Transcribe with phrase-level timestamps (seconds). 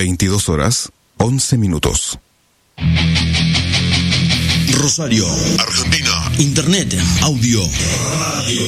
[0.00, 0.88] 22 horas,
[1.18, 2.18] 11 minutos.
[4.72, 5.26] Rosario,
[5.58, 6.32] Argentina.
[6.38, 7.60] Internet, audio,
[8.18, 8.62] radio.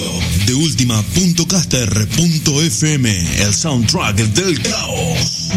[0.45, 5.49] De última punto caster punto FM, el soundtrack del caos.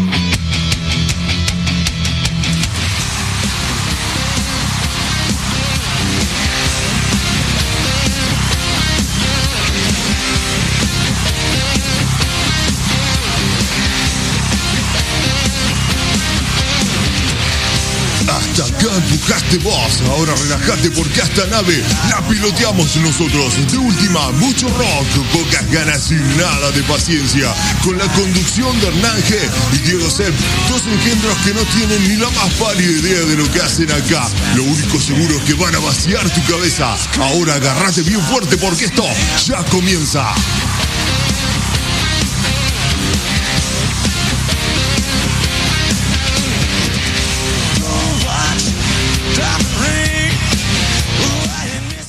[19.62, 23.54] Vos, ahora relajate porque esta nave la piloteamos nosotros.
[23.70, 27.52] De última, mucho rock, pocas ganas y nada de paciencia.
[27.82, 29.16] Con la conducción de Hernán
[29.72, 30.34] y Diego Sepp,
[30.68, 34.28] dos engendros que no tienen ni la más pálida idea de lo que hacen acá.
[34.54, 36.96] Lo único seguro es que van a vaciar tu cabeza.
[37.18, 39.04] Ahora agarrate bien fuerte porque esto
[39.44, 40.34] ya comienza.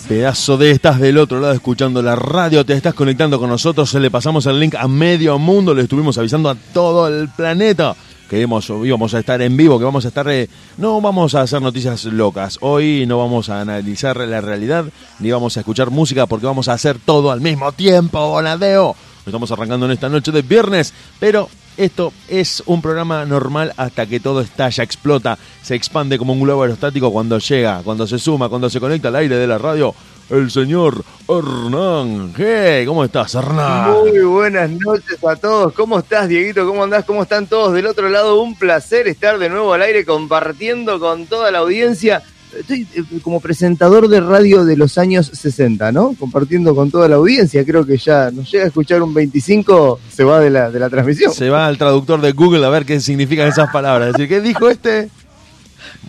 [0.08, 4.10] Pedazo de estás del otro lado escuchando la radio, te estás conectando con nosotros, le
[4.10, 7.94] pasamos el link a medio mundo, le estuvimos avisando a todo el planeta
[8.30, 10.26] que hemos, íbamos a estar en vivo, que vamos a estar...
[10.30, 10.48] eh,
[10.78, 14.86] no vamos a hacer noticias locas, hoy no vamos a analizar la realidad,
[15.20, 18.96] ni vamos a escuchar música porque vamos a hacer todo al mismo tiempo, bonadeo.
[19.26, 24.20] Estamos arrancando en esta noche de viernes, pero esto es un programa normal hasta que
[24.20, 28.70] todo estalla, explota, se expande como un globo aerostático cuando llega, cuando se suma, cuando
[28.70, 29.94] se conecta al aire de la radio.
[30.30, 32.34] El señor Hernán.
[32.36, 33.92] Hey, ¿Cómo estás, Hernán?
[33.92, 35.72] Muy buenas noches a todos.
[35.74, 36.68] ¿Cómo estás, Dieguito?
[36.68, 37.06] ¿Cómo andás?
[37.06, 38.42] ¿Cómo están todos del otro lado?
[38.42, 42.24] Un placer estar de nuevo al aire compartiendo con toda la audiencia.
[42.60, 46.16] Estoy eh, como presentador de radio de los años 60, ¿no?
[46.20, 47.64] Compartiendo con toda la audiencia.
[47.66, 50.90] Creo que ya nos llega a escuchar un 25, se va de la, de la
[50.90, 51.34] transmisión.
[51.34, 54.10] Se va al traductor de Google a ver qué significan esas palabras.
[54.10, 55.10] Es decir, ¿qué dijo este?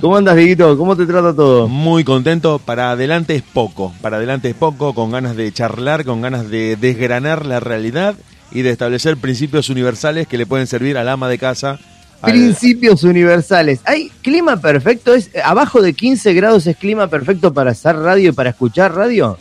[0.00, 0.78] ¿Cómo andas, Dieguito?
[0.78, 1.69] ¿Cómo te trata todo?
[1.69, 2.58] Muy contento.
[2.58, 3.92] Para adelante es poco.
[4.00, 8.14] Para adelante es poco, con ganas de charlar, con ganas de desgranar la realidad
[8.53, 11.78] y de establecer principios universales que le pueden servir al ama de casa.
[12.23, 13.81] Al- Principios universales.
[13.84, 15.15] ¿Hay clima perfecto?
[15.15, 19.39] ¿Es abajo de 15 grados es clima perfecto para hacer radio y para escuchar radio?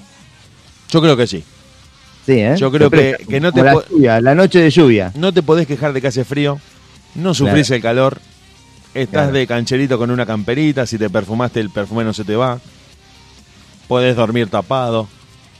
[0.90, 1.44] Yo creo que sí.
[2.26, 2.56] Sí, ¿eh?
[2.58, 5.12] Yo creo que- que no te la lluvia, la noche de lluvia.
[5.16, 6.60] No te podés quejar de que hace frío,
[7.16, 7.76] no sufrís Claro.
[7.78, 8.22] el calor,
[8.94, 9.32] estás Claro.
[9.32, 12.60] de cancherito con una camperita, si te perfumaste el perfume no se te va,
[13.88, 15.08] podés dormir tapado,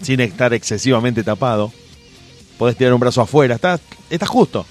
[0.02, 1.72] sin estar excesivamente tapado,
[2.58, 3.80] podés tirar un brazo afuera, está,
[4.10, 4.66] está justo,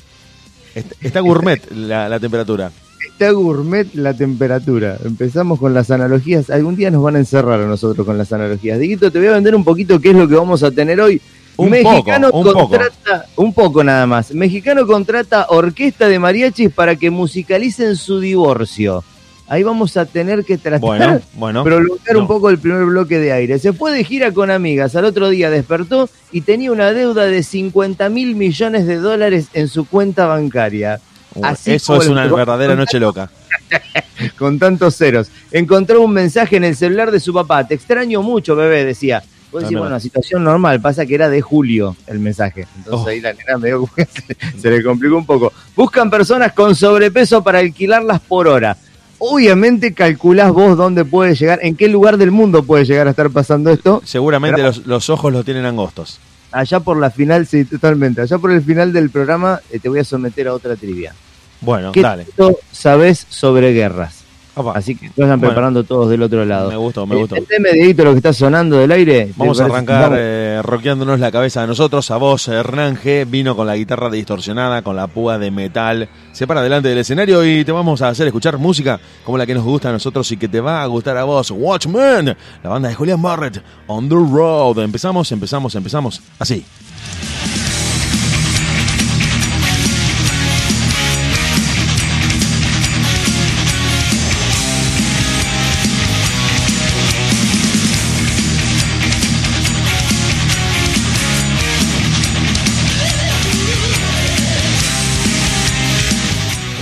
[1.00, 2.70] está, gourmet la, la temperatura.
[3.06, 4.98] Está gourmet la temperatura.
[5.04, 6.50] Empezamos con las analogías.
[6.50, 8.78] Algún día nos van a encerrar a nosotros con las analogías.
[8.78, 11.20] Diguito, te voy a vender un poquito qué es lo que vamos a tener hoy.
[11.56, 12.69] Un Mexicano poco, un poco.
[12.69, 14.34] contrata, un poco nada más.
[14.34, 19.03] Mexicano contrata orquesta de mariachis para que musicalicen su divorcio.
[19.49, 21.65] Ahí vamos a tener que tratar Bueno, bueno.
[21.65, 23.59] prolongar un poco el primer bloque de aire.
[23.59, 27.43] Se fue de gira con amigas, al otro día despertó y tenía una deuda de
[27.43, 31.01] 50 mil millones de dólares en su cuenta bancaria.
[31.43, 33.31] Así Eso es una verdadera noche loca.
[34.39, 35.31] con tantos ceros.
[35.53, 37.67] Encontró un mensaje en el celular de su papá.
[37.67, 39.23] Te extraño mucho, bebé, decía.
[39.53, 42.67] Vos decís, bueno, situación normal, pasa que era de julio el mensaje.
[42.78, 43.09] Entonces Oh.
[43.09, 45.53] ahí la nena medio se, se le complicó un poco.
[45.75, 48.77] Buscan personas con sobrepeso para alquilarlas por hora.
[49.19, 53.31] Obviamente calculás vos dónde puede llegar, en qué lugar del mundo puede llegar a estar
[53.31, 54.03] pasando esto.
[54.04, 56.19] Seguramente Pero- los, los ojos los tienen angostos.
[56.53, 58.21] Allá por la final, sí, totalmente.
[58.22, 61.15] Allá por el final del programa eh, te voy a someter a otra trivia.
[61.60, 62.25] Bueno, ¿Qué dale.
[62.25, 64.22] tanto sabés sobre guerras?
[64.59, 65.53] Opa, Así que vayan Bueno.
[65.53, 66.71] preparando todos del otro lado.
[66.71, 67.37] me gustó, me gustó.
[67.37, 69.31] Entendeme, Dieguito, lo que está sonando del aire.
[69.37, 72.11] Vamos ¿Te a arrancar eh, rockeándonos la cabeza a nosotros.
[72.11, 73.27] A vos, Hernán G.
[73.28, 76.09] Vino con la guitarra distorsionada, con la púa de metal.
[76.33, 79.55] Se para delante del escenario y te vamos a hacer escuchar música como la que
[79.55, 81.50] nos gusta a nosotros y que te va a gustar a vos.
[81.50, 84.78] Watchmen, la banda de Julian Barrett, On the Road.
[84.78, 86.22] Empezamos, empezamos, empezamos.
[86.39, 86.65] Así.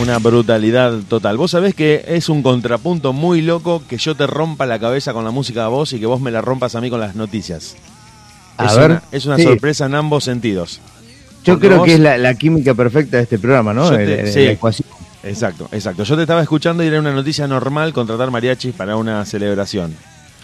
[0.04, 1.36] Una brutalidad total.
[1.38, 5.24] Vos sabés que es un contrapunto muy loco que yo te rompa la cabeza con
[5.24, 7.74] la música a vos y que vos me la rompas a mí con las noticias.
[8.58, 9.42] A es ver, una, es una sí.
[9.44, 10.80] sorpresa en ambos sentidos.
[11.44, 13.88] Yo porque creo vos- que es la, la química perfecta de este programa, ¿no?
[13.90, 14.44] Te- el- sí.
[14.44, 14.88] la ecuación.
[15.22, 16.04] Exacto, exacto.
[16.04, 19.94] Yo te estaba escuchando y era una noticia normal contratar mariachis para una celebración,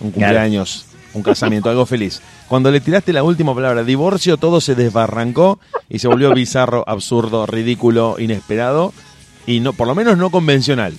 [0.01, 2.23] un cumpleaños, un casamiento, algo feliz.
[2.49, 5.59] Cuando le tiraste la última palabra, divorcio, todo se desbarrancó
[5.91, 8.95] y se volvió bizarro, absurdo, ridículo, inesperado.
[9.51, 10.95] Y no, por lo menos no convencional.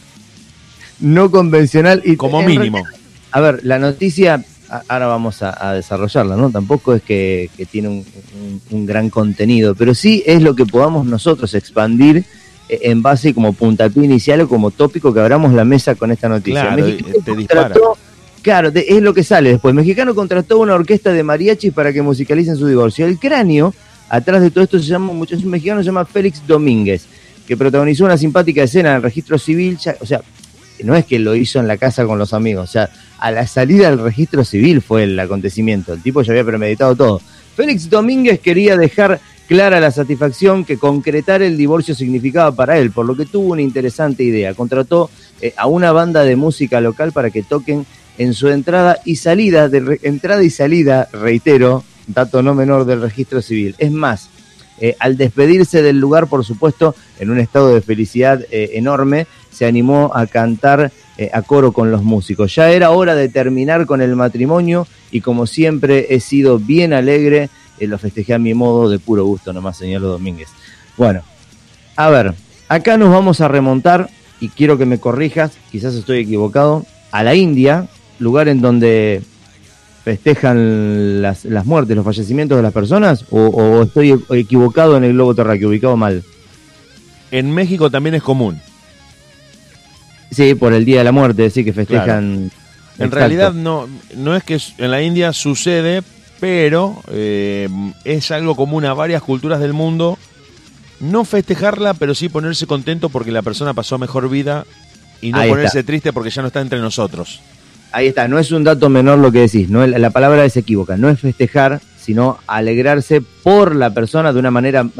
[0.99, 2.77] No convencional y Como mínimo.
[2.77, 2.99] realidad,
[3.31, 4.43] a ver, la noticia,
[4.87, 6.51] ahora vamos a, a desarrollarla, ¿no?
[6.51, 8.05] Tampoco es que, que tiene un,
[8.39, 12.25] un- un gran contenido, pero sí es lo que podamos nosotros expandir
[12.69, 16.29] eh, en base como puntapié inicial o como tópico que abramos la mesa con esta
[16.29, 16.61] noticia.
[16.61, 17.61] Claro, Mexicano y te dispara.
[17.69, 17.97] contrató-
[18.43, 19.73] Claro, es lo que sale después.
[19.75, 23.05] Mexicano contrató una orquesta de mariachis para que musicalicen su divorcio.
[23.05, 23.71] El cráneo,
[24.09, 27.05] atrás de todo esto, se llama, un mexicano, se llama Félix Domínguez,
[27.47, 29.77] que protagonizó una simpática escena en el registro civil.
[29.77, 30.21] ya- o sea,
[30.83, 32.89] no es que lo hizo en la casa con los amigos, o sea,
[33.19, 35.93] a la salida del registro civil fue el acontecimiento.
[35.93, 37.21] El tipo ya había premeditado todo.
[37.55, 43.05] Félix Domínguez quería dejar clara la satisfacción que concretar el divorcio significaba para él, por
[43.05, 44.53] lo que tuvo una interesante idea.
[44.53, 45.09] Contrató
[45.41, 47.85] eh, a una banda de música local para que toquen
[48.17, 53.01] en su entrada y salida, de re- entrada y salida, reitero, dato no menor del
[53.01, 53.75] registro civil.
[53.77, 54.29] Es más,
[54.81, 59.67] eh, al despedirse del lugar, por supuesto, en un estado de felicidad eh, enorme, se
[59.67, 62.55] animó a cantar eh, a coro con los músicos.
[62.55, 67.49] Ya era hora de terminar con el matrimonio y como siempre he sido bien alegre,
[67.79, 70.49] lo festejé a mi modo de puro gusto, nomás señaló Domínguez.
[70.97, 71.21] Bueno,
[71.95, 72.33] a ver,
[72.67, 77.35] acá nos vamos a remontar, y quiero que me corrijas, quizás estoy equivocado, a la
[77.35, 77.87] India,
[78.19, 79.23] lugar en donde
[80.03, 85.13] festejan las, las muertes, los fallecimientos de las personas, o, o estoy equivocado en el
[85.13, 86.23] globo terráqueo, ubicado mal.
[87.31, 88.59] En México también es común.
[90.31, 92.33] Sí, por el Día de la Muerte, sí que festejan.
[92.33, 92.51] En
[92.95, 93.15] Exacto.
[93.15, 96.03] realidad no, no es que en la India sucede,
[96.39, 97.67] pero eh,
[98.03, 100.17] es algo común a varias culturas del mundo.
[100.99, 104.65] No festejarla, pero sí ponerse contento porque la persona pasó mejor vida
[105.19, 105.87] y no Ahí ponerse está.
[105.87, 107.41] triste porque ya no está entre nosotros.
[107.91, 110.55] Ahí está, no es un dato menor lo que decís, no la la palabra es
[110.55, 114.91] equívoca, no es festejar, sino alegrarse por la persona de una manera mm,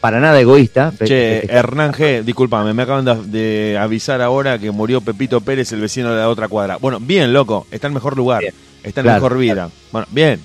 [0.00, 0.92] para nada egoísta.
[1.02, 1.46] Che.
[1.46, 6.10] Hernán G, discúlpame, me acaban de, de avisar ahora que murió Pepito Pérez, el vecino
[6.10, 6.76] de la otra cuadra.
[6.76, 9.70] Bueno, bien, loco, está en mejor lugar, Bien, está en claro, mejor vida.
[9.90, 10.40] Bueno, bien.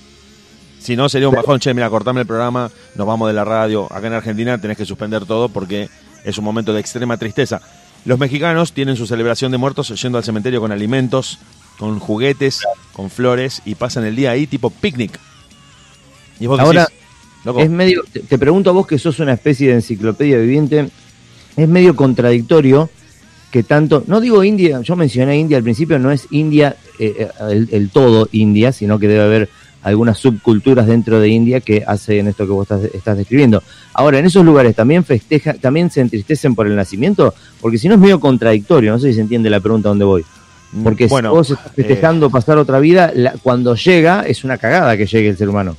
[0.80, 3.86] Si no, sería un bajón, che, mira, cortame el programa, nos vamos de la radio.
[3.92, 5.90] Acá en Argentina tenés que suspender todo porque
[6.24, 7.60] es un momento de extrema tristeza.
[8.04, 11.38] Los mexicanos tienen su celebración de muertos yendo al cementerio con alimentos,
[11.78, 12.60] con juguetes,
[12.92, 15.18] con flores y pasan el día ahí tipo picnic.
[16.38, 16.98] Y vos Ahora, decís,
[17.44, 20.90] loco, Es medio, te, pregunto a vos que sos una especie de enciclopedia viviente,
[21.56, 22.88] es medio contradictorio
[23.50, 27.28] que tanto, no digo India, yo mencioné India al principio, no es India eh, eh,
[27.50, 29.48] el, el todo India, sino que debe haber
[29.82, 33.62] algunas subculturas dentro de India que hacen esto que vos estás, estás describiendo.
[33.94, 37.94] Ahora, en esos lugares también festejan, también se entristecen por el nacimiento, porque si no
[37.94, 40.24] es medio contradictorio, no sé si se entiende la pregunta a dónde voy.
[40.84, 44.96] Porque bueno, si vos estás festejando pasar otra vida, la- cuando llega es una cagada
[44.96, 45.76] que llegue el ser humano.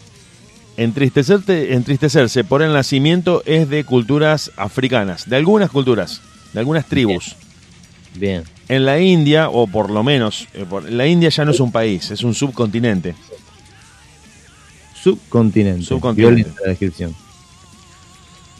[0.78, 6.22] Entristecerte, entristecerse por el nacimiento es de culturas africanas, de algunas culturas,
[6.54, 7.36] de algunas tribus.
[8.16, 8.44] Bien.
[8.68, 12.10] En la India, o por lo menos, eh, la India ya no es un país,
[12.12, 13.16] es un subcontinente.
[15.02, 15.86] Subcontinente.
[15.86, 16.36] Subcontinente.
[16.36, 17.16] Violenta la descripción.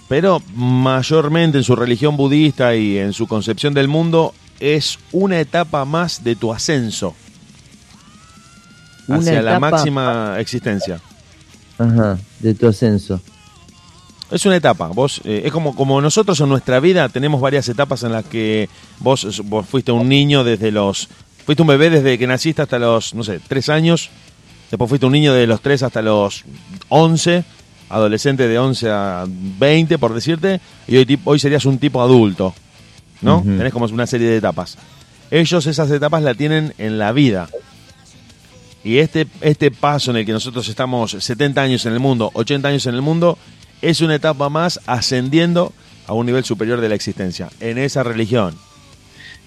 [0.08, 5.86] Pero mayormente en su religión budista y en su concepción del mundo es una etapa
[5.86, 7.16] más de tu ascenso
[9.08, 11.00] Una hacia la máxima existencia.
[11.78, 13.22] Ajá, de tu ascenso.
[14.30, 14.88] Es una etapa.
[14.88, 18.70] Vos, eh, es como, como nosotros en nuestra vida tenemos varias etapas en las que
[19.00, 21.10] vos, vos fuiste un niño desde los.
[21.46, 24.10] Fuiste un bebé desde que naciste hasta los, no sé, tres años.
[24.72, 26.44] Después fuiste un niño de los tres hasta los
[26.90, 27.44] 11.
[27.90, 30.62] Adolescente de 11 a 20, por decirte.
[30.88, 32.56] Y hoy, hoy serías un tipo adulto.
[33.22, 33.40] ¿no?
[33.40, 33.58] Ujú.
[33.58, 34.78] Tenés como una serie de etapas.
[35.30, 37.50] Ellos esas etapas la tienen en la vida.
[38.84, 42.68] Y este, este paso en el que nosotros estamos 70 años en el mundo, 80
[42.68, 43.38] años en el mundo,
[43.82, 45.72] es una etapa más ascendiendo
[46.08, 48.56] a un nivel superior de la existencia, en esa religión.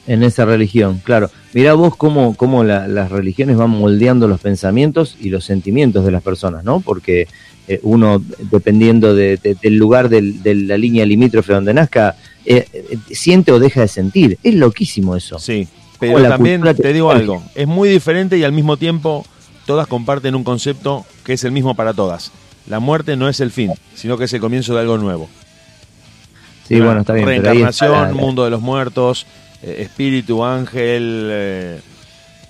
[0.06, 1.30] En esa religión, claro.
[1.54, 6.10] Mirá vos cómo, cómo la- las religiones van moldeando los pensamientos y los sentimientos de
[6.12, 6.80] las personas, ¿no?
[6.80, 7.26] Porque
[7.66, 12.66] eh, uno, dependiendo de- de- del lugar del- de la línea limítrofe donde nazca, eh,
[12.74, 14.38] eh, siente o deja de sentir.
[14.42, 15.38] Es loquísimo eso.
[15.38, 15.66] Sí,
[15.98, 19.24] pero también te digo algo, es muy diferente y al mismo tiempo
[19.64, 22.32] todas comparten un concepto que es el mismo para todas.
[22.66, 25.30] La muerte no es el fin, sino que es el comienzo de algo nuevo.
[26.68, 27.24] Sí, bueno, está bien.
[27.26, 29.26] pero ahí está Reencarnación, la- la- mundo de los muertos,
[29.66, 31.80] espíritu, ángel, eh,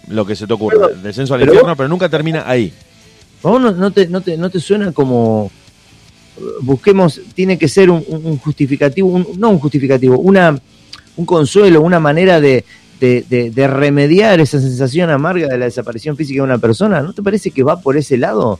[0.08, 0.88] lo que se te ocurra.
[0.88, 2.72] Pero- Descenso al pero infierno, pero nunca termina ahí.
[3.42, 5.50] ¿A vos no, no te, no, te, no te suena como
[6.38, 8.02] eh, busquemos, tiene que ser un,
[8.38, 10.58] justificativo, un- no un justificativo, una,
[11.16, 12.64] un consuelo, una manera de,
[13.00, 17.02] de, de- de remediar esa sensación amarga de la desaparición física de una persona?
[17.02, 18.58] ¿No te parece que va por ese lado?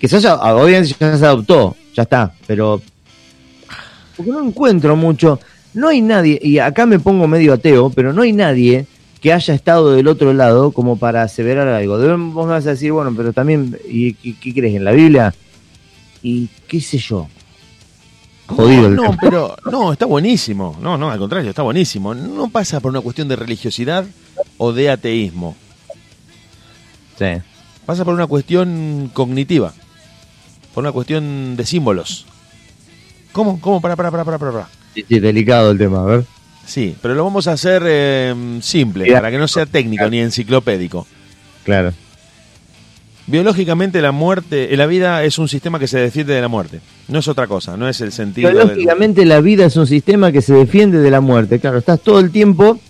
[0.00, 2.80] Que se haya, obviamente ya se adoptó, ya está, pero
[4.16, 5.38] porque no encuentro mucho.
[5.74, 8.86] No hay nadie, y acá me pongo medio ateo, pero no hay nadie
[9.20, 11.98] que haya estado del otro lado como para aseverar algo.
[12.32, 15.34] Vos me vas a decir, bueno, pero también, ¿y qué, qué crees en la Biblia?
[16.22, 17.28] Y qué sé yo.
[18.46, 19.18] Jodido el No, tema.
[19.20, 20.76] pero no, está buenísimo.
[20.80, 22.14] No, no, al contrario, está buenísimo.
[22.14, 24.06] No pasa por una cuestión de religiosidad
[24.56, 25.54] o de ateísmo.
[27.18, 27.26] Sí.
[27.84, 29.72] Pasa por una cuestión cognitiva.
[30.74, 32.24] Por una cuestión de símbolos.
[33.32, 33.60] ¿Cómo?
[33.60, 33.80] ¿Cómo?
[33.80, 34.68] Para, para, para, para, para.
[34.98, 36.24] Sí, sí, delicado el tema, a ver.
[36.66, 41.06] Sí, pero lo vamos a hacer eh, simple, para que no sea técnico ni enciclopédico.
[41.64, 41.92] Claro.
[43.26, 46.80] Biológicamente la muerte, eh, la vida es un sistema que se defiende de la muerte.
[47.08, 48.56] No es otra cosa, no es el sentido del...
[48.56, 51.60] Biológicamente la vida es un sistema que se defiende de la muerte.
[51.60, 52.80] Claro, estás todo el tiempo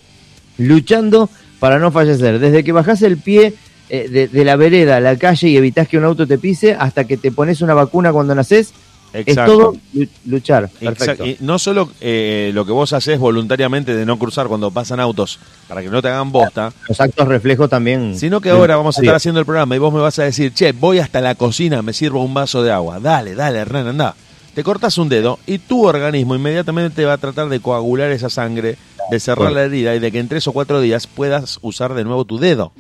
[0.56, 2.38] luchando para no fallecer.
[2.38, 3.54] Desde que bajás el pie
[3.90, 6.74] eh, de, de la vereda a la calle y evitas que un auto te pise,
[6.74, 8.72] hasta que te pones una vacuna cuando naces,
[9.12, 10.68] es todo lu- luchar.
[10.68, 10.88] Perfecto.
[11.04, 11.26] Exacto.
[11.26, 15.38] Y no solo eh, lo que vos haces voluntariamente de no cruzar cuando pasan autos
[15.68, 18.18] para que no te hagan bosta, Los actos reflejos también.
[18.18, 20.52] sino que ahora vamos a estar haciendo el programa y vos me vas a decir,
[20.52, 23.00] che, voy hasta la cocina, me sirvo un vaso de agua.
[23.00, 24.14] Dale, dale, Hernán, anda.
[24.54, 28.28] Te cortas un dedo y tu organismo inmediatamente te va a tratar de coagular esa
[28.28, 28.76] sangre,
[29.10, 32.02] de cerrar la herida y de que en tres o cuatro días puedas usar de
[32.04, 32.72] nuevo tu dedo.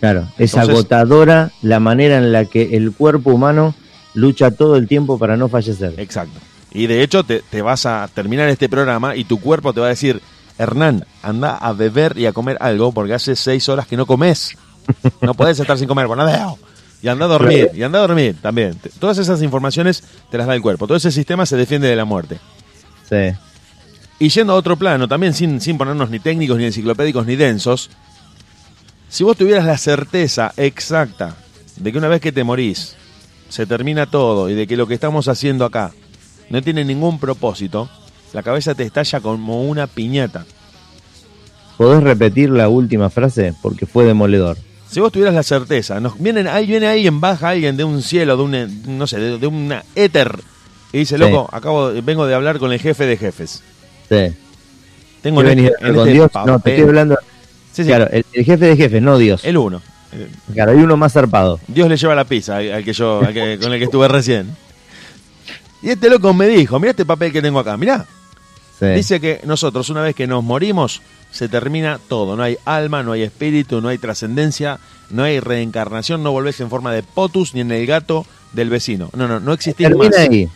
[0.00, 3.74] Claro, es Entonces- agotadora la manera en la que el cuerpo humano
[4.14, 5.94] lucha todo el tiempo para no fallecer.
[5.98, 6.38] Exacto.
[6.72, 9.86] Y de hecho te, te vas a terminar este programa y tu cuerpo te va
[9.86, 10.20] a decir,
[10.58, 14.56] Hernán, anda a beber y a comer algo porque hace seis horas que no comes.
[15.22, 16.58] No puedes estar sin comer, bueno, veo.
[17.02, 18.78] Y anda a dormir, y anda a dormir también.
[18.98, 20.86] Todas esas informaciones te las da el cuerpo.
[20.86, 22.38] Todo ese sistema se defiende de la muerte.
[23.08, 23.36] Sí.
[24.18, 27.90] Y yendo a otro plano, también sin, sin ponernos ni técnicos, ni enciclopédicos, ni densos,
[29.08, 31.36] si vos tuvieras la certeza exacta
[31.76, 32.96] de que una vez que te morís,
[33.48, 35.92] se termina todo y de que lo que estamos haciendo acá
[36.50, 37.88] no tiene ningún propósito,
[38.32, 40.44] la cabeza te estalla como una piñata.
[41.76, 43.54] ¿Podés repetir la última frase?
[43.62, 44.56] Porque fue demoledor.
[44.90, 48.36] Si vos tuvieras la certeza, nos vienen, ahí viene alguien, baja alguien de un cielo,
[48.36, 50.38] de un, no sé, de, de una éter,
[50.92, 51.20] y dice, Sí.
[51.20, 53.62] loco, acabo, vengo de hablar con el jefe de jefes.
[54.08, 54.32] Sí.
[55.22, 56.30] Tengo ¿Qué en este, en con este Dios?
[56.46, 57.18] No, te estoy hablando.
[57.72, 59.44] Sí, sí, Claro, el, el jefe de jefes, no Dios.
[59.44, 59.82] el uno.
[60.52, 61.60] Claro, hay uno más zarpado.
[61.68, 64.06] Dios le lleva la pizza al, al que yo, al que- con el que estuve
[64.08, 64.54] recién.
[65.82, 68.06] Y este loco me dijo, mira este papel que tengo acá, mirá.
[68.78, 68.86] Sí.
[68.86, 72.36] Dice que nosotros una vez que nos morimos, se termina todo.
[72.36, 74.78] No hay alma, no hay espíritu, no hay trascendencia,
[75.10, 79.10] no hay reencarnación, no volvés en forma de potus ni en el gato del vecino.
[79.14, 80.18] No, no, no existís Termina más.
[80.28, 80.48] ahí.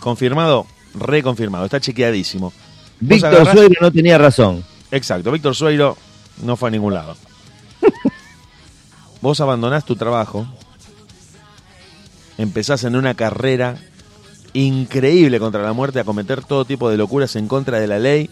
[0.00, 0.66] Confirmado,
[0.98, 2.52] reconfirmado, está chequeadísimo.
[3.00, 4.64] Víctor agarrás- Suegro no tenía razón.
[4.90, 5.96] Exacto, Víctor Sueiro
[6.42, 7.16] no fue a ningún lado.
[9.20, 10.46] Vos abandonás tu trabajo,
[12.38, 13.76] empezás en una carrera
[14.52, 18.30] increíble contra la muerte, a cometer todo tipo de locuras en contra de la ley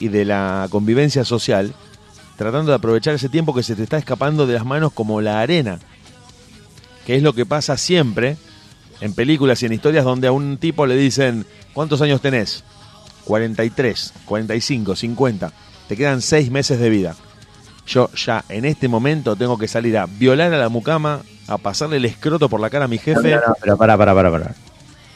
[0.00, 1.74] y de la convivencia social,
[2.36, 5.40] tratando de aprovechar ese tiempo que se te está escapando de las manos como la
[5.40, 5.78] arena,
[7.06, 8.36] que es lo que pasa siempre
[9.00, 12.64] en películas y en historias donde a un tipo le dicen, ¿cuántos años tenés?
[13.24, 15.52] 43, 45, 50.
[15.88, 17.16] Te quedan 6 meses de vida.
[17.86, 21.98] Yo ya en este momento tengo que salir a violar a la mucama, a pasarle
[21.98, 23.30] el escroto por la cara a mi No, jefe.
[23.30, 24.54] no, no, pero para, para, para, para.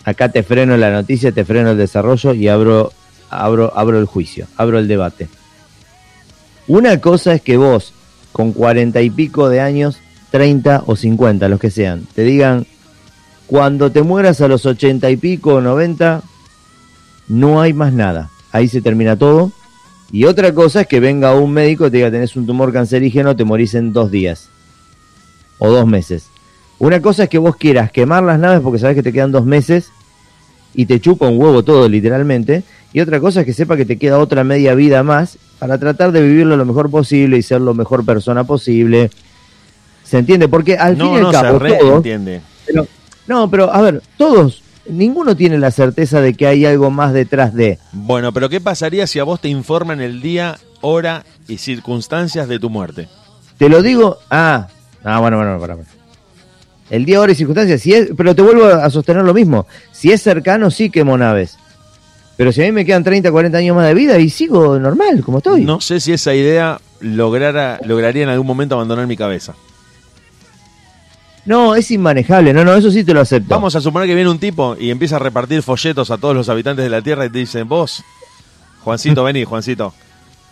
[0.04, 2.92] Acá te freno la noticia, te freno el desarrollo y abro,
[3.30, 5.28] abro, abro el juicio, abro el debate.
[6.66, 7.92] Una cosa es que vos,
[8.32, 9.98] con cuarenta y pico de años,
[10.30, 12.66] 30 o 50, los que sean, te digan,
[13.46, 16.22] cuando te mueras a los ochenta y pico o 90,
[17.28, 18.28] no hay más nada.
[18.52, 19.52] Ahí se termina todo.
[20.10, 23.36] Y otra cosa es que venga un médico y te diga, tenés un tumor cancerígeno,
[23.36, 24.48] te morís en dos días.
[25.58, 26.26] O dos meses.
[26.78, 29.44] Una cosa es que vos quieras quemar las naves porque sabes que te quedan dos
[29.44, 29.90] meses
[30.74, 32.62] y te chupa un huevo todo literalmente.
[32.92, 36.12] Y otra cosa es que sepa que te queda otra media vida más para tratar
[36.12, 39.10] de vivirlo lo mejor posible y ser lo mejor persona posible.
[40.04, 40.48] ¿Se entiende?
[40.48, 42.40] Porque al fin y al no se cabo, reentiende.
[42.64, 42.86] pero-
[43.26, 47.54] no, pero a ver, todos, ninguno tiene la certeza de que hay algo más detrás
[47.54, 47.78] de.
[47.92, 52.58] Bueno, pero ¿qué pasaría si a vos te informan el día, hora y circunstancias de
[52.58, 53.08] tu muerte?
[53.58, 54.68] Te lo digo, ah,
[55.04, 55.88] ah, bueno, bueno, para, para.
[56.90, 59.66] El día, hora y circunstancias, si es, pero te vuelvo a sostener lo mismo.
[59.92, 61.58] Si es cercano, sí quemo naves.
[62.36, 65.22] Pero si a mí me quedan 30, 40 años más de vida y sigo normal,
[65.24, 65.64] como estoy.
[65.64, 69.54] No sé si esa idea lograra, lograría en algún momento abandonar mi cabeza.
[71.48, 73.48] No, es inmanejable, no, no, eso sí te lo acepto.
[73.48, 76.48] Vamos a suponer que viene un tipo y empieza a repartir folletos a todos los
[76.50, 78.04] habitantes de la Tierra y te dicen, vos,
[78.84, 79.94] Juancito, vení, Juancito.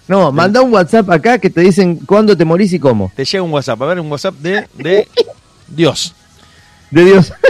[0.09, 3.13] No, manda un WhatsApp acá que te dicen cuándo te morís y cómo.
[3.15, 5.07] Te llega un WhatsApp, a ver, un WhatsApp de, de
[5.69, 6.15] Dios.
[6.91, 7.33] De Dios.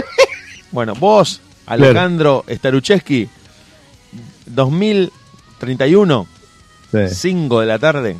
[0.69, 3.29] Bueno, vos, Alejandro Starucheski,
[4.47, 6.27] 2031,
[6.91, 6.97] Sí.
[7.15, 8.17] 5 de la tarde,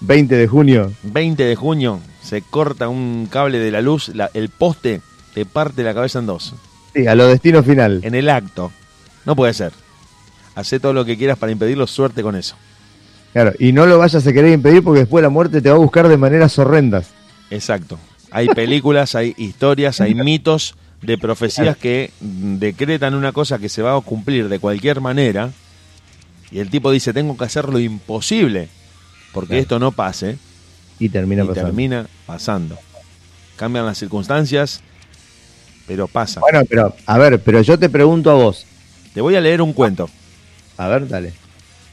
[0.00, 0.92] 20 de junio.
[1.02, 5.00] 20 de junio, se corta un cable de la luz, la- el poste
[5.34, 6.54] te parte la cabeza en dos.
[6.94, 8.00] Sí, a lo destino final.
[8.02, 8.72] En el acto.
[9.24, 9.72] No puede ser.
[10.54, 12.56] Hacé todo lo que quieras para impedirlo, suerte con eso.
[13.32, 15.78] Claro, y no lo vayas a querer impedir porque después la muerte te va a
[15.78, 17.10] buscar de maneras horrendas.
[17.50, 17.98] Exacto.
[18.30, 23.96] Hay películas, hay historias, hay mitos de profecías que decretan una cosa que se va
[23.96, 25.50] a cumplir de cualquier manera.
[26.50, 28.68] Y el tipo dice, tengo que hacer lo imposible
[29.32, 29.62] porque Claro.
[29.62, 30.38] esto no pase.
[30.98, 31.66] Y termina y pasando.
[31.66, 32.78] termina pasando.
[33.56, 34.82] Cambian las circunstancias,
[35.86, 36.40] pero pasa.
[36.40, 38.66] Bueno, pero, a ver, pero yo te pregunto a vos.
[39.14, 40.08] Te voy a leer un cuento.
[40.76, 41.32] A ver, dale.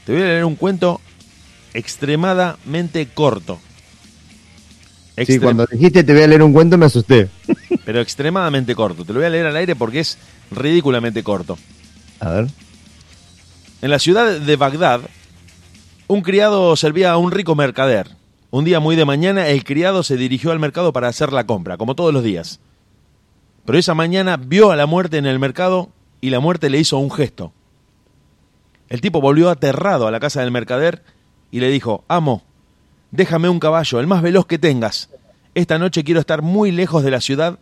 [0.04, 1.00] Te voy a leer un cuento
[1.74, 3.58] extremadamente corto.
[5.16, 7.28] Sí, Extrem- cuando dijiste te voy a leer un cuento me asusté.
[7.84, 9.04] Pero extremadamente corto.
[9.04, 10.18] Te lo voy a leer al aire porque es
[10.50, 11.58] ridículamente corto.
[12.20, 12.46] A ver.
[13.82, 15.00] En la ciudad de Bagdad,
[16.06, 18.08] un criado servía a un rico mercader.
[18.56, 21.76] Un día muy de mañana, el criado se dirigió al mercado para hacer la compra,
[21.76, 22.58] como todos los días.
[23.66, 25.90] Pero esa mañana vio a la muerte en el mercado
[26.22, 27.52] y la muerte le hizo un gesto.
[28.88, 31.02] El tipo volvió aterrado a la casa del mercader
[31.50, 32.44] y le dijo, Amo,
[33.10, 35.10] déjame un caballo, el más veloz que tengas.
[35.54, 37.58] Esta noche quiero estar muy lejos de la ciudad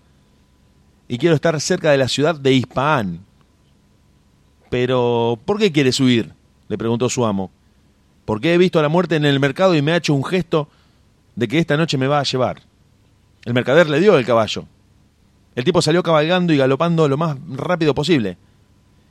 [1.09, 3.19] y quiero estar cerca de la ciudad de Ispahan.
[4.71, 6.35] Pero, ¿por qué quieres huir?
[6.69, 7.51] le preguntó su amo.
[8.25, 10.69] Porque he visto a la muerte en el mercado y me ha hecho un gesto
[11.37, 12.63] de que esta noche me va a llevar.
[13.45, 14.67] El mercader le dio el caballo.
[15.55, 18.37] El tipo salió cabalgando y galopando lo más rápido posible.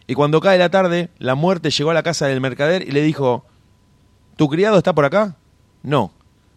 [0.07, 3.01] Y cuando cae la tarde, la muerte llegó a la casa del mercader y le
[3.01, 3.45] dijo,
[4.35, 5.35] ¿Tu criado está por acá?
[5.83, 6.11] No.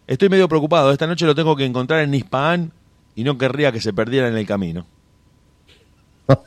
[0.07, 0.91] Estoy medio preocupado.
[0.91, 2.71] Esta noche lo tengo que encontrar en Ispahan
[3.15, 4.85] y no querría que se perdiera en el camino.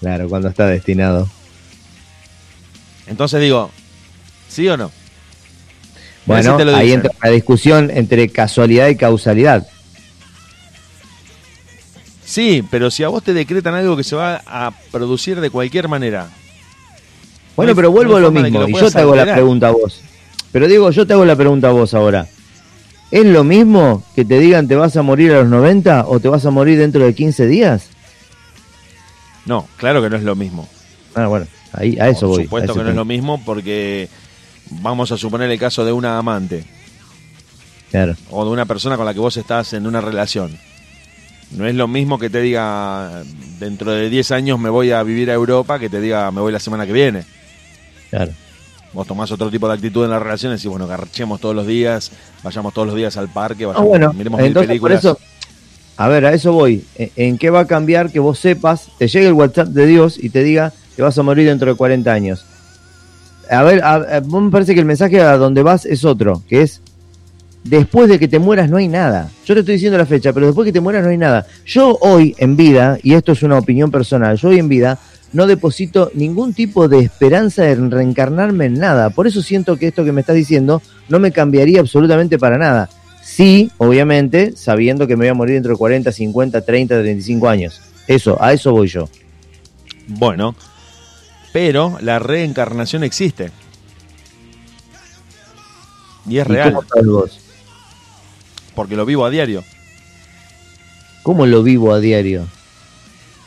[0.00, 1.28] Claro, cuando está destinado.
[3.06, 3.70] Entonces digo,
[4.48, 4.90] ¿sí o no?
[6.26, 9.66] Bueno, Así te lo ahí entra la discusión entre casualidad y causalidad.
[12.24, 15.88] Sí, pero si a vos te decretan algo que se va a producir de cualquier
[15.88, 16.28] manera.
[17.56, 18.60] Bueno, hay- pero vuelvo no a lo mismo.
[18.60, 20.00] lo Y yo te hago la pregunta a vos.
[20.52, 22.28] Pero digo, yo te hago la pregunta a vos ahora.
[23.10, 26.28] ¿Es lo mismo que te digan te vas a morir a los 90 o te
[26.28, 27.88] vas a morir dentro de 15 días?
[29.46, 30.68] No, claro que no es lo mismo.
[31.16, 32.44] Ah, bueno, ahí, a eso Por voy.
[32.44, 34.08] supuesto a eso que no es lo mismo porque
[34.70, 36.64] vamos a suponer el caso de una amante
[37.90, 38.14] Claro.
[38.30, 40.56] o de una persona con la que vos estás en una relación.
[41.50, 43.22] No es lo mismo que te diga
[43.58, 46.52] dentro de 10 años me voy a vivir a Europa que te diga me voy
[46.52, 47.24] la semana que viene.
[48.10, 48.32] Claro.
[48.92, 52.10] Vos tomás otro tipo de actitud en las relaciones y bueno, garchemos todos los días,
[52.44, 54.98] vayamos todos los días al parque, Ah, vayamos, bueno, miremos mil entonces por películas.
[55.00, 55.18] eso,
[55.96, 56.84] a ver, a eso voy.
[56.96, 60.16] ¿En, en qué va a cambiar que vos sepas, te llegue el WhatsApp de Dios
[60.22, 62.44] y te diga te vas a morir dentro de 40 años?
[63.50, 66.62] A ver, a, a- me parece que el mensaje a donde vas es otro, que
[66.62, 66.80] es
[67.64, 69.30] después de que te mueras no hay nada.
[69.44, 71.46] Yo te estoy diciendo la fecha, pero después de que te mueras no hay nada.
[71.66, 74.98] Yo hoy en vida, y esto es una opinión personal, yo hoy en vida
[75.32, 79.10] no deposito ningún tipo de esperanza en reencarnarme en nada.
[79.10, 82.88] Por eso siento que esto que me estás diciendo no me cambiaría absolutamente para nada.
[83.22, 87.80] Sí, obviamente, sabiendo que me voy a morir dentro de 40, 50, 30, 35 años.
[88.08, 89.08] Eso, a eso voy yo.
[90.08, 90.56] Bueno,
[91.52, 93.50] pero la reencarnación existe.
[96.26, 97.38] Y es ¿Y real, ¿Cómo vos?
[98.74, 99.64] porque lo vivo a diario,
[101.22, 102.46] ¿Cómo lo vivo a diario?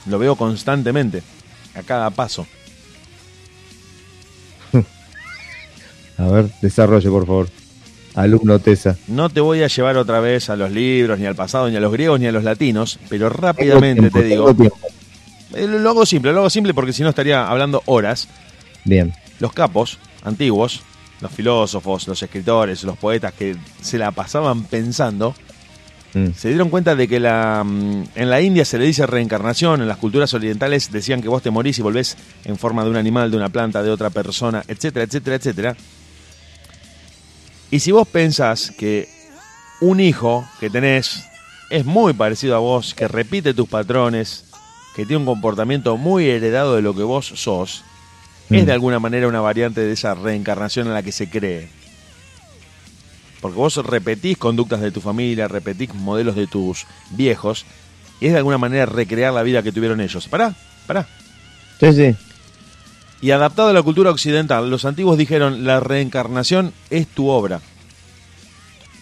[0.06, 1.24] lo veo constantemente,
[1.76, 2.46] a cada paso.
[6.18, 7.50] A ver, desarrolle, por favor.
[8.16, 8.96] Alumno Tesa.
[9.08, 11.80] No te voy a llevar otra vez a los libros, ni al pasado, ni a
[11.80, 14.78] los griegos, ni a los latinos, pero rápidamente te digo, tiempo.
[15.54, 18.28] Eh, lo hago simple, lo hago simple porque si no estaría hablando horas.
[18.86, 19.14] Bien.
[19.40, 20.82] Los capos antiguos,
[21.22, 25.36] los filósofos, los escritores, los poetas que se la pasaban pensando,
[26.14, 26.28] Mm.
[26.36, 29.88] se dieron cuenta de que la, mm, en la India se le dice reencarnación, en
[29.88, 33.32] las culturas orientales decían que vos te morís y volvés en forma de un animal,
[33.32, 35.76] de una planta, de otra persona, etcétera, etcétera, etcétera.
[37.72, 39.10] Y si vos pensás que
[39.82, 41.24] un hijo que tenés
[41.72, 44.46] es muy parecido a vos, que repite tus patrones,
[44.96, 47.84] que tiene un comportamiento muy heredado de lo que vos sos,
[48.50, 48.66] es Mm.
[48.66, 51.70] de alguna manera una variante de esa reencarnación en la que se cree.
[53.42, 57.66] Porque vos repetís conductas de tu familia, repetís modelos de tus viejos,
[58.20, 60.28] y es de alguna manera recrear la vida que tuvieron ellos.
[60.28, 60.56] Pará,
[60.88, 61.08] pará.
[61.80, 62.16] Sí, sí.
[63.22, 67.62] Y adaptado a la cultura occidental, los antiguos dijeron, la reencarnación es tu obra.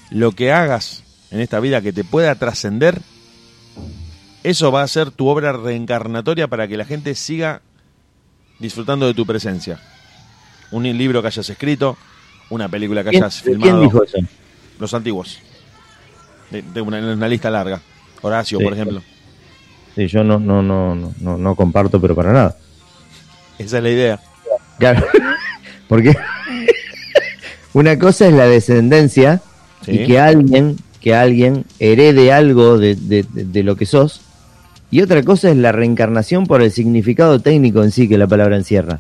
[0.10, 3.02] Lo que hagas en esta vida que te pueda trascender,
[4.44, 7.62] eso va a ser tu obra reencarnatoria para que la gente siga
[8.60, 9.80] disfrutando de tu presencia.
[10.72, 11.98] Un libro que hayas escrito,
[12.50, 13.72] una película que ¿Quién, hayas filmado.
[13.80, 14.18] ¿Quién dijo eso?
[14.80, 15.40] Los antiguos.
[16.50, 17.82] De, de una, una lista larga.
[18.22, 18.64] Horacio, Sí.
[18.64, 19.02] por ejemplo.
[19.96, 22.56] Sí, yo no, no, no, no, no, no comparto, pero para nada.
[23.60, 24.20] Esa es la idea.
[24.80, 25.06] Claro.
[25.88, 26.16] Porque
[27.74, 29.42] una cosa es la descendencia
[29.86, 29.92] Sí.
[29.94, 34.22] y que alguien, que alguien herede algo de, de- de- de lo que sos.
[34.92, 38.58] Y otra cosa es la reencarnación por el significado técnico en sí que la palabra
[38.58, 39.00] encierra.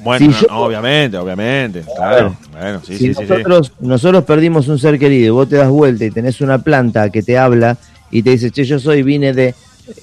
[0.00, 1.82] Bueno, Si no, yo- no, obviamente, obviamente.
[1.96, 2.36] Claro.
[2.52, 3.20] Bueno, sí, si sí, sí, sí.
[3.28, 7.08] nosotros, nosotros perdimos un ser querido y vos te das vuelta y tenés una planta
[7.10, 7.78] que te habla
[8.10, 9.54] y te dice, che, yo soy, vine de...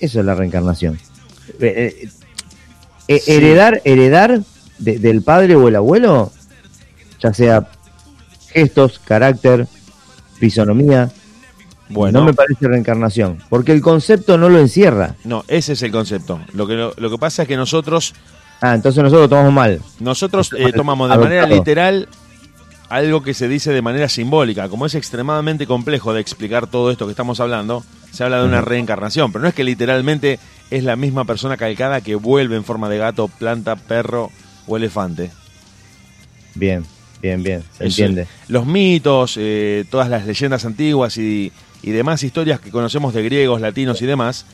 [0.01, 0.97] Eso es la reencarnación.
[1.59, 2.09] Eh, eh,
[3.07, 3.21] eh.
[3.27, 4.39] Heredar, heredar
[4.79, 6.31] de- del padre o el abuelo,
[7.21, 7.67] ya sea
[8.51, 9.67] gestos, carácter,
[10.39, 11.11] fisonomía,
[11.89, 15.15] Bueno, no me parece reencarnación, porque el concepto no lo encierra.
[15.23, 16.39] no, ese es el concepto.
[16.53, 18.13] Lo que, lo, lo que pasa es que nosotros
[18.61, 19.81] Ah, entonces nosotros lo tomamos mal.
[20.01, 22.09] Nosotros eh, tomamos de manera literal
[22.89, 24.67] algo que se dice de manera simbólica.
[24.67, 28.59] Como es extremadamente complejo de explicar todo esto que estamos hablando, se habla de una
[28.61, 30.39] reencarnación, pero no es que literalmente
[30.71, 34.29] es la misma persona calcada que vuelve en forma de gato, planta, perro
[34.67, 35.31] o elefante.
[36.55, 36.83] Bien,
[37.21, 38.27] bien, bien, se Eso- entiende.
[38.47, 43.61] Los mitos, eh, todas las leyendas antiguas y, y demás historias que conocemos de griegos,
[43.61, 44.45] latinos y demás,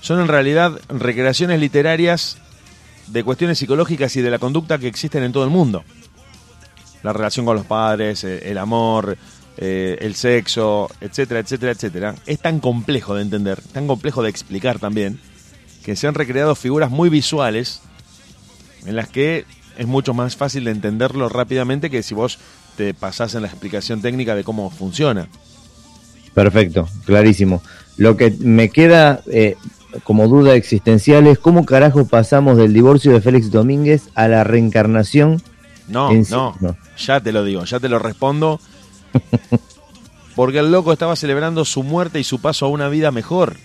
[0.00, 2.38] son en realidad recreaciones literarias
[3.08, 5.84] de cuestiones psicológicas y de la conducta que existen en todo el mundo.
[7.02, 9.16] La relación con los padres, eh, el amor,
[9.56, 12.14] eh, el sexo, etcétera, etcétera, etcétera.
[12.26, 15.20] Es tan complejo de entender, tan complejo de explicar también,
[15.84, 17.80] que se han recreado figuras muy visuales
[18.86, 22.38] en las que es mucho más fácil de entenderlo rápidamente que si vos
[22.76, 25.28] te pasás en la explicación técnica de cómo funciona.
[26.34, 27.62] Perfecto, clarísimo.
[27.96, 29.56] Lo que me queda eh,
[30.04, 35.42] como duda existencial es cómo carajo pasamos del divorcio de Félix Domínguez a la reencarnación.
[35.88, 36.76] No, En no, no.
[36.98, 38.60] ya te lo digo, ya te lo respondo.
[40.36, 43.56] Porque el loco estaba celebrando su muerte y su paso a una vida mejor.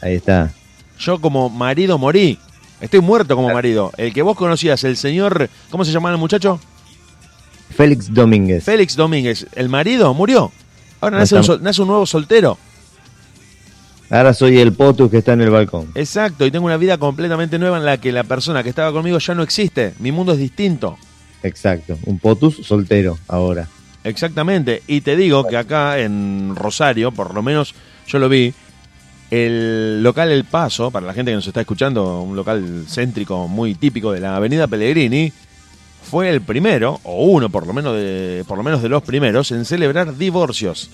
[0.00, 0.52] Ahí está.
[0.98, 2.38] Yo como marido morí.
[2.80, 3.92] Estoy muerto como marido.
[3.96, 6.60] El que vos conocías, el señor, ¿cómo se llamaba el muchacho?
[7.74, 8.64] Félix Domínguez.
[8.64, 9.46] Félix Domínguez.
[9.54, 10.52] El marido murió.
[11.02, 12.56] Ahora nace un, Estamos- sol- nace un nuevo soltero.
[14.08, 15.88] Ahora soy el potus que está en el balcón.
[15.94, 19.18] Exacto, y tengo una vida completamente nueva en la que la persona que estaba conmigo
[19.18, 19.94] ya no existe.
[20.00, 20.98] Mi mundo es distinto.
[21.42, 23.68] Exacto, un potus soltero ahora.
[24.04, 24.82] Exactamente.
[24.86, 27.74] Y te digo que acá en Rosario, por lo menos
[28.06, 28.52] yo lo vi,
[29.30, 33.74] el local El Paso, para la gente que nos está escuchando, un local céntrico muy
[33.74, 35.32] típico de la Avenida Pellegrini,
[36.02, 39.50] fue el primero, o uno por lo menos de, por lo menos de los primeros,
[39.50, 40.90] en celebrar divorcios.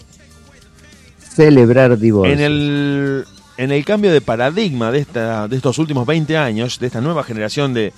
[1.34, 2.32] Celebrar divorcio.
[2.32, 3.24] En el,
[3.56, 7.24] en el cambio de paradigma de, esta, de estos últimos 20 años, de esta nueva
[7.24, 7.92] generación de,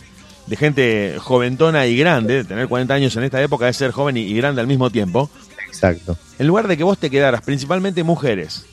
[0.47, 4.23] de gente joventona y grande, tener 40 años en esta época es ser joven y,
[4.23, 5.31] y grande al mismo tiempo,
[5.69, 6.19] Exacto.
[6.39, 8.65] en lugar de que vos te quedaras, principalmente mujeres,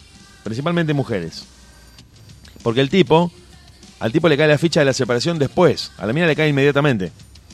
[0.43, 1.45] principalmente mujeres,
[2.63, 3.31] porque el tipo,
[3.99, 6.49] al tipo le cae la ficha de la separación después, a la mina le cae
[6.49, 7.11] inmediatamente,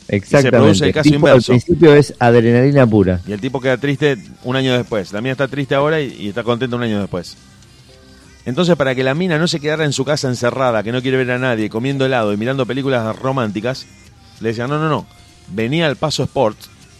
[0.07, 0.51] Exactamente.
[0.51, 1.53] produce el caso tipo, inverso.
[1.53, 3.21] Al principio es adrenalina pura.
[3.27, 6.29] y el tipo queda triste un año después, la mina está triste ahora y, y
[6.29, 7.37] está contenta un año después.
[8.45, 11.17] Entonces, para que la mina no se quedara en su casa encerrada, que no quiere
[11.17, 13.85] ver a nadie, comiendo helado y mirando películas románticas,
[14.41, 15.05] le decían, no, no, no,
[15.47, 16.57] venía al Paso Sport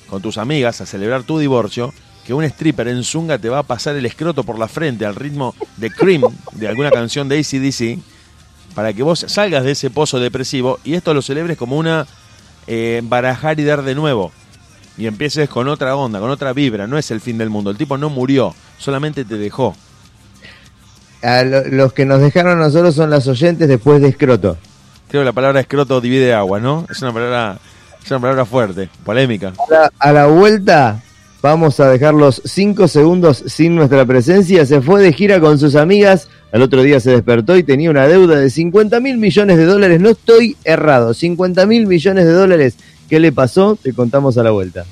[0.07, 1.93] con tus amigas a celebrar tu divorcio,
[2.25, 5.15] que un stripper en zunga te va a pasar el escroto por la frente al
[5.15, 7.99] ritmo de Cream, de alguna canción de ACDC,
[8.73, 12.07] para que vos salgas de ese pozo depresivo y esto lo celebres como una
[12.67, 14.31] eh, barajar y dar de nuevo.
[14.97, 16.85] Y empieces con otra onda, con otra vibra.
[16.87, 17.71] No es el fin del mundo.
[17.71, 19.75] El tipo no murió, solamente te dejó.
[21.23, 24.57] A lo- los que nos dejaron a nosotros son las oyentes después de escroto.
[25.09, 26.85] Creo que la palabra escroto divide agua, ¿no?
[26.89, 27.57] Es una palabra,
[28.03, 29.53] es una palabra fuerte, polémica.
[29.57, 31.01] A la, a la vuelta
[31.43, 34.65] vamos a dejar los 5 segundos sin nuestra presencia.
[34.65, 36.29] Se fue de gira con sus amigas.
[36.53, 39.99] Al otro día se despertó y tenía una deuda de 50 mil millones de dólares.
[39.99, 41.13] No estoy errado.
[41.13, 42.75] 50 mil millones de dólares.
[43.09, 43.77] ¿Qué le pasó?
[43.79, 44.85] Te contamos a la vuelta.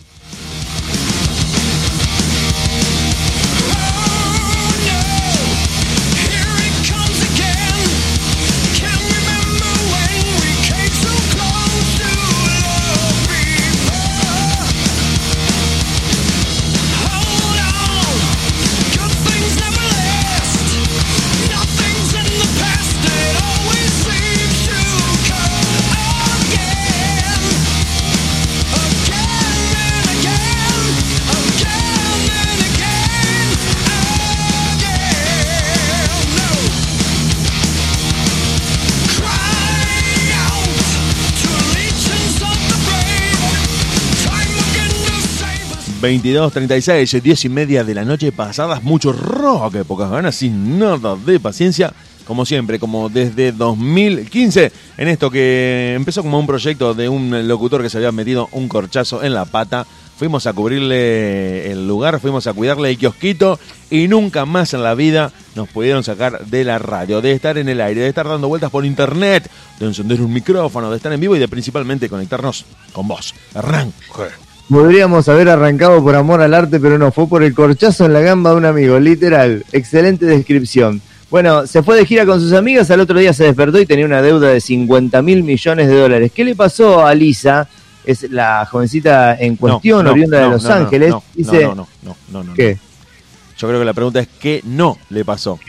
[46.01, 51.39] 22.36, 10 y media de la noche pasadas, mucho rock, pocas ganas, sin nada de
[51.39, 51.93] paciencia,
[52.25, 57.83] como siempre, como desde 2015, en esto que empezó como un proyecto de un locutor
[57.83, 59.85] que se había metido un corchazo en la pata.
[60.17, 63.59] Fuimos a cubrirle el lugar, fuimos a cuidarle el kiosquito
[63.91, 67.69] y nunca más en la vida nos pudieron sacar de la radio, de estar en
[67.69, 69.47] el aire, de estar dando vueltas por internet,
[69.79, 73.35] de encender un micrófono, de estar en vivo y de principalmente conectarnos con vos.
[73.53, 74.50] Arranque.
[74.71, 78.21] Podríamos haber arrancado por amor al arte, pero no, fue por el corchazo en la
[78.21, 79.65] gamba de un amigo, literal.
[79.73, 81.01] Excelente descripción.
[81.29, 84.05] Bueno, se fue de gira con sus amigas, al otro día se despertó y tenía
[84.05, 86.31] una deuda de 50 mil millones de dólares.
[86.33, 87.67] ¿Qué le pasó a Lisa?
[88.05, 91.15] Es la jovencita en cuestión, oriunda de Los Ángeles.
[91.35, 92.53] Dice, no, no, no, no, no.
[92.53, 92.77] ¿Qué?
[93.57, 95.59] Yo creo que la pregunta es ¿qué no le pasó?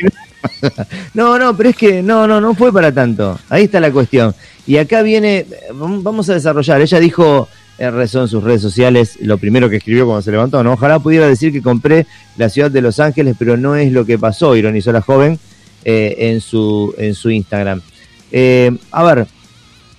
[1.15, 3.37] no, no, pero es que no, no, no fue para tanto.
[3.49, 4.33] Ahí está la cuestión.
[4.65, 6.81] Y acá viene, vamos a desarrollar.
[6.81, 7.49] Ella dijo,
[7.91, 10.75] rezó en sus redes sociales, lo primero que escribió cuando se levantó, ¿no?
[10.75, 14.19] Ojalá pudiera decir que compré la ciudad de Los Ángeles, pero no es lo que
[14.19, 15.39] pasó, ironizó la joven
[15.85, 17.81] eh, en, su, en su Instagram.
[18.31, 19.27] Eh, a ver,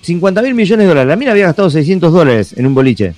[0.00, 1.08] 50 mil millones de dólares.
[1.08, 3.14] La mina había gastado 600 dólares en un boliche.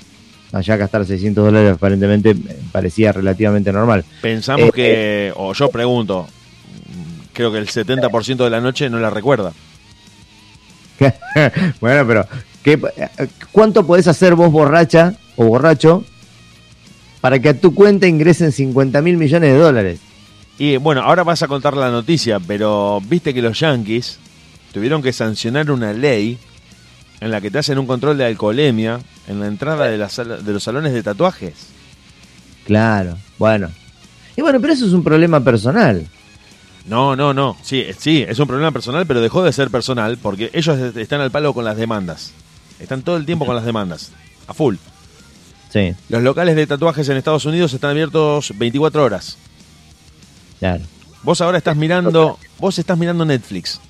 [0.52, 4.04] Allá gastar 600 dólares aparentemente eh, parecía relativamente normal.
[4.20, 6.26] Pensamos que, o yo pregunto,
[7.32, 9.52] creo que el 70% de la noche no la recuerda.
[11.80, 12.26] bueno, pero
[12.66, 12.80] ¿qué,
[13.52, 16.04] ¿cuánto podés hacer vos borracha o borracho
[17.20, 20.00] para que a tu cuenta ingresen 50 mil millones de dólares?
[20.58, 24.18] Y bueno, ahora vas a contar la noticia, pero viste que los yankees
[24.72, 26.38] tuvieron que sancionar una ley
[27.20, 28.98] en la que te hacen un control de alcoholemia
[29.28, 31.54] en la entrada de, la de los salones de tatuajes.
[32.64, 33.70] Claro, bueno.
[34.36, 36.04] Y bueno, pero eso es un problema personal.
[36.86, 37.56] No, no, no.
[37.62, 41.30] Sí, sí, es un problema personal, pero dejó de ser personal porque ellos están al
[41.30, 42.32] palo con las demandas.
[42.80, 44.12] Están todo el tiempo con las demandas.
[44.46, 44.76] A full.
[45.70, 45.94] Sí.
[46.08, 49.38] Los locales de tatuajes en Estados Unidos están abiertos 24 horas.
[50.58, 50.84] Claro.
[51.22, 53.80] Vos ahora estás mirando, vos estás mirando Netflix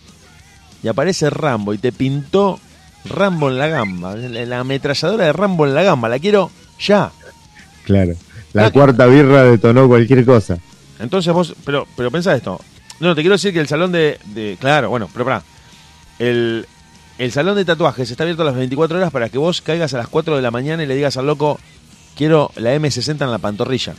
[0.83, 2.59] y aparece Rambo y te pintó
[3.05, 7.13] Rambo en la gamba, la ametralladora de Rambo en la gamba, la quiero ya.
[7.85, 8.15] Claro.
[8.53, 10.59] La cuarta birra detonó cualquier cosa.
[10.99, 12.61] Entonces vos, pero, pero pensá esto.
[13.01, 15.43] No, te quiero decir que el salón de, claro, bueno, pero pará.
[16.19, 16.67] El,
[17.19, 19.99] el salón de tatuajes está abierto a las 24 horas para que vos caigas a
[19.99, 21.59] las 4 de la mañana y le digas al loco,
[22.17, 23.95] quiero la M60 en la pantorrilla.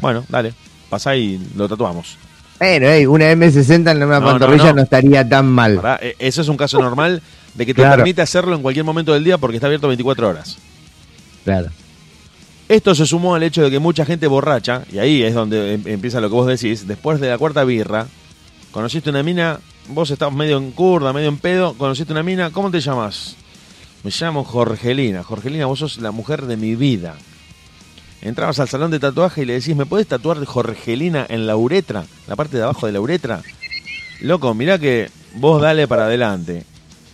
[0.00, 0.54] Bueno, dale,
[0.88, 2.16] pasá y lo tatuamos.
[2.58, 5.80] Bueno, una M60 en una pantorrilla no, estaría tan mal.
[6.00, 7.20] E, eso es un caso normal
[7.54, 10.56] de que te permite hacerlo en cualquier momento del día porque está abierto 24 horas.
[11.44, 11.70] Claro.
[12.68, 15.82] Esto se sumó al hecho de que mucha gente borracha, y ahí es donde em,
[15.86, 18.06] empieza lo que vos decís, después de la cuarta birra,
[18.70, 22.70] conociste una mina, vos estabas medio en curda, medio en pedo, conociste una mina, ¿cómo
[22.70, 23.36] te llamas?
[24.02, 25.22] Me llamo Jorgelina.
[25.22, 27.16] Jorgelina, vos sos la mujer de mi vida.
[28.20, 32.04] Entrabas al salón de tatuaje y le decís, ¿me podés tatuar Jorgelina en la uretra?
[32.26, 33.42] La parte de abajo de la uretra.
[34.20, 36.64] Loco, mirá que vos dale para adelante.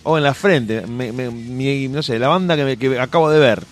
[0.03, 3.63] O en la frente, no sé, la banda que, acabo de ver.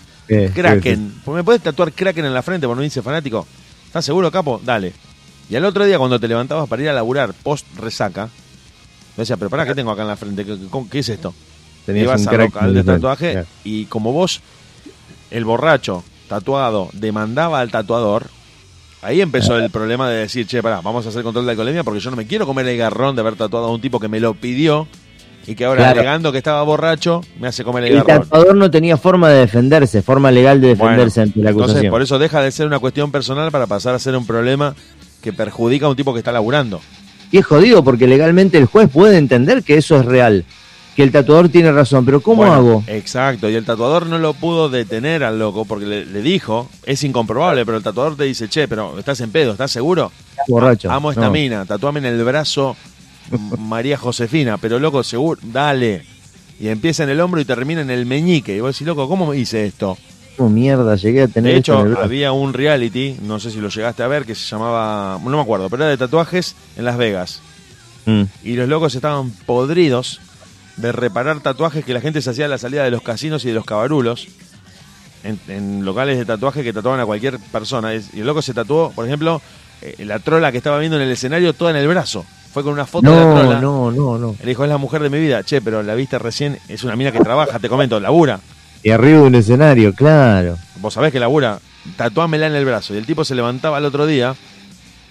[0.53, 1.21] Kraken.
[1.27, 3.47] ¿Me podés tatuar Kraken en la frente por no dice fanático?
[3.85, 4.62] ¿Estás seguro, capo?
[4.63, 4.93] Dale.
[5.49, 8.29] Y al otro día, cuando te levantabas para ir a laburar post resaca,
[9.19, 10.45] me decía, pero pará, ¿qué tengo acá en la frente?
[10.45, 11.34] ¿Qué, es esto?
[11.86, 14.39] Tenías ibas al local de tatuaje y como vos,
[15.29, 18.27] el borracho, tatuado demandaba al tatuador,
[19.01, 21.99] ahí empezó el problema de decir, che, pará, vamos a hacer control de alcoholemia porque
[21.99, 24.21] yo no me quiero comer el garrón de haber tatuado a un tipo que me
[24.21, 24.88] lo pidió
[25.45, 28.10] y que ahora alegando que estaba borracho me hace comer el, garrón.
[28.10, 31.77] El tatuador no tenía forma de defenderse, forma legal de defenderse ante la acusación.
[31.77, 34.75] Entonces, por eso deja de ser una cuestión personal para pasar a ser un problema
[35.21, 36.79] que perjudica a un tipo que está laburando.
[37.31, 40.45] Y es jodido porque legalmente el juez puede entender que eso es real
[40.99, 42.83] que el tatuador tiene razón, pero ¿cómo hago?
[42.87, 47.65] Exacto, y el tatuador no lo pudo detener al loco porque le, dijo, es incomprobable,
[47.65, 50.11] pero el tatuador te dice, che, pero estás en pedo, ¿estás seguro?
[50.49, 50.91] Borracho.
[50.91, 52.75] Amo esta mina, tatuame en el brazo
[53.59, 56.03] María Josefina, pero loco, seguro, dale.
[56.59, 58.57] Y empieza en el hombro y termina en el meñique.
[58.57, 59.97] Y vos decís, loco, ¿cómo hice esto?
[60.39, 64.04] ¿Cómo mierda llegué a tener De hecho, había un reality, no sé si lo llegaste
[64.04, 67.41] a ver, que se llamaba, no me acuerdo, pero era de tatuajes en Las Vegas.
[68.06, 68.21] Mm.
[68.45, 70.21] Y los locos estaban podridos
[70.78, 73.49] de reparar tatuajes que la gente se hacía a la salida de los casinos y
[73.49, 74.30] de los cabarulos.
[75.25, 77.93] En, locales de tatuaje que tatuaban a cualquier persona.
[77.93, 79.41] Y el loco se tatuó, por ejemplo,
[79.82, 82.23] eh, la trola que estaba viendo en el escenario toda en el brazo.
[82.54, 83.60] Fue con una foto de la trola.
[83.60, 84.38] No, no, no.
[84.39, 85.43] Le dijo, es la mujer de mi vida.
[85.43, 88.39] Che, pero la viste recién, es una mina que trabaja, te comento, labura.
[88.83, 90.57] Y arriba de un escenario, claro.
[90.77, 91.59] Vos sabés que labura,
[91.97, 92.93] tatuámela en el brazo.
[92.93, 94.35] Y el tipo se levantaba el otro día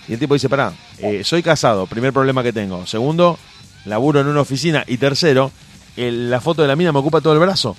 [0.08, 2.86] y el tipo dice, pará, eh, soy casado, primer problema que tengo.
[2.86, 3.38] Segundo,
[3.84, 4.84] laburo en una oficina.
[4.86, 5.52] Y tercero,
[5.96, 7.76] la foto de la mina me ocupa todo el brazo.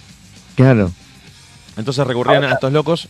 [0.56, 0.92] Claro.
[1.78, 3.08] Entonces recurrían a estos locos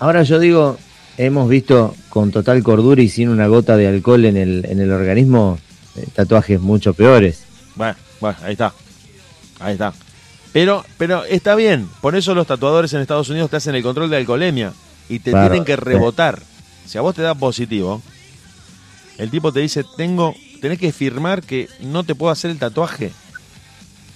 [0.00, 0.78] Ahora yo digo,
[1.18, 4.90] hemos visto con total cordura y sin una gota de alcohol en el, en el
[4.90, 5.58] organismo
[5.94, 7.44] eh, tatuajes mucho peores.
[7.74, 8.72] Bueno, bueno, ahí está.
[9.60, 9.92] Ahí está.
[10.52, 11.88] Pero, pero está bien.
[12.00, 14.72] Por eso los tatuadores en Estados Unidos te hacen el control de alcoholemia
[15.08, 16.42] y te Claro, tienen que rebotar.
[16.86, 18.02] Si a vos te da positivo,
[19.18, 23.12] el tipo te dice, tengo, tenés que firmar que no te puedo hacer el tatuaje.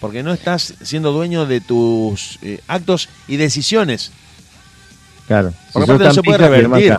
[0.01, 4.11] Porque no estás siendo dueño de tus eh, actos y decisiones.
[5.27, 5.51] Claro.
[5.51, 6.99] Si Porque sos aparte no se puede revertir.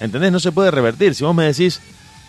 [0.00, 0.32] ¿Entendés?
[0.32, 1.14] No se puede revertir.
[1.14, 1.80] Si vos me decís,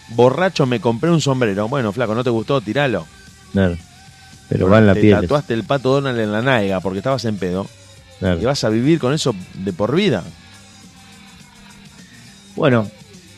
[0.10, 1.68] borracho, me compré un sombrero.
[1.68, 2.62] Bueno, flaco, ¿no te gustó?
[2.62, 3.08] Tiralo.
[3.52, 3.78] Claro.
[4.50, 5.22] Pero va en la te piel.
[5.22, 7.68] tatuaste el pato Donald en la naiga porque estabas en pedo.
[8.20, 8.42] claro.
[8.42, 10.24] Y vas a vivir con eso de por vida.
[12.56, 12.90] Bueno,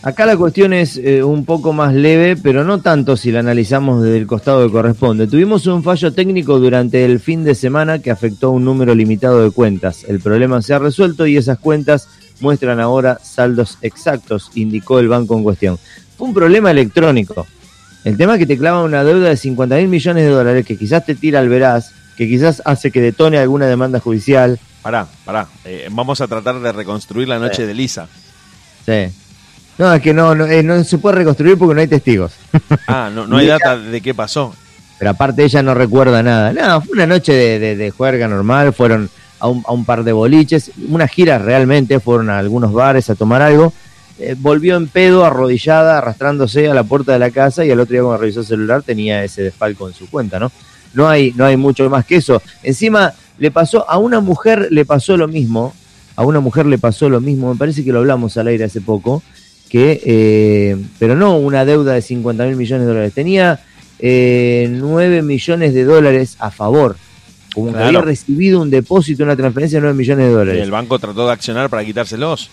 [0.03, 4.03] acá la cuestión es eh, un poco más leve, pero no tanto si la analizamos
[4.03, 5.27] desde el costado que corresponde.
[5.27, 9.43] Tuvimos un fallo técnico durante el fin de semana que afectó a un número limitado
[9.43, 10.03] de cuentas.
[10.07, 12.07] El problema se ha resuelto y esas cuentas
[12.41, 15.79] muestran ahora saldos exactos, indicó el banco en cuestión.
[16.17, 17.47] Fue un problema electrónico.
[18.03, 20.77] El tema es que te clava una deuda de 50 mil millones de dólares que
[20.77, 24.59] quizás te tira al veraz, que quizás hace que detone alguna demanda judicial.
[24.81, 25.47] Pará, pará.
[25.65, 28.07] Eh, vamos a tratar de reconstruir la noche de Lisa.
[28.85, 29.07] Sí.
[29.77, 32.33] No, es que no, no, eh, no se puede reconstruir porque no hay testigos.
[32.87, 34.55] Ah, no, no hay data de qué pasó.
[34.97, 36.53] Pero aparte ella no recuerda nada.
[36.53, 40.03] No, fue una noche de, de, de juerga normal, fueron a un, a un par
[40.03, 43.73] de boliches, una gira realmente, fueron a algunos bares a tomar algo.
[44.19, 47.93] Eh, volvió en pedo, arrodillada, arrastrándose a la puerta de la casa y al otro
[47.93, 50.51] día cuando revisó el celular tenía ese desfalco en su cuenta, ¿no?
[50.93, 52.41] No hay, no hay mucho más que eso.
[52.63, 55.75] Encima le pasó, a una mujer le pasó lo mismo,
[56.15, 58.81] a una mujer le pasó lo mismo, me parece que lo hablamos al aire hace
[58.81, 59.21] poco,
[59.69, 63.59] que, eh, pero no una deuda de 50 mil millones de dólares, tenía
[63.99, 66.95] eh, 9 millones de dólares a favor.
[67.53, 70.63] Como que había recibido un depósito, una transferencia de 9 millones de Y dólares.
[70.63, 72.49] el banco trató de accionar para quitárselos.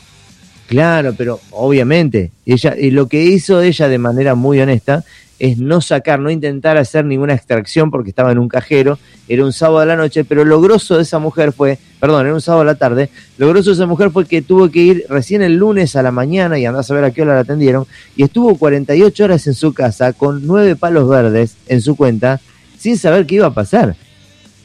[0.66, 5.05] Claro, pero obviamente, ella, y lo que hizo ella de manera muy honesta
[5.38, 8.98] es no sacar, no intentar hacer ninguna extracción porque estaba en un cajero,
[9.29, 12.35] era un sábado a la noche, pero lo grosso de esa mujer fue, perdón, era
[12.35, 15.05] un sábado a la tarde, lo grosso de esa mujer fue que tuvo que ir
[15.09, 17.87] recién el lunes a la mañana y andás a ver a qué hora la atendieron,
[18.16, 22.40] y estuvo 48 horas en su casa con nueve palos verdes en su cuenta
[22.79, 23.96] sin saber qué iba a pasar.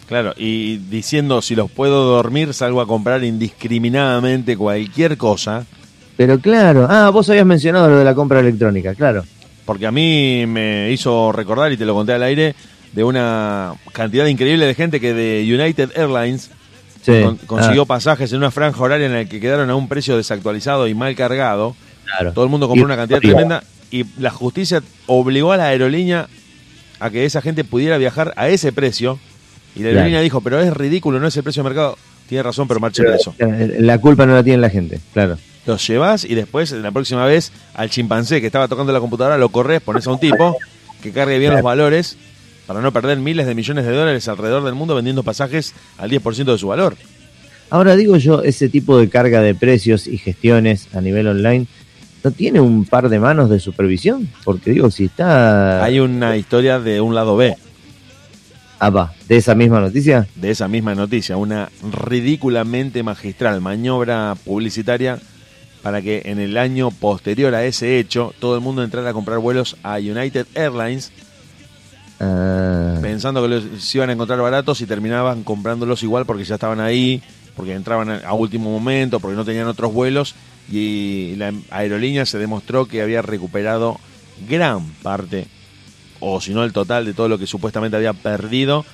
[0.07, 5.65] Claro, y diciendo si los puedo dormir, salgo a comprar indiscriminadamente cualquier cosa.
[6.19, 9.23] Pero claro, ah, vos habías mencionado lo de la compra electrónica, claro.
[9.63, 12.55] Porque a mí me hizo recordar, y te lo conté al aire,
[12.91, 16.51] de una cantidad increíble de gente que de United Airlines
[17.01, 17.21] Sí.
[17.23, 20.17] con- consiguió Ah, pasajes en una franja horaria en la que quedaron a un precio
[20.17, 21.73] desactualizado y mal cargado.
[22.17, 22.33] claro.
[22.33, 26.27] Todo el mundo compró Y- una cantidad tremenda y la justicia obligó a la aerolínea
[26.99, 29.19] a que esa gente pudiera viajar a ese precio.
[29.73, 29.97] Y la Claro.
[29.99, 31.97] aerolínea dijo, pero es ridículo, no es el precio de mercado.
[32.29, 33.33] Tiene razón, pero marche preso.
[33.39, 35.39] La culpa no la tiene la gente, claro.
[35.65, 39.49] Los llevas y después, la próxima vez, al chimpancé que estaba tocando la computadora, lo
[39.49, 40.55] corres, pones a un tipo
[41.01, 42.17] que cargue bien los valores
[42.67, 46.51] para no perder miles de millones de dólares alrededor del mundo vendiendo pasajes al 10%
[46.51, 46.95] de su valor.
[47.71, 51.65] Ahora digo yo, ese tipo de carga de precios y gestiones a nivel online,
[52.23, 54.29] ¿no tiene un par de manos de supervisión?
[54.43, 55.83] Porque digo, si está...
[55.83, 57.57] Hay una historia de un lado B
[58.79, 60.27] Ah, va, de esa misma noticia.
[60.35, 65.19] de esa misma noticia, una ridículamente magistral maniobra publicitaria
[65.83, 69.39] para que en el año posterior a ese hecho todo el mundo entrara a comprar
[69.39, 71.11] vuelos a United Airlines
[72.19, 76.81] Ah, pensando que los iban a encontrar baratos y terminaban comprándolos igual porque ya estaban
[76.81, 77.23] ahí,
[77.55, 80.35] porque entraban a a último momento, porque no tenían otros vuelos
[80.69, 83.99] y la aerolínea se demostró que había recuperado
[84.49, 85.47] gran parte,
[86.19, 88.85] o si no el total de todo lo que supuestamente había perdido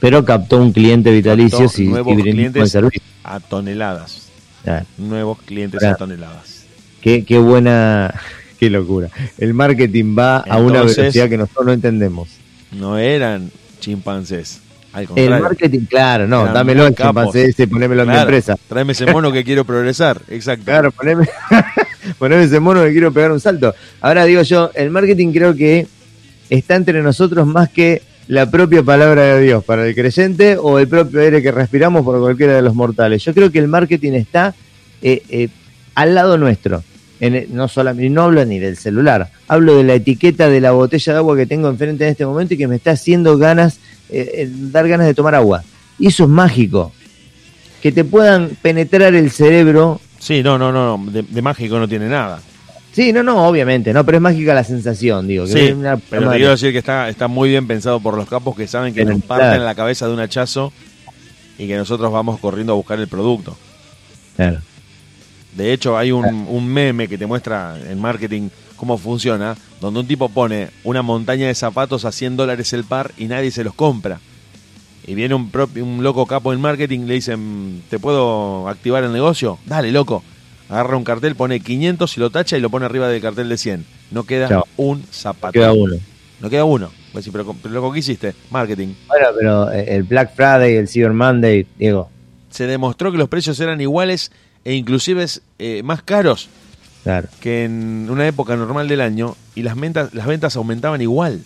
[0.00, 2.76] pero captó un cliente vitalicio si nuevos clientes.
[3.24, 4.28] a toneladas.
[4.66, 6.64] Ah, Nuevos clientes Ahora, a toneladas.
[7.00, 8.14] qué, qué buena,
[8.60, 9.08] qué locura.
[9.38, 12.28] El marketing va a una velocidad que nosotros no entendemos.
[12.72, 13.50] No eran
[13.80, 14.60] chimpancés.
[14.92, 18.56] Al El marketing, claro, no, Eran dámelo al chimpancé ese, ponémelo en mi Claro, empresa.
[18.68, 20.22] Tráeme ese mono que quiero progresar.
[20.28, 20.64] Exacto.
[20.64, 21.28] Claro, poneme,
[22.18, 23.74] poneme ese mono que quiero pegar un salto.
[24.00, 25.86] Ahora digo yo, el marketing creo que
[26.50, 30.86] está entre nosotros más que la propia palabra de Dios para el creyente o el
[30.88, 33.24] propio aire que respiramos por cualquiera de los mortales.
[33.24, 34.54] Yo creo que el marketing está
[35.00, 35.48] eh, eh,
[35.94, 36.82] al lado nuestro.
[37.20, 40.72] En el- no solamente no hablo ni del celular, hablo de la etiqueta de la
[40.72, 43.78] botella de agua que tengo enfrente en este momento y que me está haciendo ganas,
[44.10, 45.62] eh, eh, dar ganas de tomar agua.
[45.98, 46.92] Y eso es mágico.
[47.82, 50.98] Que te puedan penetrar el cerebro Sí, no, no, no.
[50.98, 52.40] no, De, de mágico no tiene nada.
[52.92, 55.44] Sí, no, no, obviamente, no, pero es mágica la sensación, digo.
[55.44, 58.16] que Sí, es una- pero te quiero decir que está, está muy bien pensado por
[58.16, 59.64] los capos que saben que Pero, nos parten claro.
[59.64, 60.72] la cabeza de un hachazo
[61.58, 63.56] y que nosotros vamos corriendo a buscar el producto.
[64.36, 64.58] Claro.
[65.56, 70.06] De hecho, hay un, un meme que te muestra en marketing cómo funciona, donde un
[70.06, 73.74] tipo pone una montaña de zapatos a 100 dólares el par y nadie se los
[73.74, 74.20] compra.
[75.06, 79.02] Y viene un, propio, un loco capo en marketing y le dicen, ¿te puedo activar
[79.04, 79.58] el negocio?
[79.66, 80.22] Dale, loco.
[80.68, 83.56] Agarra un cartel, pone 500 y lo tacha y lo pone arriba del cartel de
[83.56, 83.84] 100.
[84.10, 84.66] No queda Chao.
[84.76, 85.52] un zapato.
[85.52, 85.96] Queda uno.
[86.40, 86.90] No queda uno.
[87.12, 88.34] Pues sí, pero, pero loco, ¿qué hiciste?
[88.50, 88.88] Marketing.
[89.06, 92.10] Bueno, pero eh, el Black Friday, el Cyber Monday, Diego,
[92.50, 94.30] Se demostró que los precios eran iguales
[94.64, 95.24] e inclusive
[95.58, 96.48] eh, más caros
[97.02, 97.28] claro.
[97.40, 101.42] que en una época normal del año y las ventas, las ventas aumentaban igual.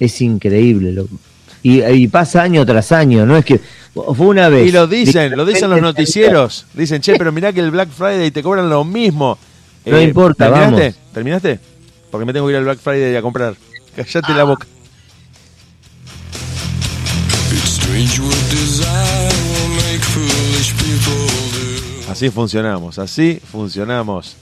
[0.00, 1.16] Es increíble, loco.
[1.64, 3.58] Y, y pasa año tras año, no es que
[3.94, 4.68] fue una vez.
[4.68, 6.66] Y lo dicen, lo dicen los noticieros.
[6.74, 9.38] Dicen, che, pero mirá que el Black Friday te cobran lo mismo.
[9.84, 10.80] Eh, No importa, ¿terminaste?
[10.90, 11.12] vamos.
[11.14, 11.60] ¿Terminaste?
[12.10, 13.54] Porque me tengo que ir al Black Friday a comprar.
[13.96, 14.66] Callate la boca.
[22.08, 24.36] Así funcionamos, así funcionamos.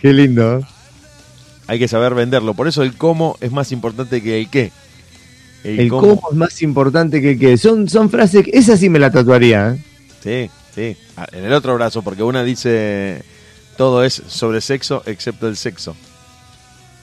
[0.00, 0.60] Qué lindo.
[1.66, 2.54] Hay que saber venderlo.
[2.54, 4.72] Por eso el cómo es más importante que el qué.
[5.64, 7.58] El cómo es más importante que el qué.
[7.58, 9.74] Son, son frases, que- esa sí me la tatuaría.
[9.74, 9.78] ¿eh?
[10.22, 10.96] Sí, sí.
[11.16, 13.22] Ah, En el otro brazo, porque una dice
[13.76, 15.96] todo es sobre sexo excepto el sexo.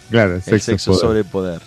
[0.10, 1.62] Claro, El sexo sobre poder.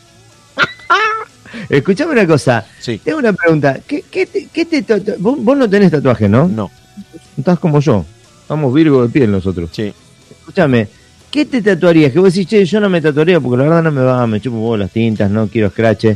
[1.69, 2.65] Escuchame una cosa.
[2.81, 3.01] Sí.
[3.03, 3.81] Tengo una pregunta.
[3.87, 6.47] ¿Qué, qué te, qué te tatu- vos, vos no tenés tatuaje, ¿no?
[6.49, 6.71] No,
[7.37, 8.05] Estás como yo.
[8.49, 9.71] Vamos Virgo de piel nosotros.
[9.73, 9.93] sí.
[10.41, 10.89] Escúchame.
[11.31, 12.11] ¿Qué te tatuarías?
[12.11, 14.41] Que vos decís, che, yo no me tatuaría porque la verdad no me va, me
[14.41, 16.07] chupo vos las tintas, no quiero scratch.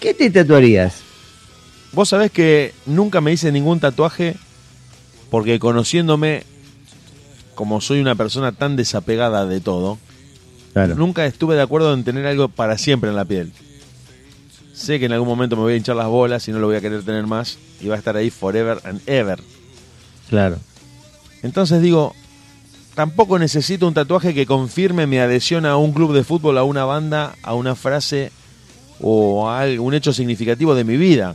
[0.00, 1.02] ¿Qué te tatuarías?
[1.92, 4.36] Vos sabés que nunca me hice ningún tatuaje
[5.30, 6.44] porque conociéndome
[7.54, 9.98] como soy una persona tan desapegada de todo,
[10.72, 10.94] Claro.
[10.94, 13.52] nunca estuve de acuerdo en tener algo para siempre en la piel.
[14.72, 16.76] Sé que en algún momento me voy a hinchar las bolas y no lo voy
[16.76, 19.40] a querer tener más y va a estar ahí forever and ever.
[20.30, 20.56] Claro.
[21.42, 22.14] Entonces digo,
[22.94, 26.84] tampoco necesito un tatuaje que confirme mi adhesión a un club de fútbol, a una
[26.86, 28.32] banda, a una frase
[29.02, 31.34] o a algún hecho significativo de mi vida.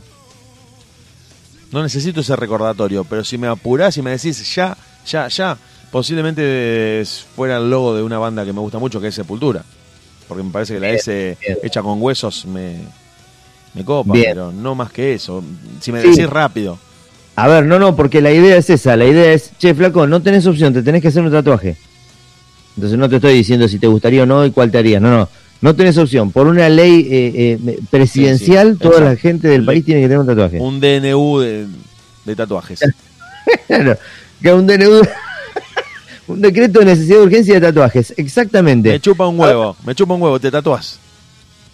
[1.72, 5.56] No necesito ese recordatorio, pero si me apurás y me decís ya, ya, ya,
[5.90, 7.02] posiblemente
[7.34, 9.64] fuera el logo de una banda que me gusta mucho, que es Sepultura.
[10.28, 11.58] Porque me parece que la Bien, S bien.
[11.62, 12.78] hecha con huesos me,
[13.74, 14.26] me copa, Bien.
[14.30, 15.42] pero no más que eso.
[15.80, 16.10] Si me Sí.
[16.10, 16.78] decís rápido,
[17.38, 18.96] A ver, no, no, porque la idea es esa.
[18.96, 21.76] La idea es, che, flaco, no tenés opción, te tenés que hacer un tatuaje.
[22.76, 25.02] Entonces no te estoy diciendo si te gustaría o no y cuál te harías.
[25.02, 25.28] No, no.
[25.60, 26.30] No tenés opción.
[26.32, 30.06] Por una ley eh, eh, presidencial, Sí, sí, toda la gente del país tiene que
[30.06, 30.58] tener un tatuaje.
[30.60, 31.66] un DNU de,
[32.24, 32.80] de tatuajes.
[33.68, 33.96] Claro,
[34.42, 35.02] que un DNU,
[36.26, 38.88] un decreto de necesidad de urgencia de tatuajes, exactamente.
[38.90, 40.98] Me chupa un huevo, me chupa un huevo, te tatuás.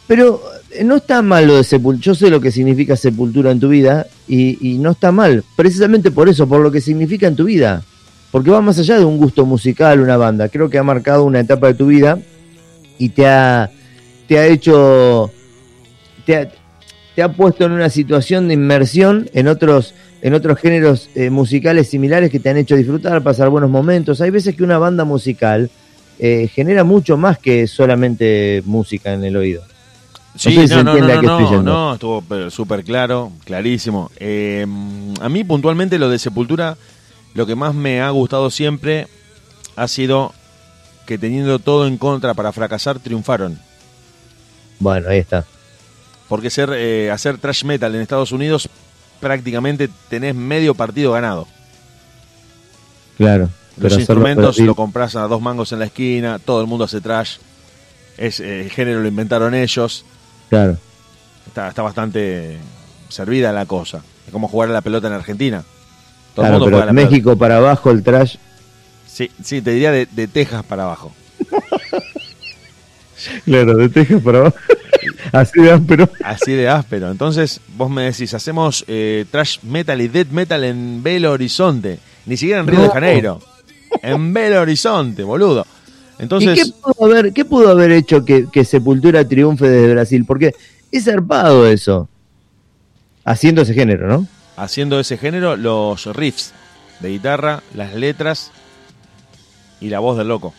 [0.06, 2.04] Pero eh, no está mal lo de sepultura.
[2.04, 5.44] Yo sé lo que significa sepultura en tu vida y, y no está mal.
[5.56, 7.82] Precisamente por eso, por lo que significa en tu vida.
[8.30, 10.50] Porque va más allá de un gusto musical, una banda.
[10.50, 12.18] Creo que ha marcado una etapa de tu vida
[12.98, 13.70] y te ha,
[14.26, 15.30] te ha hecho.
[16.24, 16.48] Te ha,
[17.14, 21.88] te ha puesto en una situación de inmersión en otros, en otros géneros eh, musicales
[21.88, 24.20] similares que te han hecho disfrutar, pasar buenos momentos.
[24.20, 25.70] Hay veces que una banda musical
[26.18, 29.62] eh, genera mucho más que solamente música en el oído.
[30.36, 34.10] Sí, sé si se no, no, no, no, no, estuvo súper claro, clarísimo.
[34.18, 34.66] Eh,
[35.20, 36.78] a mí puntualmente lo de Sepultura,
[37.34, 39.08] lo que más me ha gustado siempre
[39.76, 40.32] ha sido
[41.06, 43.58] que teniendo todo en contra para fracasar, triunfaron.
[44.78, 45.44] Bueno, ahí está.
[46.28, 48.68] Porque ser, eh, hacer trash metal en Estados Unidos
[49.20, 51.46] prácticamente tenés medio partido ganado.
[53.16, 53.50] Claro.
[53.76, 57.36] Los instrumentos lo compras a dos mangos en la esquina, todo el mundo hace trash.
[58.16, 60.04] Es, eh, el género lo inventaron ellos.
[60.50, 60.76] Claro.
[61.46, 62.58] Está, está bastante
[63.08, 64.02] servida la cosa.
[64.26, 65.64] Es como jugar a la pelota en Argentina.
[66.34, 67.10] Todo Claro, el mundo pero juega a la pelota.
[67.10, 68.36] México para abajo el trash.
[69.12, 71.12] Sí, sí, te diría de, de Texas para abajo.
[73.44, 74.56] Claro, de Texas para abajo.
[75.32, 76.10] Así de áspero.
[76.24, 77.08] Así de áspero.
[77.08, 82.00] Entonces, vos me decís, hacemos eh, trash metal y death metal en Belo Horizonte.
[82.26, 82.88] Ni siquiera en Río de.
[82.88, 83.40] Janeiro.
[84.02, 85.64] En Belo Horizonte, boludo.
[86.18, 90.24] ¿Y Entonces, qué pudo haber, qué pudo haber hecho que, que Sepultura triunfe desde Brasil?
[90.26, 90.56] Porque
[90.90, 92.08] es zarpado eso.
[93.24, 94.26] Haciendo ese género, ¿no?
[94.56, 96.52] haciendo ese género, los riffs
[97.00, 98.52] de guitarra, las letras
[99.82, 100.54] y la voz del loco.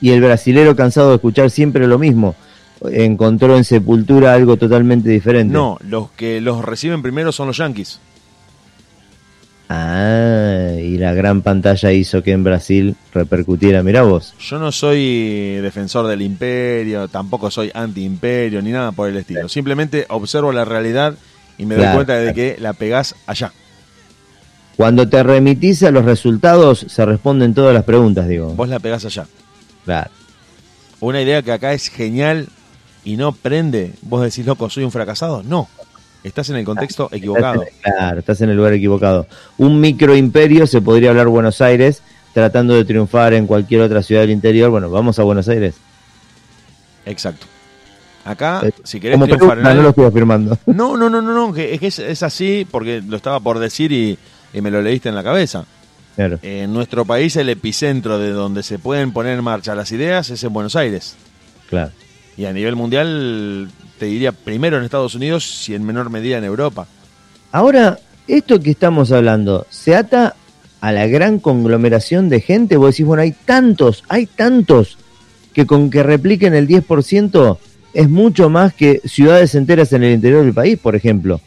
[0.00, 2.34] Y el brasilero cansado de escuchar siempre lo mismo.
[2.90, 5.52] Encontró en Sepultura algo totalmente diferente.
[5.52, 8.00] No, los que los reciben primero son los yankees.
[9.68, 13.82] Ah, y la gran pantalla hizo que en Brasil repercutiera.
[13.82, 14.34] Mirá vos.
[14.40, 19.48] Yo no soy defensor del imperio, tampoco soy anti-imperio, ni nada por el estilo.
[19.48, 21.14] Simplemente observo la realidad
[21.56, 23.52] y me doy cuenta de que la pegás allá.
[24.80, 28.54] Cuando te remitís a los resultados, se responden todas las preguntas, digo.
[28.54, 29.26] Vos la pegás allá.
[29.84, 30.10] Claro.
[31.00, 32.48] Una idea que acá es genial
[33.04, 33.92] y no prende.
[34.00, 35.42] Vos decís, loco, soy un fracasado.
[35.42, 35.68] No.
[36.24, 37.62] Estás en el contexto equivocado.
[37.62, 39.26] Estás claro, estás en el lugar equivocado.
[39.58, 42.02] Un microimperio se podría hablar Buenos Aires,
[42.32, 44.70] tratando de triunfar en cualquier otra ciudad del interior.
[44.70, 45.74] Bueno, vamos a Buenos Aires.
[47.04, 47.44] Exacto.
[48.24, 50.56] Acá, Eh, si querés triunfar en no lo estoy afirmando.
[50.64, 53.58] No, no, no, no, no, que es que es, es así porque lo estaba por
[53.58, 54.18] decir y,
[54.52, 55.64] y me lo leíste en la cabeza.
[56.16, 56.38] Claro.
[56.42, 60.42] En nuestro país el epicentro de donde se pueden poner en marcha las ideas es
[60.44, 61.14] en Buenos Aires.
[61.68, 61.92] Claro.
[62.36, 66.44] Y a nivel mundial, te diría primero en Estados Unidos y en menor medida en
[66.44, 66.86] Europa.
[67.52, 67.98] Ahora,
[68.28, 70.36] esto que estamos hablando, ¿se ata
[70.80, 72.76] a la gran conglomeración de gente?
[72.76, 74.98] Vos decís, bueno, hay tantos, hay tantos,
[75.52, 77.58] que con que repliquen el 10%
[77.92, 81.40] es mucho más que ciudades enteras en el interior del país, por ejemplo.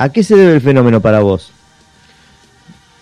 [0.00, 1.52] ¿A qué se debe el fenómeno para vos?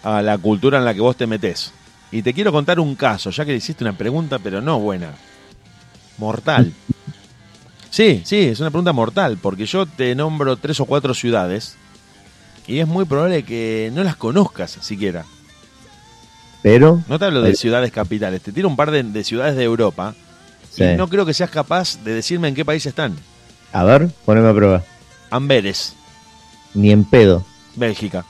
[0.02, 1.72] a la cultura en la que vos te metés.
[2.10, 5.12] Y te quiero contar un caso, ya que le hiciste una pregunta, pero no buena.
[6.16, 6.72] Mortal.
[7.90, 11.76] Sí, sí, es una pregunta mortal, porque yo te nombro tres o cuatro ciudades
[12.66, 15.24] y es muy probable que no las conozcas siquiera.
[16.62, 19.62] Pero, No te hablo de ciudades capitales, te tiro un par de, de ciudades de
[19.62, 20.14] Europa
[20.70, 20.82] sí.
[20.82, 23.14] y no creo que seas capaz de decirme en qué país están.
[23.72, 24.82] a ver, poneme a prueba.
[25.30, 25.94] Amberes,
[26.78, 27.44] Ni en pedo.
[27.76, 28.24] Bélgica.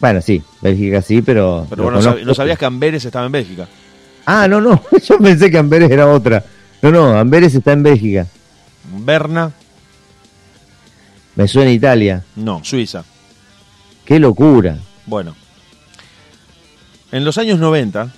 [0.00, 1.66] Bueno, sí, Bélgica sí, pero...
[1.70, 2.26] Pero vos no, sab- conozco.
[2.26, 3.68] no sabías que Amberes estaba en Bélgica.
[4.26, 6.44] Ah, no, no, yo pensé que Amberes era otra.
[6.82, 8.26] No, no, Amberes está en Bélgica.
[8.98, 9.52] Berna,
[11.36, 12.24] Me suena Italia.
[12.36, 13.04] no, Suiza.
[14.04, 14.76] Qué locura.
[15.06, 15.36] Bueno.
[17.12, 18.08] En los años 90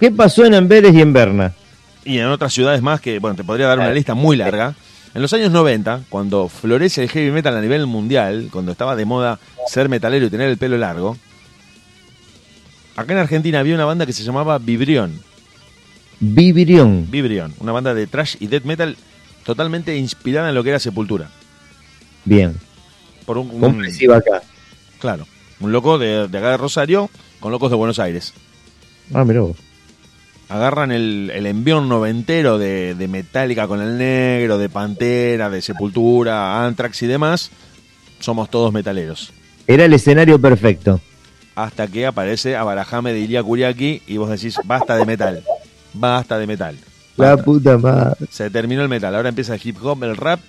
[0.00, 1.52] ¿Qué pasó en Amberes y en Berna?
[2.04, 4.74] y en otras ciudades más que, bueno, te podría dar una lista muy larga.
[5.16, 9.06] En los años 90, cuando florece el heavy metal a nivel mundial, cuando estaba de
[9.06, 11.16] moda ser metalero y tener el pelo largo,
[12.96, 15.18] acá en Argentina había una banda que se llamaba Vibrión.
[16.20, 17.10] Vivirión.
[17.10, 18.94] Vibrión, una banda de trash y death metal
[19.46, 21.30] totalmente inspirada en lo que era Sepultura.
[22.26, 22.54] Bien.
[23.24, 24.42] Por un, un- acá.
[25.00, 25.26] claro,
[25.60, 27.08] un loco de, de acá de Rosario
[27.40, 28.34] con locos de Buenos Aires.
[29.14, 29.56] Ah, mirá vos.
[30.48, 36.64] Agarran el, el envión noventero de, de Metallica con el negro, de Pantera, de Sepultura,
[36.64, 37.50] Anthrax y demás.
[38.20, 39.32] Somos todos metaleros.
[39.66, 41.00] Era el escenario perfecto.
[41.56, 45.42] Hasta que aparece Abarajame de Ilia Kuriaki y vos decís, basta de metal.
[45.94, 46.76] Basta de metal.
[47.16, 48.26] La puta madre.
[48.30, 49.14] Se terminó el metal.
[49.14, 50.40] Ahora empieza el hip hop, el rap.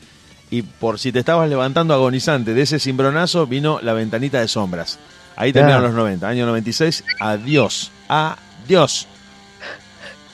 [0.50, 5.00] Y por si te estabas levantando agonizante de ese cimbronazo, vino la ventanita de sombras.
[5.36, 6.28] Ahí terminaron los 90.
[6.28, 7.04] Año 96.
[7.20, 7.92] Adiós.
[8.08, 9.08] Adiós.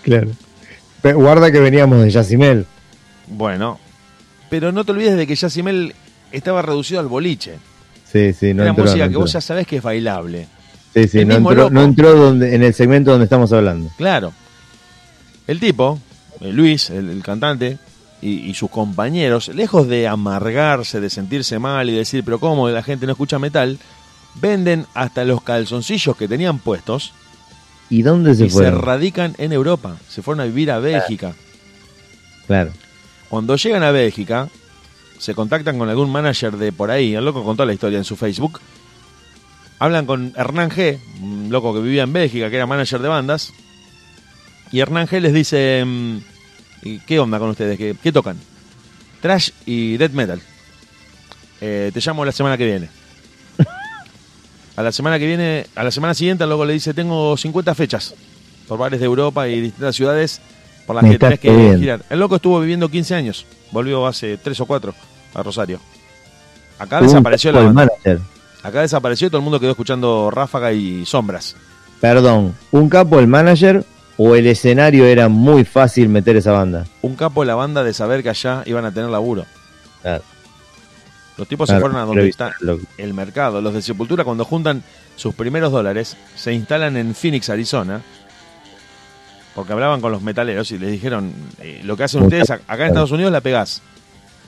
[0.03, 0.29] Claro.
[1.01, 2.65] Pero guarda que veníamos de Yacimel.
[3.27, 3.79] Bueno.
[4.49, 5.95] Pero no te olvides de que Yacimel
[6.31, 7.55] estaba reducido al boliche.
[8.11, 8.85] Sí, sí, no Era entró.
[8.85, 10.47] música no que vos ya sabés que es bailable.
[10.93, 13.89] Sí, sí, el no entró, no entró donde, en el segmento donde estamos hablando.
[13.97, 14.31] Claro.
[15.47, 15.99] El tipo,
[16.39, 17.79] eh, Luis, el, el cantante,
[18.21, 22.83] y, y sus compañeros, lejos de amargarse, de sentirse mal y decir, pero ¿cómo la
[22.83, 23.79] gente no escucha metal?
[24.35, 27.13] Venden hasta los calzoncillos que tenían puestos
[27.93, 28.81] ¿Y dónde se y se fueron?
[28.81, 29.97] radican en Europa.
[30.09, 31.35] Se fueron a vivir a Bélgica.
[32.47, 32.71] Claro.
[33.29, 34.49] Cuando llegan a Bélgica,
[35.19, 37.13] se contactan con algún manager de por ahí.
[37.13, 38.59] El loco contó la historia en su Facebook.
[39.77, 43.53] Hablan con Hernán G, un loco que vivía en Bélgica, que era manager de bandas.
[44.71, 46.17] Y Hernán G les dice: mm,
[46.81, 47.77] ¿y ¿Qué onda con ustedes?
[47.77, 48.37] ¿Qué, qué tocan?
[49.21, 50.41] Trash y death metal.
[51.61, 53.02] Eh, te llamo la semana que viene.
[54.75, 58.15] A la semana que viene, a la semana siguiente, loco le dice: Tengo 50 fechas
[58.67, 60.41] por bares de Europa y distintas ciudades
[60.87, 62.01] por las Me que tenés que girar.
[62.09, 63.45] El loco estuvo viviendo 15 años.
[63.71, 64.93] Volvió hace 3 o 4
[65.35, 65.79] a Rosario.
[66.79, 67.89] Acá desapareció la banda.
[68.63, 71.55] Acá desapareció y todo el mundo quedó escuchando ráfaga y sombras.
[71.99, 73.85] Perdón, ¿un capo el manager
[74.17, 76.85] o el escenario era muy fácil meter esa banda?
[77.01, 79.45] Un capo de la banda de saber que allá iban a tener laburo.
[80.01, 80.23] Claro,
[81.37, 82.51] Los tipos claro, se fueron a donde está
[82.97, 83.61] el mercado.
[83.61, 84.83] Los de Sepultura cuando juntan
[85.15, 88.01] sus primeros dólares se instalan en Phoenix, Arizona.
[89.55, 92.83] Porque hablaban con los metaleros y les dijeron, eh, lo que hacen ustedes ac- acá
[92.83, 93.81] en Estados Unidos la pegás.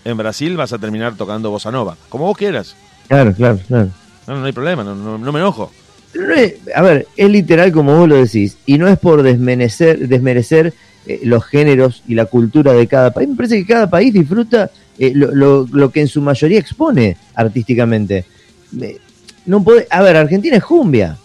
[0.03, 1.95] En Brasil vas a terminar tocando bossa nova.
[2.09, 2.75] Como vos quieras.
[3.07, 3.89] Claro, claro, claro.
[4.27, 5.71] No, no hay problema, no, no- no me enojo.
[6.15, 10.07] No es- a ver, es literal como vos lo decís, y no es por desmerecer,
[10.07, 10.73] desmerecer
[11.07, 13.29] eh, los géneros y la cultura de cada país.
[13.29, 17.17] Me parece que cada país disfruta eh, lo, lo- lo que en su mayoría expone
[17.33, 18.25] artísticamente.
[18.71, 18.97] Me-
[19.45, 21.17] no podés- a ver, Argentina es cumbia.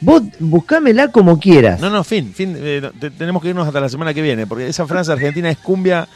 [0.00, 1.80] Vos buscámela como quieras.
[1.80, 2.54] No, no, fin, fin.
[2.58, 5.58] eh, te- tenemos que irnos hasta la semana que viene, porque esa frase argentina es
[5.58, 6.08] cumbia,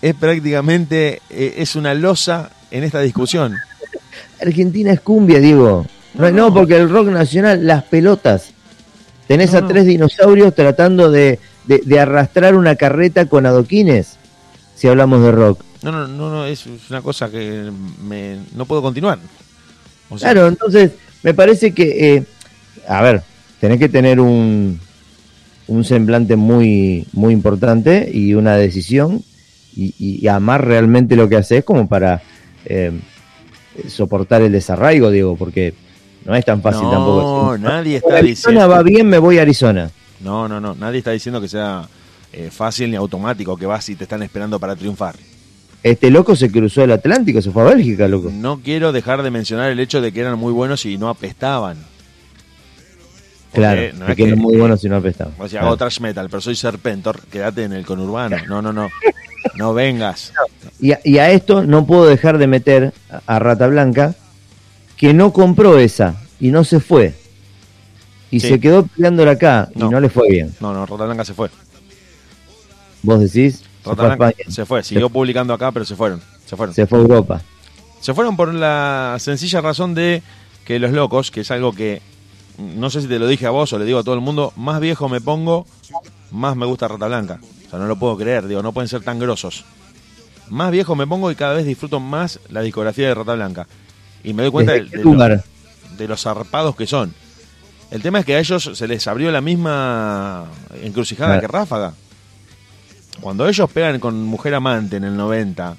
[0.00, 3.54] es prácticamente, es una losa en esta discusión.
[4.40, 5.86] Argentina es cumbia, Diego.
[6.14, 8.50] No, no, porque el rock nacional, las pelotas.
[9.26, 14.16] Tenés No, a tres dinosaurios tratando de, de- de arrastrar una carreta con adoquines,
[14.74, 15.60] si hablamos de rock.
[15.82, 17.70] No, no, no, no, es una cosa que
[18.02, 19.18] me, no puedo continuar.
[20.08, 20.92] O sea, Claro, entonces
[21.22, 22.24] me parece que, eh,
[22.88, 23.22] a ver,
[23.60, 24.80] tenés que tener un,
[25.68, 29.22] un semblante muy, muy importante y una decisión
[29.74, 32.22] y, y- y amar realmente lo que haces como para
[32.64, 32.92] eh,
[33.88, 35.74] soportar el desarraigo, digo, porque
[36.24, 37.58] no es tan fácil no, tampoco.
[37.58, 38.68] nadie Si está Arizona diciendo.
[38.68, 39.90] va bien, me voy a Arizona.
[40.20, 41.88] No, no, no, nadie está diciendo que sea
[42.32, 45.16] eh, fácil ni automático, que vas y te están esperando para triunfar.
[45.82, 48.30] Este loco se cruzó el Atlántico, se fue a Bélgica, loco.
[48.32, 51.76] No quiero dejar de mencionar el hecho de que eran muy buenos y no apestaban.
[53.52, 55.30] Porque Claro, no que es que- quedó muy bueno si no apestaba.
[55.38, 55.66] O sea, Claro.
[55.68, 58.36] hago trash metal, pero soy Serpentor, quédate en el conurbano.
[58.48, 58.88] No, no, no.
[59.54, 60.32] No vengas.
[60.80, 62.92] Y a, y a esto no puedo dejar de meter
[63.26, 64.14] a Rata Blanca,
[64.96, 67.14] que no compró esa y no se fue.
[68.30, 68.48] Y Sí.
[68.48, 69.86] se quedó peleándola acá No.
[69.86, 70.54] y no le fue bien.
[70.60, 71.48] No, no, Rota Blanca se fue.
[73.02, 75.94] Vos decís, se Rata fue a Blanca España, se fue, siguió publicando acá, pero se
[75.96, 76.20] fueron.
[76.44, 76.74] Se fueron.
[76.74, 77.40] se fue a Europa.
[78.00, 80.22] Se fueron por la sencilla razón de
[80.64, 82.02] que los locos, que es algo que
[82.58, 84.52] no sé si te lo dije a vos o le digo a todo el mundo,
[84.56, 85.66] más viejo me pongo,
[86.30, 87.38] más me gusta Rata Blanca.
[87.66, 89.64] O sea, no lo puedo creer, digo, no pueden ser tan grosos.
[90.48, 93.66] Más viejo me pongo y cada vez disfruto más la discografía de Rata Blanca.
[94.24, 95.42] Y me doy cuenta de, ¿Desde qué de lo-
[95.98, 97.14] de los zarpados que son.
[97.90, 100.46] El tema es que a ellos se les abrió la misma
[100.82, 101.40] encrucijada Claro.
[101.40, 101.94] que Ráfaga.
[103.20, 105.76] Cuando ellos pegan con Mujer Amante en el 90,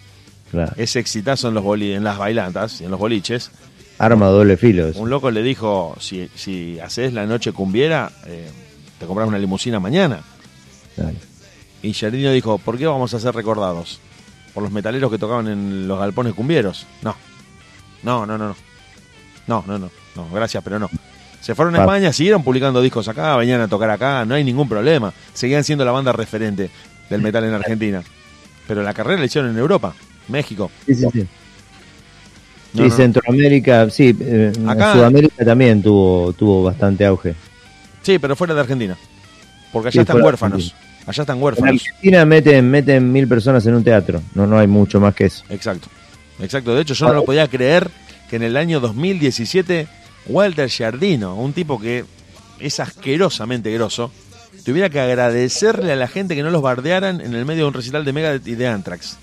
[0.52, 0.72] Claro.
[0.78, 3.52] ese exitazo en, los boli- en las bailantas y en los boliches,
[4.00, 4.88] Arma doble filo.
[4.96, 8.50] un loco le dijo, si, si haces la noche cumbiera, eh,
[9.00, 10.22] te compras una limusina mañana.
[11.84, 14.00] Y Giardino dijo, ¿por qué vamos a ser recordados?
[14.54, 16.88] ¿Por los metaleros que tocaban en los galpones cumbieros?
[17.04, 17.16] No.
[18.04, 18.56] No, no, no, no.
[19.46, 19.90] No, no, no.
[20.16, 20.90] No, gracias, pero no.
[21.48, 21.80] Se fueron a.
[21.80, 25.14] España, siguieron publicando discos acá, venían a tocar acá, no hay ningún problema.
[25.34, 26.70] Seguían siendo la banda referente
[27.10, 28.04] del metal en Argentina.
[28.68, 29.94] Pero la carrera la hicieron en Europa,
[30.28, 30.70] México.
[30.86, 31.20] Sí, sí, sí.
[32.74, 32.96] No, Sí, no.
[32.98, 37.34] Centroamérica, sí, eh, en Acá- Sudamérica también tuvo, tuvo bastante auge.
[38.02, 38.98] Sí, pero fuera de Argentina.
[39.72, 40.76] Porque allá Sí, están huérfanos.
[41.06, 41.82] Allá están En huérfanos.
[41.82, 45.46] Argentina meten, meten mil personas en un teatro, no, no hay mucho más que eso.
[45.48, 45.88] Exacto.
[46.42, 46.76] Exacto.
[46.76, 47.90] De hecho, yo no lo podía creer
[48.30, 49.88] que en el año 2017
[50.28, 52.06] Walter Giardino, un tipo que
[52.60, 54.12] es asquerosamente grosso,
[54.66, 57.74] tuviera que agradecerle a la gente que no los bardearan en el medio de un
[57.74, 59.18] recital de Megadeth y de Anthrax.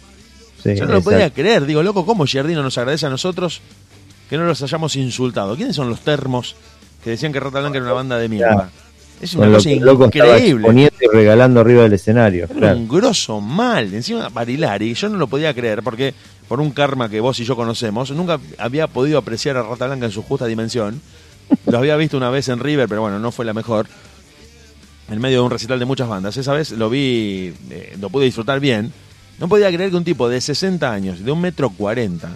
[0.63, 1.67] Sí, Yo no lo podía creer.
[1.67, 3.61] Digo, loco, ¿cómo Giardino nos agradece a nosotros
[4.31, 5.57] que no los hayamos insultado?
[5.57, 6.57] ¿Quiénes son los termos
[7.03, 8.71] que decían que Rata Blanca era una banda de mierda?
[9.25, 10.91] Es Con una lo cosa que el loco increíble.
[11.01, 12.45] y regalando arriba del escenario.
[12.45, 12.77] Era Claro.
[12.79, 13.93] un grosso mal.
[13.95, 16.15] Encima Barilari, yo no lo podía creer porque
[16.49, 20.07] por un karma que vos y yo conocemos, nunca había podido apreciar a Rata Blanca
[20.07, 21.01] en su justa dimensión.
[21.67, 23.87] Lo había visto una vez en River, pero bueno, no fue la mejor.
[25.11, 26.37] En medio de un recital de muchas bandas.
[26.37, 28.93] Esa vez lo vi, eh, lo pude disfrutar bien.
[29.39, 32.31] No podía creer que un tipo de 60 años, de un metro 40,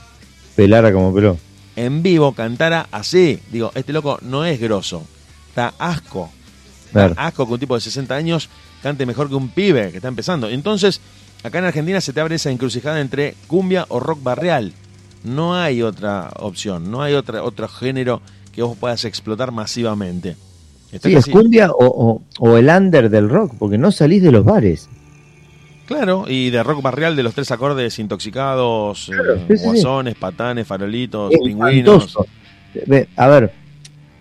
[0.57, 1.39] Pelara como peló.
[1.76, 3.39] en vivo cantara así.
[3.51, 5.03] Digo, este loco no es grosso.
[5.49, 6.30] Está asco.
[6.93, 7.14] Claro.
[7.16, 8.49] asco que un tipo de 60 años
[8.82, 10.49] cante mejor que un pibe que está empezando.
[10.49, 11.01] Entonces,
[11.43, 14.72] acá en Argentina se te abre esa encrucijada entre cumbia o rock barrial.
[15.24, 18.22] No hay otra opción, no hay otra, otro género
[18.53, 20.36] que vos puedas explotar masivamente.
[20.93, 24.32] Está Sí, es cumbia o, o- o el under del rock, porque no salís de
[24.32, 24.89] los bares.
[25.86, 29.64] Claro, y de rock barrial de los tres acordes intoxicados, Claro, eh, sí, sí, sí.
[29.64, 32.14] guasones, patanes, farolitos, Es pingüinos.
[33.16, 33.53] A ver,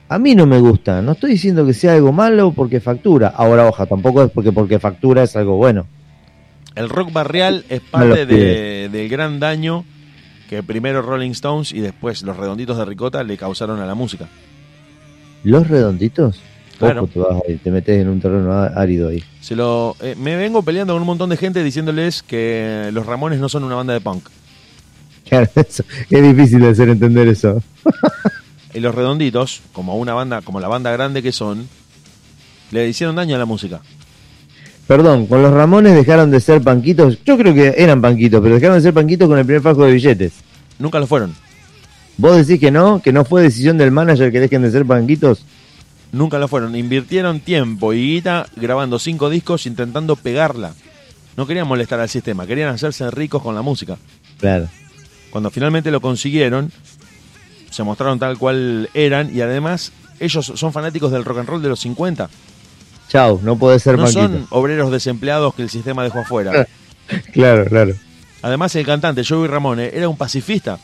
[0.10, 1.02] a mí no me gusta.
[1.02, 3.28] No estoy diciendo que sea algo malo porque factura.
[3.36, 5.86] Ahora, oja, tampoco es porque porque factura es algo bueno.
[6.76, 9.84] El rock barrial es parte de- del gran daño
[10.50, 14.28] que primero Rolling Stones y después los redonditos de ricota le causaron a la música.
[15.44, 16.40] Los redonditos,
[16.78, 17.08] Claro.
[17.08, 19.24] te, vas ahí, te metes en un terreno árido ahí.
[19.42, 23.40] Se lo, eh, me vengo peleando con un montón de gente diciéndoles que los Ramones
[23.40, 24.30] no son una banda de punk.
[25.28, 27.62] Claro, eso, es difícil de hacer entender eso.
[28.74, 31.68] Y los redonditos, como una banda, como la banda grande que son,
[32.72, 33.82] le hicieron daño a la música.
[34.88, 37.18] Perdón, con los Ramones dejaron de ser panquitos.
[37.26, 39.92] Yo creo que eran panquitos, pero dejaron de ser panquitos con el primer fajo de
[39.92, 40.34] billetes.
[40.80, 41.36] Nunca lo fueron.
[42.18, 43.02] ¿Vos decís que no?
[43.02, 45.44] ¿Que no fue decisión del manager que dejen de ser panquitos?
[46.12, 46.76] Nunca lo fueron.
[46.76, 50.74] Invirtieron tiempo y guita grabando cinco discos intentando pegarla.
[51.36, 53.98] No querían molestar al sistema, querían hacerse ricos con la música.
[54.40, 54.68] Claro.
[55.30, 56.72] Cuando finalmente lo consiguieron,
[57.70, 61.70] se mostraron tal cual eran y además ellos son fanáticos del rock and roll de
[61.70, 62.30] los 50.
[63.10, 66.68] Chau, no podés ser No son obreros desempleados que el sistema dejó afuera.
[67.32, 67.94] Claro, claro.
[68.42, 70.78] Además, el cantante Joey Ramone era un pacifista.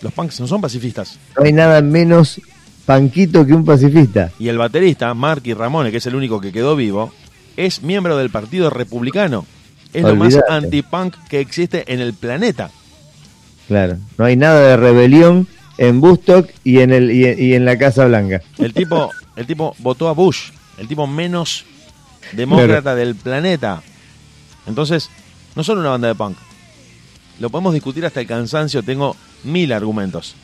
[0.00, 1.18] Los punks no son pacifistas.
[1.36, 2.40] No hay nada menos
[2.86, 4.30] panquito que un pacifista.
[4.38, 7.12] Y el baterista, Marky Ramone, que es el único que quedó vivo,
[7.56, 9.44] es miembro del Partido Republicano.
[9.92, 10.52] Es lo más Olvídate.
[10.52, 12.70] anti-punk que existe en el planeta.
[13.66, 13.98] Claro.
[14.18, 15.48] No hay nada de rebelión
[15.80, 18.42] en Bustock y en, el, y, y en la Casa Blanca.
[18.58, 21.64] El tipo, el tipo votó a Bush, el tipo menos
[22.32, 23.82] demócrata del planeta.
[24.66, 25.08] Entonces,
[25.56, 26.36] no son una banda de punk.
[27.40, 30.34] Lo podemos discutir hasta el cansancio, tengo mil argumentos.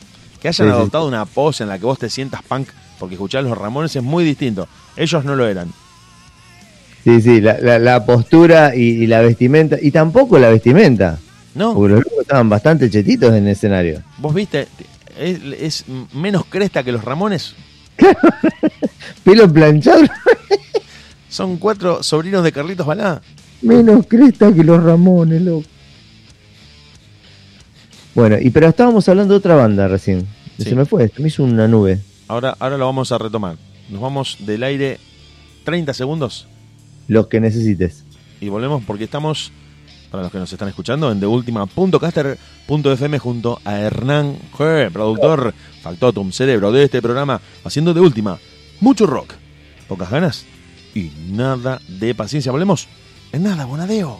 [0.41, 0.75] Que hayan Sí, sí.
[0.75, 2.69] adoptado una pose en la que vos te sientas punk
[2.99, 4.67] porque escuchás los Ramones es muy distinto.
[4.95, 5.71] Ellos no lo eran.
[7.03, 9.77] Sí, sí, la, la- la postura y, y la vestimenta.
[9.79, 11.19] Y tampoco la vestimenta.
[11.55, 14.01] No, Porque los locos estaban bastante chetitos en el escenario.
[14.17, 14.67] vos viste,
[15.19, 17.55] es, es menos cresta que los Ramones.
[19.23, 20.01] Pelo planchado,
[21.29, 23.21] Son cuatro sobrinos de Carlitos Balá.
[23.61, 25.65] menos cresta que los Ramones, loco.
[28.15, 30.27] Bueno, y pero estábamos hablando de otra banda recién.
[30.57, 30.63] Sí.
[30.69, 31.99] Se me fue, se me hizo una nube.
[32.27, 33.57] Ahora, ahora lo vamos a retomar.
[33.89, 34.99] Nos vamos del aire
[35.63, 36.47] 30 segundos
[37.07, 38.03] Los que necesites.
[38.41, 39.51] y volvemos porque estamos,
[40.17, 45.53] para los que nos están escuchando, en TheUltima.caster.fm junto a Hernán G, productor
[45.83, 48.39] Factotum, cerebro de este programa, haciendo de última
[48.79, 49.35] mucho rock,
[49.87, 50.47] pocas ganas
[50.95, 52.51] y nada de paciencia.
[52.51, 52.87] Volvemos
[53.31, 54.17] en nada, Bonadeo.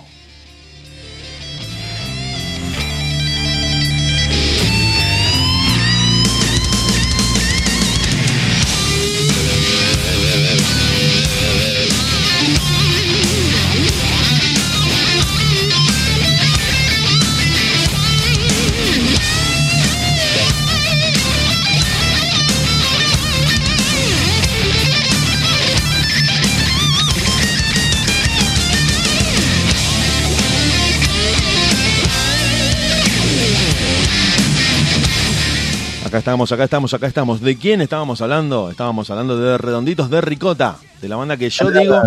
[36.17, 37.41] Acá estamos, acá estamos, acá estamos.
[37.41, 38.71] ¿De quién estábamos hablando?
[38.71, 42.01] Estábamos hablando de Redonditos de Ricota, de la banda que yo digo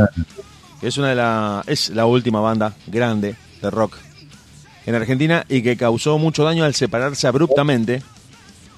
[0.80, 3.98] que es una de la es la última banda grande de rock
[4.84, 8.02] en Argentina y que causó mucho daño al separarse abruptamente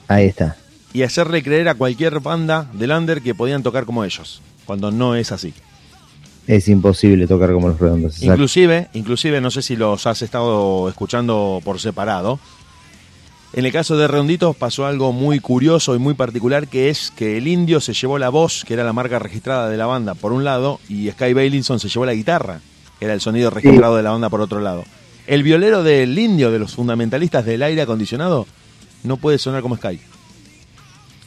[0.06, 0.56] Ahí está.
[0.92, 5.14] y hacerle creer a cualquier banda del under que podían tocar como ellos, cuando no
[5.14, 5.54] es así.
[6.46, 8.16] Es imposible tocar como los redondos.
[8.16, 8.34] exacto.
[8.34, 12.38] Inclusive, inclusive no sé si los has estado escuchando por separado.
[13.54, 17.36] En el caso de Redonditos pasó algo muy curioso y muy particular que es que
[17.36, 20.32] el indio se llevó la voz, que era la marca registrada de la banda, por
[20.32, 22.60] un lado, y Sky Bailinson se llevó la guitarra,
[22.98, 24.84] que era el sonido registrado de la banda por otro lado.
[25.26, 28.46] El violero del indio, de los fundamentalistas del aire acondicionado,
[29.04, 30.00] no puede sonar como Sky.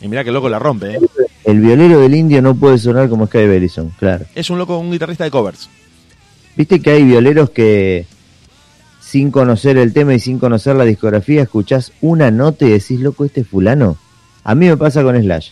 [0.01, 0.99] Y mirá que loco la rompe, ¿eh?
[1.43, 4.25] El violero del indio no puede sonar como Sky Bellison, claro.
[4.33, 5.69] Es un loco, un guitarrista de covers.
[6.55, 8.07] Viste que hay violeros que
[9.15, 13.23] sin conocer el tema y sin conocer la discografía escuchás una nota y decís, loco,
[13.23, 13.95] este es fulano.
[14.43, 15.51] A mí me pasa con Slash.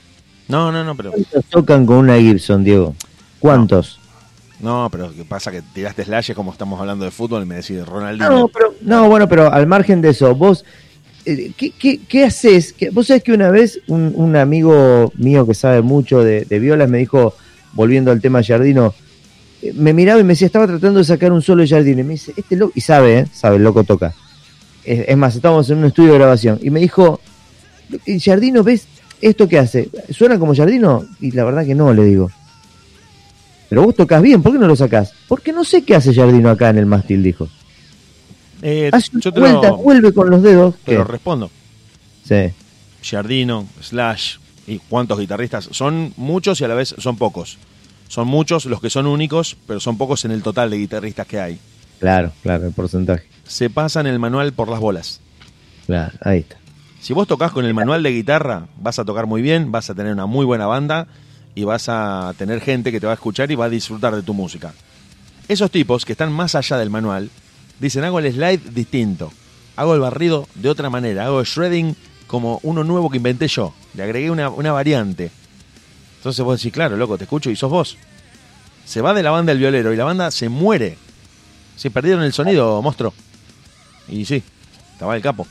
[0.50, 2.94] No, no, no, pero ¿Cuántos tocan con una Gibson, Diego?
[3.40, 4.02] ¿Cuántos?
[4.60, 5.50] No, pero ¿qué pasa?
[5.50, 8.30] Que tiraste slashes como estamos hablando de fútbol y me decís Ronaldinho.
[8.30, 10.66] No, pero, no, bueno, pero al margen de eso, vos,
[11.24, 12.74] eh, ¿qué, qué, qué haces?
[12.74, 16.60] ¿Qué- vos sabés que una vez un, un amigo mío que sabe mucho de, de
[16.60, 17.34] violas me dijo,
[17.72, 18.94] volviendo al tema Jardino,
[19.76, 22.02] me miraba y me decía, estaba tratando de sacar un solo de Jardino.
[22.02, 23.28] Y me dice, este loco, y sabe, ¿eh?
[23.34, 24.14] sabe, el loco toca.
[24.84, 26.60] Es, es más, estábamos en un estudio de grabación.
[26.62, 27.22] Y me dijo,
[28.06, 28.88] "Eh, Jardino, ¿ves
[29.22, 29.90] esto que hace?
[30.12, 31.06] ¿Suena como Jardino?
[31.22, 32.30] Y la verdad que no, le digo.
[33.70, 35.14] Pero vos tocas bien, ¿por qué no lo sacás?
[35.28, 37.48] Porque no sé qué hace Jardino acá en el mástil, dijo.
[38.62, 40.76] Eh, Hace yo te vuelta, lo, vuelve con los dedos.
[40.86, 41.50] te lo respondo.
[42.28, 42.52] Sí.
[43.02, 44.36] Giardino, Slash
[44.68, 45.68] y cuántos guitarristas.
[45.72, 47.58] Son muchos y a la vez son pocos.
[48.14, 51.40] Son muchos los que son únicos, pero son pocos en el total de guitarristas que
[51.40, 51.58] hay.
[52.00, 53.24] Claro, claro, el porcentaje.
[53.44, 55.20] Se pasan el manual por las bolas.
[55.88, 56.58] Claro, ahí está.
[57.02, 59.96] Si vos tocas con el manual de guitarra, vas a tocar muy bien, vas a
[59.96, 61.08] tener una muy buena banda
[61.56, 64.22] y vas a tener gente que te va a escuchar y va a disfrutar de
[64.22, 64.76] tu música.
[65.48, 67.32] Esos tipos que están más allá del manual
[67.80, 69.34] dicen hago el slide distinto,
[69.76, 71.96] hago el barrido de otra manera, hago el shredding
[72.28, 75.32] como uno nuevo que inventé yo, le agregué una, una variante.
[76.24, 77.98] Entonces vos decís, claro, loco, te escucho y sos vos.
[78.86, 80.96] Se va de la banda el violero y la banda se muere.
[81.76, 83.14] Se perdieron el sonido, monstruo.
[84.08, 84.42] Y sí,
[84.94, 85.46] estaba el capo.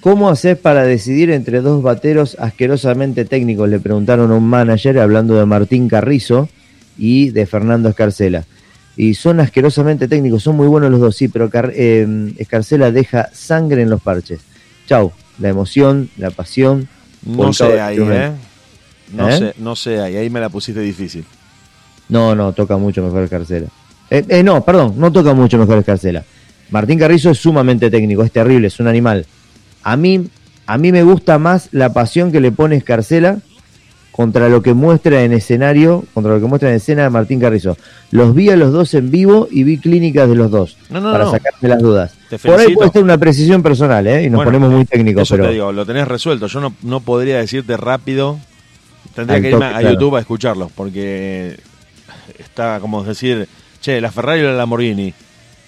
[0.00, 3.68] ¿Cómo haces para decidir entre dos bateros asquerosamente técnicos?
[3.68, 6.48] Le preguntaron a un manager hablando de Martín Carrizo
[6.98, 8.44] y de Fernando Escarcela.
[8.96, 13.30] Y son asquerosamente técnicos, son muy buenos los dos, sí, pero Car- eh, Escarcela deja
[13.32, 14.40] sangre en los parches.
[14.88, 16.88] Chau, la emoción, la pasión.
[17.24, 18.32] No sé cada ahí, ¿eh?
[19.12, 19.38] No ¿Eh?
[19.38, 21.24] sé, no sé ahí, ahí me la pusiste difícil.
[22.08, 23.66] No, no, toca mucho mejor Escarcela.
[24.10, 26.24] Eh, eh, no, perdón, no toca mucho mejor Escarcela.
[26.70, 29.26] Martín Carrizo es sumamente técnico, es terrible, es un animal.
[29.82, 30.28] A mí
[30.66, 33.38] a mí me gusta más la pasión que le pone Escarcela
[34.10, 37.76] contra lo que muestra en escenario, contra lo que muestra en escena Martín Carrizo.
[38.10, 41.12] Los vi a los dos en vivo y vi clínicas de los dos No, no,
[41.12, 41.30] para no.
[41.30, 42.14] sacarme las dudas.
[42.30, 44.24] Te Por ahí puede ser una precisión personal, ¿eh?
[44.24, 46.46] Y nos Bueno, ponemos muy técnicos, Eso pero te digo, lo tenés resuelto.
[46.46, 48.38] Yo no, no podría decirte rápido.
[49.16, 49.90] Tendría que irme toque, a claro.
[49.94, 51.58] YouTube a escucharlos, porque
[52.38, 53.48] está como decir,
[53.80, 55.12] che, la Ferrari o la Lamborghini.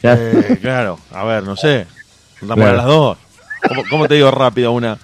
[0.03, 1.86] Eh, claro, a ver, no sé.
[2.38, 2.66] Claro.
[2.66, 3.18] a las dos.
[3.66, 4.99] ¿Cómo, cómo te digo rápido una?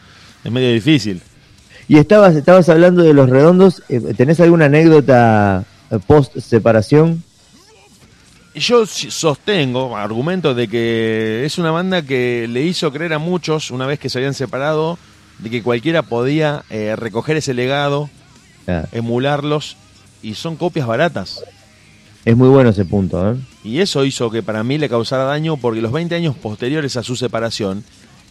[0.45, 1.21] Es medio difícil.
[1.89, 3.83] Y estabas, estabas hablando de los redondos.
[3.89, 5.65] eh, ¿Tenés alguna anécdota
[6.07, 7.25] post separación?
[8.55, 13.87] Yo sostengo, argumento de que es una banda que le hizo creer a muchos, una
[13.87, 14.97] vez que se habían separado,
[15.41, 18.09] de que cualquiera podía eh, recoger ese legado,
[18.93, 19.77] emularlos,
[20.23, 21.43] y son copias baratas.
[22.25, 23.37] Es muy bueno ese punto, ¿eh?
[23.63, 27.03] Y eso hizo que para mí le causara daño porque los 20 años posteriores a
[27.03, 27.85] su separación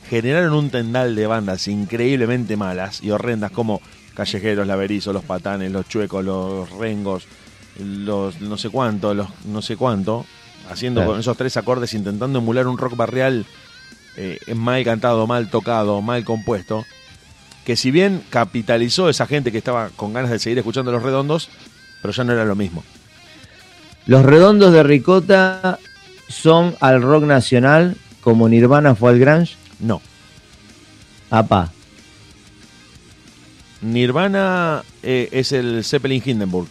[0.10, 3.82] generaron un tendal de bandas increíblemente malas y horrendas como
[4.16, 7.26] Callejeros, La Berizo, Los Patanes, Los Chuecos, Los Rengos,
[7.80, 10.26] los no sé cuánto, los no sé cuánto,
[10.70, 11.12] haciendo Claro.
[11.12, 13.46] con esos tres acordes intentando emular un rock barrial
[14.18, 16.86] eh, mal cantado, mal tocado, mal compuesto,
[17.66, 21.50] que si bien capitalizó esa gente que estaba con ganas de seguir escuchando Los Redondos,
[22.02, 22.84] pero ya no era lo mismo.
[24.06, 25.80] Los redondos de Ricota
[26.28, 29.56] son al rock nacional como Nirvana fue al grunge.
[29.80, 30.02] No.
[31.30, 31.72] Apa,
[33.84, 36.68] Nirvana eh, es el Zeppelin Hindenburg.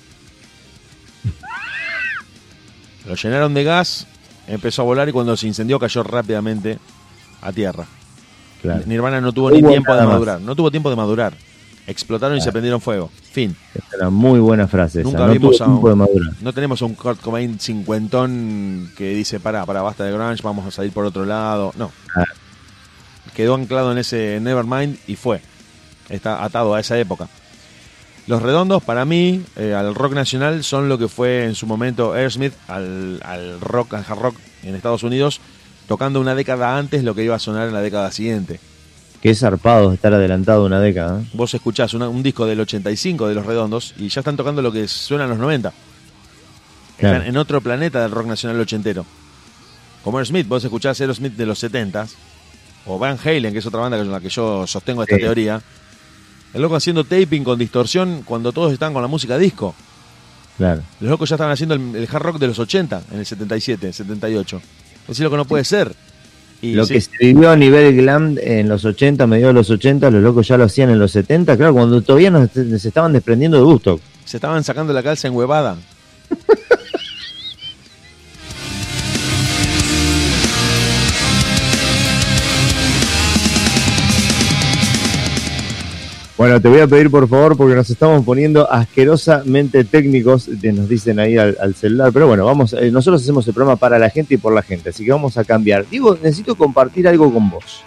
[3.07, 4.07] Lo llenaron de gas,
[4.47, 6.79] empezó a volar y cuando se incendió cayó rápidamente
[7.43, 7.87] a tierra.
[8.63, 8.83] Claro.
[8.87, 10.09] Nirvana no tuvo ni tiempo de más.
[10.13, 11.35] madurar, no tuvo tiempo de madurar.
[11.87, 13.11] Explotaron y se prendieron fuego.
[13.33, 13.57] Fin.
[13.75, 15.09] Es una muy buena frase esa.
[15.11, 16.33] Nunca no vimos a un- madurar.
[16.41, 20.65] No tenemos a un Kurt Cobain cincuentón que dice, para, para, basta de grunge, vamos
[20.65, 21.73] a salir por otro lado.
[21.77, 21.91] No.
[23.35, 25.41] Quedó anclado en ese Nevermind y fue.
[26.09, 27.29] Está atado a esa época.
[28.29, 32.13] Los redondos, para mí, eh, al rock nacional, son lo que fue en su momento
[32.13, 35.41] Aerosmith al, al rock, al hard rock en Estados Unidos,
[35.93, 38.59] tocando una década antes lo que iba a sonar en la década siguiente.
[39.21, 41.21] Qué zarpado estar adelantado una década.
[41.21, 41.25] ¿eh?
[41.35, 44.73] Vos escuchás una- un disco del 85 de Los Redondos y ya están tocando lo
[44.73, 45.73] que suena en los 90.
[46.97, 47.17] Claro.
[47.17, 49.05] Están en otro planeta del rock nacional ochentero.
[50.03, 52.07] Como Aerosmith, vos escuchás Aerosmith de los 70
[52.87, 55.21] o Van Halen, que es otra banda con la que yo sostengo esta Sí.
[55.21, 55.61] teoría.
[56.55, 59.75] El loco haciendo taping con distorsión cuando todos están con la música disco.
[60.57, 60.83] Claro.
[61.01, 63.93] Los locos ya estaban haciendo el, el hard rock de los 80, en el 77,
[63.93, 64.61] 78.
[65.09, 65.93] Es lo que no puede ser.
[66.61, 69.71] Y lo sí, que se vivió a nivel glam en los 80, mediados de los
[69.71, 73.13] 80, los locos ya lo hacían en los 70, claro, cuando todavía nos, se estaban
[73.13, 74.01] desprendiendo de gusto.
[74.25, 75.77] se estaban sacando la calza en huevada.
[86.43, 90.89] Bueno, te voy a pedir por favor, porque nos estamos poniendo asquerosamente técnicos, te- nos
[90.89, 94.11] dicen ahí al, al celular, pero bueno, vamos, eh, nosotros hacemos el programa para la
[94.11, 95.87] gente y por la gente, así que vamos a cambiar.
[95.89, 97.85] Digo, necesito compartir algo con vos.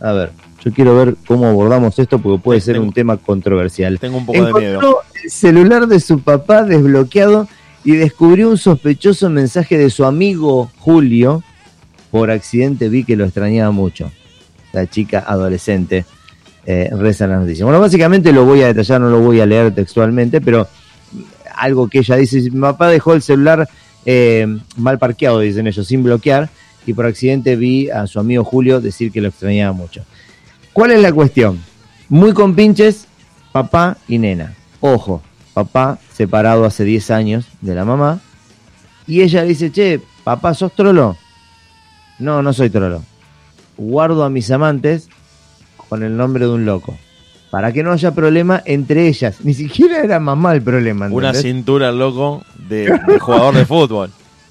[0.00, 0.30] A ver,
[0.64, 3.98] yo quiero ver cómo abordamos esto, porque puede ser Tengo- un tema controversial.
[4.00, 4.76] Tengo un poco de miedo.
[4.78, 7.48] Encontró el celular de su papá desbloqueado
[7.84, 11.42] y descubrió un sospechoso mensaje de su amigo Julio.
[12.10, 14.10] Por accidente vi que lo extrañaba mucho.
[14.72, 16.06] La chica adolescente
[16.66, 17.64] eh, reza la noticia.
[17.64, 20.66] Bueno, básicamente lo voy a detallar, no lo voy a leer textualmente, pero
[21.54, 23.68] algo que ella dice, mi papá dejó el celular
[24.06, 24.46] eh,
[24.76, 26.48] mal parqueado, dicen ellos, sin bloquear,
[26.86, 30.04] y por accidente vi a su amigo Julio decir que lo extrañaba mucho.
[30.72, 31.60] ¿Cuál es la cuestión?
[32.08, 33.06] Muy compinches,
[33.52, 34.54] papá y nena.
[34.80, 35.22] Ojo,
[35.54, 38.20] papá separado hace 10 años de la mamá,
[39.06, 41.16] y ella dice, che, papá, ¿sos trolo?
[42.18, 43.02] No, no soy trolo.
[43.76, 45.08] Guardo a mis amantes
[45.88, 46.96] con el nombre de un loco.
[47.50, 49.36] Para que no haya problema entre ellas.
[49.44, 51.06] Ni siquiera era mamá el problema.
[51.06, 51.42] Una ¿entendés?
[51.42, 54.10] cintura, loco, de, de jugador de fútbol.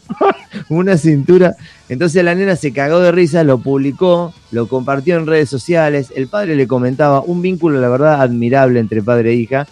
[0.69, 1.55] una cintura.
[1.89, 6.13] Entonces la nena se cagó de risa, lo publicó, lo compartió en redes sociales.
[6.15, 9.67] El padre le comentaba un vínculo, la verdad, admirable entre padre e hija.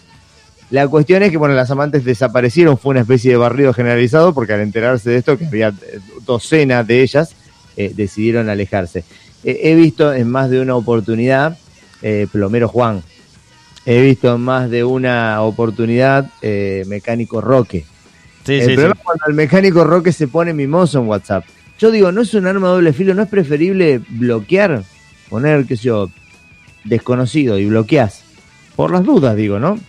[0.70, 4.54] La cuestión es que, bueno, las amantes desaparecieron, fue una especie de barrido generalizado, porque
[4.54, 7.36] al enterarse de esto, que había eh, docenas de ellas,
[7.76, 9.04] eh, decidieron alejarse.
[9.44, 11.58] Eh, he visto en más de una oportunidad,
[12.02, 13.04] eh, Plomero Juan,
[13.86, 17.86] he visto en más de una oportunidad, eh, Mecánico Roque.
[18.46, 18.74] Sí, el sí, sí.
[18.74, 21.46] problema es cuando el mecánico Roque se pone mimoso en WhatsApp.
[21.80, 23.14] Yo digo, ¿no es un arma de doble filo?
[23.14, 24.84] ¿No es preferible bloquear?
[25.30, 26.10] Poner, qué sé yo,
[26.84, 28.24] desconocido y bloqueás.
[28.76, 29.80] Por las dudas, digo, ¿no?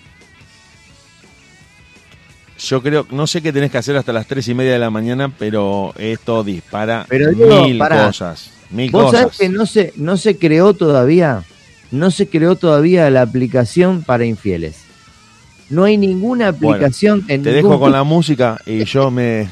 [2.58, 4.90] Yo creo, no sé qué tenés que hacer hasta las tres y media de la
[4.90, 8.50] mañana, pero esto dispara Pero digo, mil cosas.
[8.72, 9.20] Mil ¿Vos cosas.
[9.20, 11.44] sabés que no se, no se creó todavía
[11.92, 14.78] no se creó todavía la aplicación para infieles.
[15.68, 19.48] No hay ninguna Bueno, aplicación en Te ningún dejo con la música y yo me...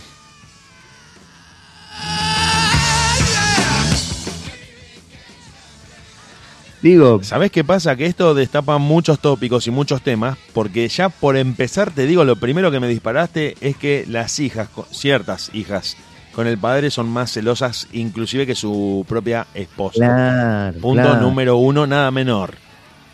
[6.82, 7.94] Digo, ¿Sabés qué pasa?
[7.94, 12.36] Que esto destapa muchos tópicos y muchos temas, porque ya por empezar te digo, lo
[12.36, 15.98] primero que me disparaste es que las hijas, ciertas hijas,
[16.34, 19.98] con el padre son más celosas inclusive que su propia esposa.
[19.98, 21.20] claro, Punto claro.
[21.20, 22.54] número uno, nada menor.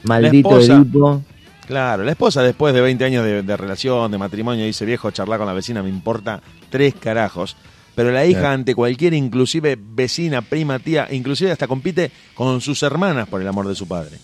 [0.03, 0.77] Maldito la esposa.
[0.83, 1.23] Edipo.
[1.67, 5.39] Claro, la esposa después de 20 años de, de relación, de matrimonio, dice viejo, charlar
[5.39, 6.41] con la vecina me importa
[6.71, 7.57] tres carajos.
[7.97, 8.55] Pero la hija Claro.
[8.55, 13.67] ante cualquier, inclusive vecina, prima, tía, inclusive hasta compite con sus hermanas por el amor
[13.67, 14.19] de su padre.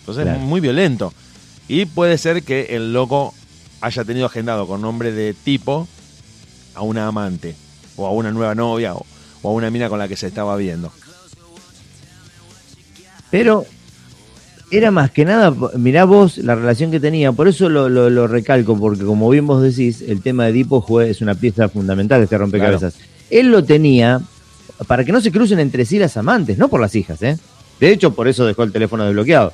[0.00, 1.12] Entonces es muy violento.
[1.66, 3.32] Y puede ser que el loco
[3.80, 5.88] haya tenido agendado con nombre de tipo
[6.74, 7.56] a una amante,
[8.00, 9.04] o a una nueva novia, o,
[9.42, 10.92] o a una mina con la que se estaba viendo.
[13.30, 13.64] Pero
[14.72, 18.26] era más que nada, mirá vos la relación que tenía, por eso lo, lo- lo
[18.26, 22.20] recalco, porque como bien vos decís, el tema de Edipo fue, es una pieza fundamental
[22.20, 22.94] de este rompecabezas.
[23.30, 24.20] Él lo tenía
[24.86, 27.36] para que no se crucen entre sí las amantes, no por las hijas, ¿eh?
[27.80, 29.52] De hecho, por eso dejó el teléfono desbloqueado.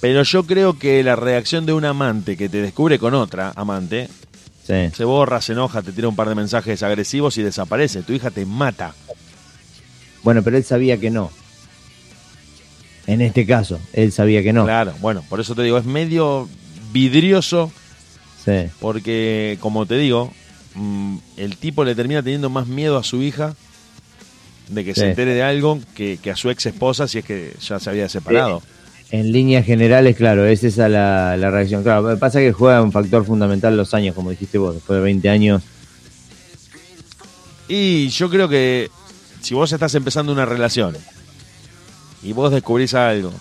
[0.00, 4.08] Pero yo creo que la reacción de un amante que te descubre con otra amante
[4.66, 4.90] Sí.
[4.96, 8.02] se borra, se enoja, te tira un par de mensajes agresivos y desaparece.
[8.02, 8.94] Tu hija te mata.
[10.24, 11.30] Bueno, pero él sabía que no.
[13.06, 14.64] En este caso, él sabía que no.
[14.64, 16.48] Claro, bueno, por eso te digo, es medio
[16.92, 17.70] vidrioso
[18.44, 18.68] Sí.
[18.80, 20.32] porque, como te digo,
[20.74, 23.54] mm, el tipo le termina teniendo más miedo a su hija
[24.68, 25.00] de que Sí.
[25.02, 27.88] se entere de algo que, que a su ex esposa si es que ya se
[27.90, 28.62] había separado.
[29.10, 31.82] En líneas generales, claro, es esa la, la reacción.
[31.82, 35.28] Claro, pasa que juega un factor fundamental los años, como dijiste vos, después de 20
[35.28, 35.62] años.
[37.68, 38.90] Y yo creo que
[39.40, 40.96] si vos estás empezando una relación
[42.22, 43.32] y vos descubrís algo,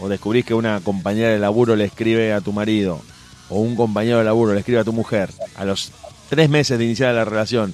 [0.00, 3.00] o descubrís que una compañera de laburo le escribe a tu marido,
[3.48, 5.92] o un compañero de laburo le escribe a tu mujer, a los
[6.28, 7.72] tres meses de iniciar la relación,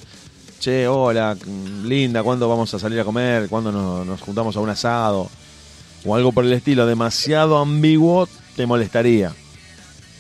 [0.61, 3.49] che, hola, mm, linda, ¿cuándo vamos a salir a comer?
[3.49, 5.29] ¿Cuándo nos, nos juntamos a un asado?
[6.05, 9.33] O algo por el estilo, demasiado ambiguo, te molestaría.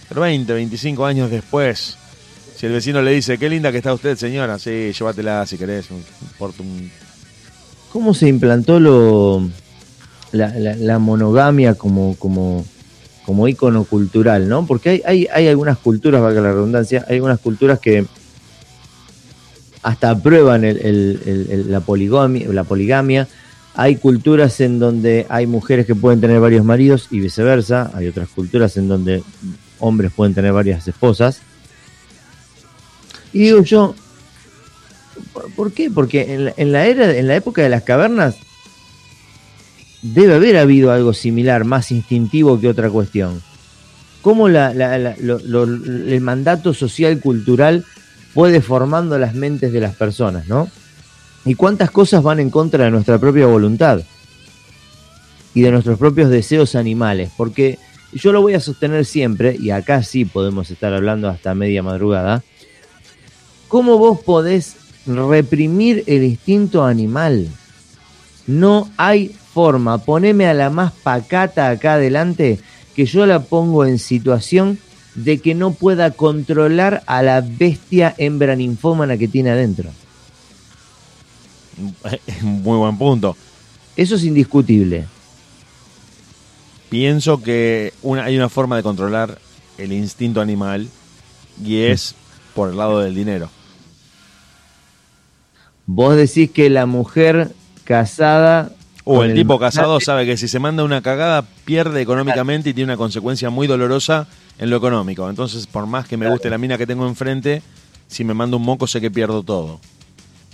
[0.08, 1.96] Pero 20, 25 años después,
[2.56, 5.86] si el vecino le dice, qué linda que está usted, señora, sí, llévatela si querés,
[5.90, 6.90] un-.
[7.92, 9.42] ¿Cómo se implantó lo,
[10.32, 12.64] la, monogamia como, como,
[13.26, 14.66] como ícono cultural, no?
[14.66, 18.06] Porque hay, hay, hay algunas culturas, valga la redundancia, hay algunas culturas que
[19.82, 23.28] hasta aprueban el- la, poligamia, la poligamia.
[23.74, 27.90] Hay culturas en donde hay mujeres que pueden tener varios maridos y viceversa.
[27.94, 29.22] Hay otras culturas en donde
[29.78, 31.38] hombres pueden tener varias esposas.
[33.32, 33.94] Y digo yo,
[35.32, 35.90] ¿por- ¿por qué?
[35.90, 38.36] Porque en la, en la era, en la época de las cavernas
[40.02, 43.40] debe haber habido algo similar, más instintivo que otra cuestión.
[44.20, 47.84] ¿Cómo la- la- lo- lo- el mandato social cultural
[48.34, 50.68] puede formando las mentes de las personas, ¿no?
[51.44, 54.02] Y cuántas cosas van en contra de nuestra propia voluntad
[55.54, 57.78] y de nuestros propios deseos animales, porque
[58.12, 62.42] yo lo voy a sostener siempre, y acá sí podemos estar hablando hasta media madrugada,
[63.68, 64.76] ¿cómo vos podés
[65.06, 67.48] reprimir el instinto animal?
[68.46, 72.60] No hay forma, poneme a la más pacata acá adelante,
[72.94, 74.78] que yo la pongo en situación
[75.14, 79.90] de que no pueda controlar a la bestia hembra ninfómana que tiene adentro.
[82.42, 83.36] Muy buen punto.
[83.96, 85.06] Eso es indiscutible.
[86.88, 89.38] Pienso que una, hay una forma de controlar
[89.78, 90.88] el instinto animal
[91.64, 92.14] y es
[92.54, 93.48] por el lado del dinero.
[95.86, 97.52] Vos decís que la mujer
[97.84, 98.72] casada...
[99.04, 102.74] O con el tipo casado sabe que si se manda una cagada pierde económicamente y
[102.74, 105.28] tiene una consecuencia muy dolorosa en lo económico.
[105.28, 107.62] Entonces, por más que me guste la mina que tengo enfrente,
[108.06, 109.80] si me mando un moco sé que pierdo todo.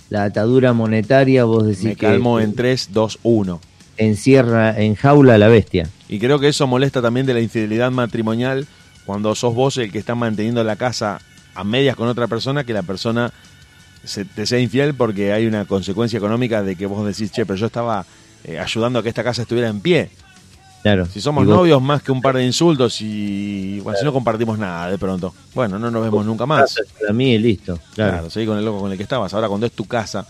[0.09, 3.61] La atadura monetaria, vos decís Me que calmo en 3, 2, 1.
[3.97, 5.87] encierra, enjaula a la bestia.
[6.07, 8.67] Y creo que eso molesta también de la infidelidad matrimonial
[9.05, 11.19] cuando sos vos el que está manteniendo la casa
[11.55, 13.33] a medias con otra persona, que la persona
[14.03, 17.57] se, te sea infiel porque hay una consecuencia económica de que vos decís, che, pero
[17.57, 18.05] yo estaba
[18.43, 20.09] eh, ayudando a que esta casa estuviera en pie.
[20.81, 21.05] Claro.
[21.07, 24.57] Si somos vos- novios, más que un par de insultos y bueno, si no compartimos
[24.57, 25.33] nada de pronto.
[25.53, 26.75] Bueno, no nos vemos nunca más.
[26.99, 27.77] Para mí, listo.
[27.95, 28.11] Claro.
[28.13, 29.33] Claro, seguí con el loco con el que estabas.
[29.33, 30.25] Ahora cuando es tu casa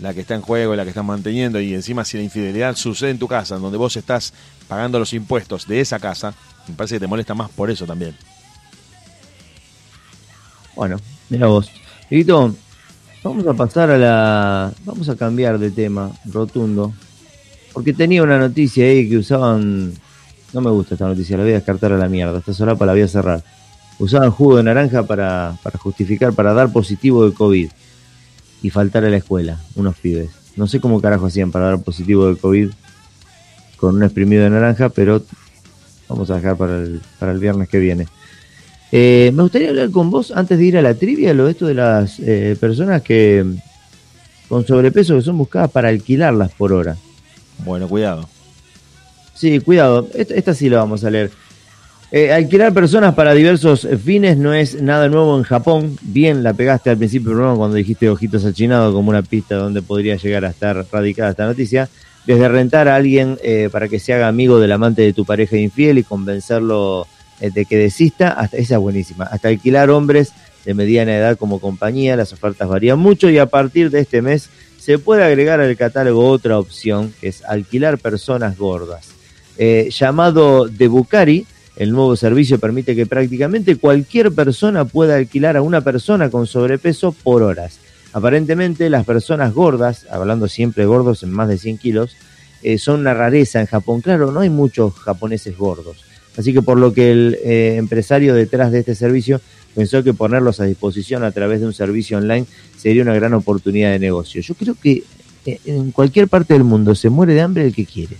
[0.00, 3.10] la que está en juego, la que estás manteniendo y encima si la infidelidad sucede
[3.10, 4.32] en tu casa, en donde vos estás
[4.68, 6.34] pagando los impuestos de esa casa,
[6.68, 8.14] me parece que te molesta más por eso también.
[10.76, 10.96] Bueno,
[11.30, 11.70] mira vos.
[12.10, 12.54] Vito,
[13.22, 14.72] vamos a pasar a la.
[14.84, 16.92] Vamos a cambiar de tema, rotundo.
[17.78, 19.92] Porque tenía una noticia ahí que usaban
[20.52, 22.40] No me gusta esta noticia, la voy a descartar a la mierda.
[22.40, 23.44] Esta solapa la voy a cerrar.
[24.00, 27.70] Usaban jugo de naranja para, justificar, para dar positivo de COVID
[28.62, 30.28] y faltar a la escuela, unos pibes.
[30.56, 32.70] No sé cómo carajo hacían para dar positivo de COVID
[33.76, 35.22] con un exprimido de naranja, pero
[36.08, 38.08] vamos a dejar para el, para el viernes que viene.
[38.90, 41.66] Eh, me gustaría hablar con vos antes de ir a la trivia, lo de esto
[41.68, 43.46] de las eh, personas que
[44.48, 46.96] con sobrepeso que son buscadas para alquilarlas por hora.
[47.64, 48.28] Bueno, cuidado.
[49.34, 51.30] Sí, cuidado, esta, sí la vamos a leer.
[52.10, 55.96] Eh, alquilar personas para diversos fines no es nada nuevo en Japón.
[56.02, 60.16] Bien la pegaste al principio del cuando dijiste ojitos achinados como una pista donde podría
[60.16, 61.88] llegar a estar radicada esta noticia.
[62.26, 65.56] Desde rentar a alguien eh, para que se haga amigo del amante de tu pareja
[65.56, 67.06] infiel y convencerlo
[67.40, 69.24] eh, de que desista, hasta esa es buenísima.
[69.24, 70.32] Hasta alquilar hombres
[70.64, 74.50] de mediana edad como compañía, las ofertas varían mucho y a partir de este mes
[74.88, 79.10] se puede agregar al catálogo otra opción que es alquilar personas gordas.
[79.58, 85.60] Eh, llamado de Bucari, el nuevo servicio permite que prácticamente cualquier persona pueda alquilar a
[85.60, 87.80] una persona con sobrepeso por horas.
[88.14, 92.16] Aparentemente las personas gordas, hablando siempre de gordos en más de 100 kilos,
[92.62, 94.00] eh, son una rareza en Japón.
[94.00, 96.02] Claro, no hay muchos japoneses gordos.
[96.38, 99.42] Así que por lo que el eh, empresario detrás de este servicio
[99.74, 102.46] pensó que ponerlos a disposición a través de un servicio online
[102.76, 104.40] sería una gran oportunidad de negocio.
[104.40, 105.02] Yo creo que
[105.46, 108.16] eh, en cualquier parte del mundo se muere de hambre el que quiere.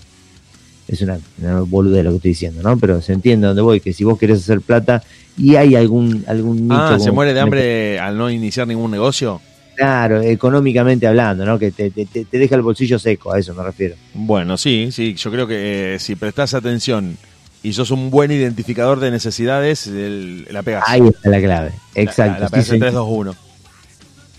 [0.87, 2.79] Es una, una boludez lo que estoy diciendo, ¿no?
[2.79, 5.03] Pero se entiende a dónde voy, que si vos querés hacer plata
[5.37, 6.75] y hay algún, algún nicho...
[6.81, 9.41] Ah, se muere de hambre al no iniciar ningún negocio.
[9.77, 11.59] Claro, económicamente hablando, ¿no?
[11.59, 13.95] Que te, te- te- te deja el bolsillo seco, a eso me refiero.
[14.15, 17.17] Bueno, sí, sí, yo creo que eh, si prestás atención
[17.63, 20.85] y sos un buen identificador de necesidades, el- la pegas.
[20.87, 21.73] Ahí está la clave.
[21.95, 22.33] Exacto.
[22.35, 22.81] La, la sí, pegas en señor.
[22.89, 23.35] 3, 2, 1.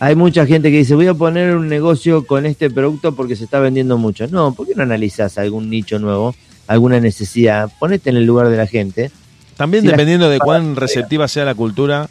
[0.02, 3.44] Hay mucha gente que dice, voy a poner un negocio con este producto porque se
[3.44, 4.28] está vendiendo mucho.
[4.28, 6.34] No, ¿por qué no analizás algún nicho nuevo,
[6.68, 7.70] alguna necesidad?
[7.80, 9.12] Ponete en el lugar de la gente.
[9.58, 12.10] También dependiendo de cuán receptiva sea la cultura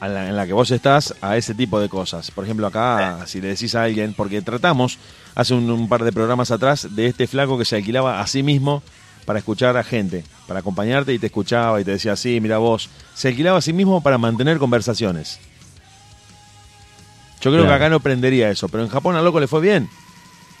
[0.00, 2.30] la- en la que vos estás a ese tipo de cosas.
[2.30, 4.98] Por ejemplo, acá, si le decís a alguien, porque tratamos
[5.34, 8.44] hace un, un par de programas atrás de este flaco que se alquilaba a sí
[8.44, 8.82] mismo
[9.24, 12.88] para escuchar a gente, para acompañarte y te escuchaba y te decía, sí, mira vos,
[13.14, 15.38] se alquilaba a sí mismo para mantener conversaciones.
[17.40, 17.68] Yo creo Claro.
[17.68, 19.88] que acá no prendería eso, pero en Japón al loco le fue bien.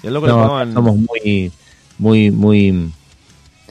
[0.02, 0.72] Y al loco le pagaban...
[0.74, 1.52] somos muy,
[1.98, 2.92] muy, muy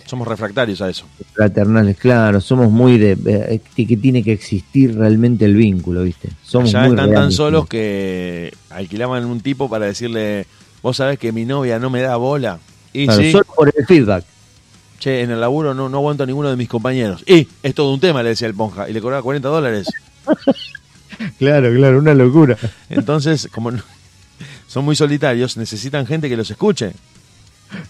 [0.06, 1.06] somos refractarios a eso.
[1.34, 2.42] fraternales, claro.
[2.42, 6.30] Somos muy de, de- que tiene que existir realmente el vínculo, ¿viste?
[6.44, 7.68] Somos ya muy están tan solos ¿no?
[7.68, 10.46] que alquilaban un tipo para decirle,
[10.82, 12.60] vos sabés que mi novia no me da bola.
[12.94, 14.26] Y Claro, sí, Solo por el feedback.
[15.02, 17.24] Che, en el laburo no, no aguanto a ninguno de mis compañeros.
[17.28, 19.88] Y es todo un tema, le decía el Ponja, y le cobraba 40 dólares.
[21.38, 22.58] Claro, claro, una locura.
[22.90, 23.84] Entonces, como no-
[24.66, 26.94] son muy solitarios, necesitan gente que los escuche.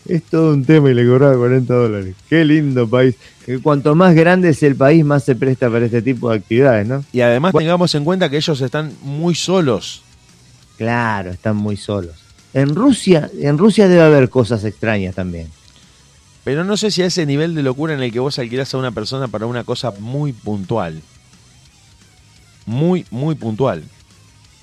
[0.05, 2.15] Es todo un tema y le cobraba 40 dólares.
[2.29, 3.15] Qué lindo país.
[3.45, 6.87] Que cuanto más grande es el país, más se presta para este tipo de actividades,
[6.87, 7.05] ¿no?
[7.13, 7.67] Y además Bueno.
[7.67, 10.01] tengamos en cuenta que ellos están muy solos.
[10.77, 12.15] Claro, están muy solos.
[12.53, 15.47] En Rusia, en Rusia debe haber cosas extrañas también.
[16.43, 18.77] Pero no sé si a ese nivel de locura en el que vos alquilás a
[18.77, 21.01] una persona para una cosa muy puntual.
[22.65, 23.83] Muy, muy puntual.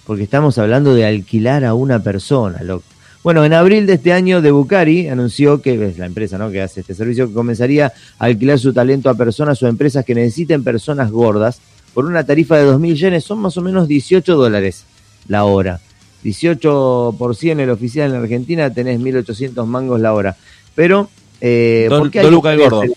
[0.06, 2.84] Porque estamos hablando de alquilar a una persona, loco.
[3.22, 6.50] Bueno, en abril de este año, De Bucari anunció que es la empresa ¿no?
[6.50, 10.14] que hace este servicio que comenzaría a alquilar su talento a personas o empresas que
[10.14, 11.60] necesiten personas gordas
[11.94, 14.84] por una tarifa de 2.000 yenes, son más o menos 18 dólares
[15.26, 15.80] la hora.
[16.22, 20.36] 18 por 100 el oficial en Argentina, tenés 1.800 mangos la hora.
[20.74, 22.80] Pero, eh, Dos- ¿por qué dos lucas el gordo.
[22.82, 22.92] hacer-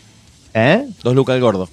[0.53, 0.87] ¿Eh?
[1.03, 1.69] Dos lucas el gordo.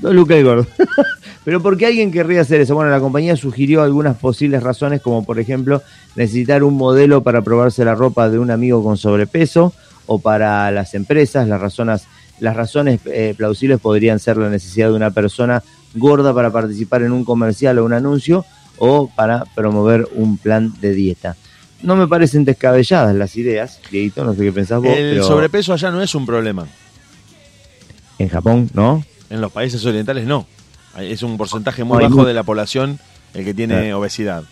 [0.00, 0.66] Dos lucas el gordo.
[1.44, 2.74] Pero ¿por qué alguien querría hacer eso?
[2.74, 5.82] Bueno, la compañía sugirió algunas posibles razones, como por ejemplo
[6.16, 9.72] necesitar un modelo para probarse la ropa de un amigo con sobrepeso,
[10.06, 12.04] o para las empresas, las razones,
[12.40, 15.62] las razones eh, plausibles podrían ser la necesidad de una persona
[15.94, 18.44] gorda para participar en un comercial o un anuncio,
[18.78, 21.36] o para promover un plan de dieta.
[21.84, 25.72] No me parecen descabelladas las ideas, Dieguito, no sé qué pensás vos, El pero sobrepeso
[25.72, 26.66] allá no es un problema.
[28.18, 29.04] en Japón, ¿no?
[29.30, 30.46] En los países orientales no.
[30.98, 32.98] Es un porcentaje muy No, bajo de la población
[33.34, 33.98] el que tiene Claro.
[34.00, 34.44] obesidad.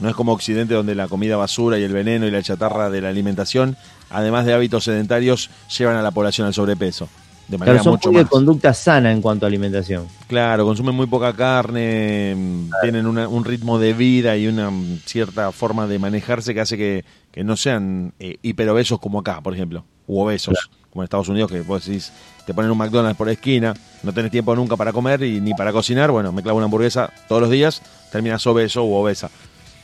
[0.00, 3.00] No es como Occidente donde la comida basura y el veneno y la chatarra de
[3.02, 3.76] la alimentación,
[4.10, 7.08] además de hábitos sedentarios, llevan a la población al sobrepeso.
[7.48, 8.30] De manera Claro, son mucho muy de más.
[8.30, 10.06] conducta sana en cuanto a alimentación.
[10.26, 15.00] Claro, consumen muy poca carne, mm, tienen una- un ritmo de vida y una mm,
[15.04, 19.54] cierta forma de manejarse que hace que, que no sean eh, hiperobesos como acá, por
[19.54, 22.12] ejemplo, u obesos, como en Estados Unidos, que vos decís,
[22.46, 25.72] te ponen un McDonald's por esquina, no tenés tiempo nunca para comer y ni para
[25.72, 29.30] cocinar, bueno, me clavo una hamburguesa todos los días, terminas obeso u obesa.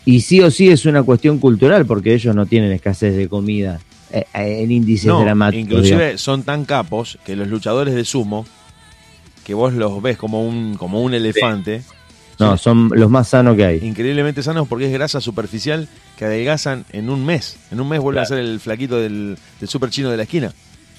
[0.04, 3.78] Y sí o sí es una cuestión cultural, porque ellos no tienen escasez de comida
[4.10, 5.62] eh, eh, en índices No, dramáticos.
[5.64, 6.20] inclusive digamos.
[6.20, 8.46] son tan capos que los luchadores de sumo,
[9.44, 11.82] que vos los ves como un, como un elefante,
[12.38, 13.78] No, son los más sanos que hay.
[13.86, 17.56] increíblemente sanos porque es grasa superficial que adelgazan en un mes.
[17.70, 20.52] En un mes vuelve a ser el flaquito del, del super chino de la esquina.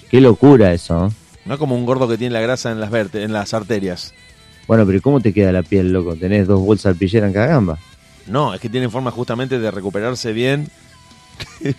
[0.10, 1.08] Qué locura eso.
[1.08, 1.10] ¿eh?
[1.46, 4.14] No como un gordo que tiene la grasa en las, verte- en las arterias.
[4.68, 6.16] Bueno, pero ¿cómo te queda la piel, loco?
[6.16, 7.78] ¿Tenés dos bolsas alpillera en cada gamba?
[8.28, 10.68] No, es que tienen forma justamente de recuperarse bien.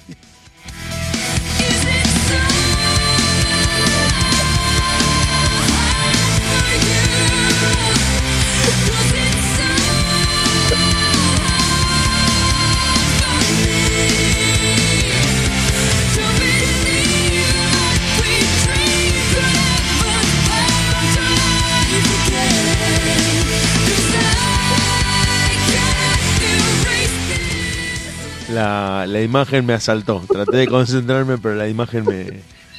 [28.61, 30.23] La, la imagen me asaltó.
[30.31, 32.27] Traté de concentrarme, pero la imagen me,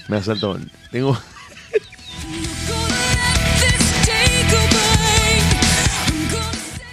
[0.10, 0.56] me asaltó.
[0.92, 1.18] Tengo,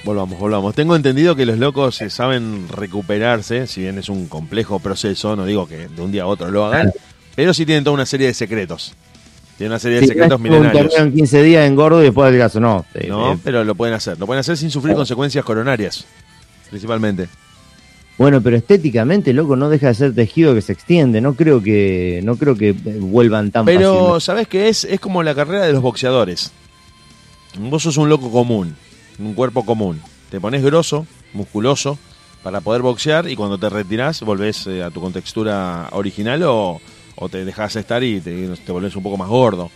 [0.04, 0.74] volvamos, volvamos.
[0.74, 5.44] Tengo entendido que los locos eh, saben recuperarse, si bien es un complejo proceso, no
[5.44, 6.90] digo que de un día a otro lo hagan,
[7.36, 8.94] pero sí tienen toda una serie de secretos.
[9.58, 10.88] Tienen una serie de Sí, secretos un milenarios.
[10.94, 12.60] torneo en 15 días engordo y después del caso.
[12.60, 14.18] No, eh, No, eh, pero lo pueden hacer.
[14.18, 16.06] Lo pueden hacer sin sufrir consecuencias coronarias,
[16.70, 17.28] principalmente.
[18.18, 21.20] Bueno, pero estéticamente, loco, no deja de ser tejido que se extiende.
[21.20, 24.20] No creo que no creo que eh, vuelvan tan Pero, fácilmente.
[24.24, 24.84] ¿sabes qué es?
[24.84, 26.50] Es como la carrera de los boxeadores.
[27.58, 28.74] Vos sos un loco común,
[29.18, 30.00] un cuerpo común.
[30.30, 31.96] Te pones grosso, musculoso,
[32.42, 36.80] para poder boxear y cuando te retirás volvés eh, a tu contextura original o,
[37.16, 39.70] o te dejas estar y te, te volvés un poco más gordo.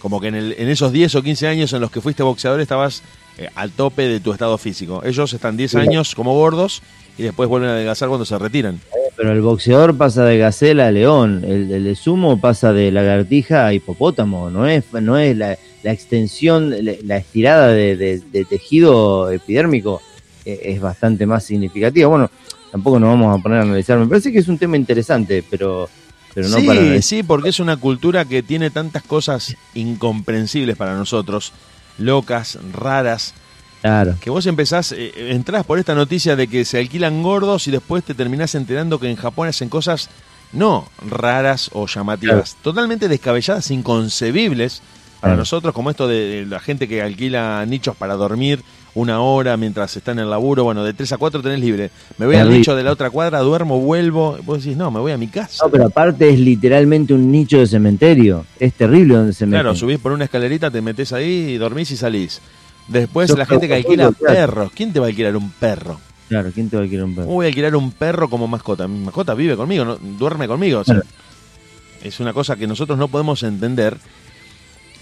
[0.00, 2.60] Como que en, el- en esos 10 o 15 años en los que fuiste boxeador
[2.60, 3.02] estabas
[3.38, 5.00] eh, al tope de tu estado físico.
[5.04, 6.82] Ellos están 10 años como gordos
[7.18, 8.80] y después vuelven a adelgazar cuando se retiran.
[9.16, 13.66] Pero el boxeador pasa de gacela a león, el, el de sumo pasa de lagartija
[13.66, 16.74] a hipopótamo, no es, no es la, la extensión,
[17.04, 20.00] la, estirada de, de- de tejido epidérmico
[20.46, 22.08] eh, es bastante más significativa.
[22.08, 22.30] Bueno,
[22.70, 25.90] tampoco nos vamos a poner a analizar, me parece que es un tema interesante, pero,
[26.34, 27.02] pero no sí, para...
[27.02, 31.52] sí, porque es una cultura que tiene tantas cosas incomprensibles para nosotros,
[31.98, 33.34] locas, raras,
[33.82, 34.14] Claro.
[34.20, 38.02] que vos empezás, eh, entrás por esta noticia de que se alquilan gordos y después
[38.04, 40.08] te terminás enterando que en Japón hacen cosas
[40.52, 44.82] no raras o llamativas, totalmente descabelladas, inconcebibles
[45.20, 45.40] para Claro.
[45.42, 48.60] nosotros, como esto de, la gente que alquila nichos para dormir
[48.94, 51.90] una hora mientras está en el laburo, bueno, de 3 a 4 tenés libre.
[52.18, 55.12] Me voy al nicho de la otra cuadra, duermo, vuelvo, vos decís, no, me voy
[55.12, 55.64] a mi casa.
[55.64, 58.44] No, pero aparte es literalmente un nicho de cementerio.
[58.60, 59.80] Es terrible donde se Claro, meten.
[59.80, 62.40] subís por una escalerita, te metes ahí, dormís y salís.
[62.88, 64.72] Después Yo la gente que alquila perros.
[64.74, 66.00] ¿Quién te va a alquilar un perro?
[66.28, 67.26] Claro, ¿quién te va a querer un perro?
[67.28, 68.88] Voy a alquilar un perro como mascota.
[68.88, 70.80] Mi mascota vive conmigo, no, duerme conmigo.
[70.80, 71.08] o sea, Claro.
[72.02, 73.96] Es una cosa que nosotros no podemos entender.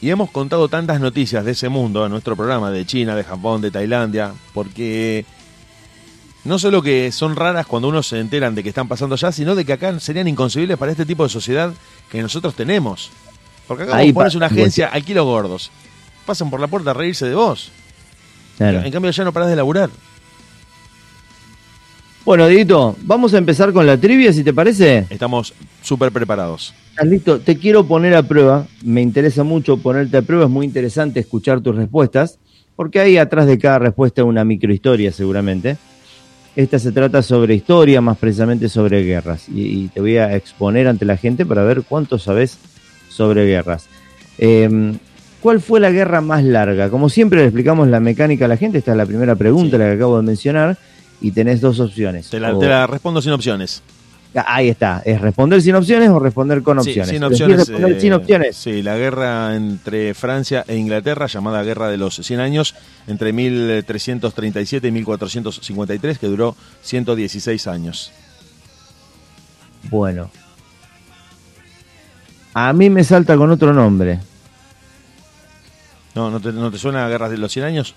[0.02, 3.60] Y hemos contado tantas noticias de ese mundo en nuestro programa, de China, de Japón,
[3.60, 5.24] de Tailandia, porque
[6.44, 9.54] no solo que son raras cuando uno se enteran de que están pasando allá, sino
[9.54, 11.72] de que acá serían inconcebibles para este tipo de sociedad
[12.10, 13.10] que nosotros tenemos.
[13.66, 15.70] Porque acá Ahí vos pones una agencia, alquilo gordos.
[16.30, 17.72] Pasan por la puerta a reírse de vos.
[18.56, 18.82] Claro.
[18.84, 19.90] En cambio ya no parás de laburar.
[22.24, 25.06] Bueno, Dito, vamos a empezar con la trivia, si te parece.
[25.10, 25.52] Estamos
[25.82, 26.72] súper preparados.
[26.90, 27.40] ¿Estás listo?
[27.40, 28.68] Te quiero poner a prueba.
[28.84, 30.44] Me interesa mucho ponerte a prueba.
[30.44, 32.38] Es muy interesante escuchar tus respuestas,
[32.76, 35.78] porque hay atrás de cada respuesta una microhistoria, seguramente.
[36.54, 39.48] Esta se trata sobre historia, más precisamente sobre guerras.
[39.48, 42.56] Y, y te voy a exponer ante la gente para ver cuánto sabes
[43.08, 43.88] sobre guerras.
[44.38, 44.92] Eh,
[45.40, 46.90] ¿Cuál fue la guerra más larga?
[46.90, 48.78] Como siempre le explicamos la mecánica a la gente.
[48.78, 49.78] Esta es la primera pregunta, Sí.
[49.82, 50.76] la que acabo de mencionar.
[51.22, 52.28] Y tenés dos opciones.
[52.30, 53.82] Te la, O- te la respondo sin opciones.
[54.34, 55.02] Ah, Ahí está.
[55.04, 57.10] ¿Es responder sin opciones o responder con Sí, opciones?
[57.10, 57.68] sin ¿Prefieres opciones.
[57.68, 58.56] responder eh, sin opciones?
[58.56, 62.74] Sí, la guerra entre Francia e Inglaterra, llamada Guerra de los 100 Años,
[63.08, 68.12] entre 1337 y 1453, que duró 116 años.
[69.90, 70.30] Bueno.
[72.54, 74.20] A mí me salta con otro nombre.
[76.14, 77.94] ¿No, no, te, no te suena Guerra de los 100 Años?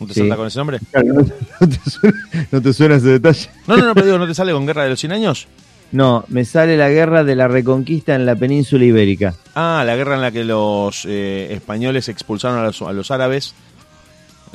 [0.00, 0.20] ¿No te Sí.
[0.20, 0.78] salta con ese nombre?
[1.60, 3.48] ¿No te, suena, no te suena ese detalle?
[3.68, 5.46] No, no, no, pero digo, ¿no te sale con Guerra de los 100 Años?
[5.92, 9.34] No, me sale la guerra de la reconquista en la península ibérica.
[9.54, 13.54] Ah, la guerra en la que los eh, españoles expulsaron a los, a los árabes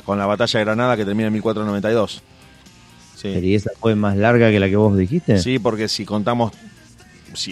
[0.04, 2.22] con la batalla de Granada que termina en 1492.
[3.14, 3.28] Sí.
[3.28, 5.38] ¿Y esa fue más larga que la que vos dijiste?
[5.38, 6.52] Sí, porque si contamos.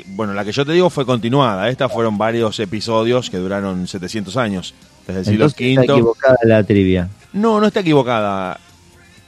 [0.08, 1.68] Bueno, la que yo te digo fue continuada.
[1.68, 4.74] Estas fueron varios episodios que duraron 700 años.
[5.06, 5.92] Desde el siglo Entonces está V.
[5.98, 7.08] equivocada la trivia.
[7.32, 8.58] No, no está equivocada.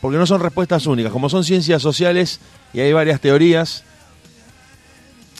[0.00, 1.12] Porque no son respuestas únicas.
[1.12, 2.40] Como son ciencias sociales
[2.72, 3.84] y hay varias teorías,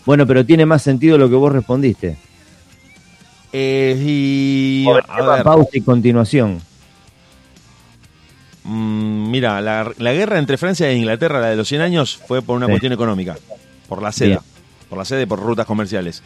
[0.06, 2.16] Bueno, pero tiene más sentido lo que vos respondiste.
[3.52, 4.86] Eh, y.
[4.88, 6.60] A ver, pausa y continuación.
[8.64, 12.42] mm, mira, la, la guerra entre Francia e Inglaterra, la de los 100 años, fue
[12.42, 12.72] por una Sí.
[12.72, 13.36] cuestión económica.
[13.88, 14.28] Por la seda.
[14.28, 14.40] Bien.
[14.88, 16.22] Por la seda y por rutas comerciales.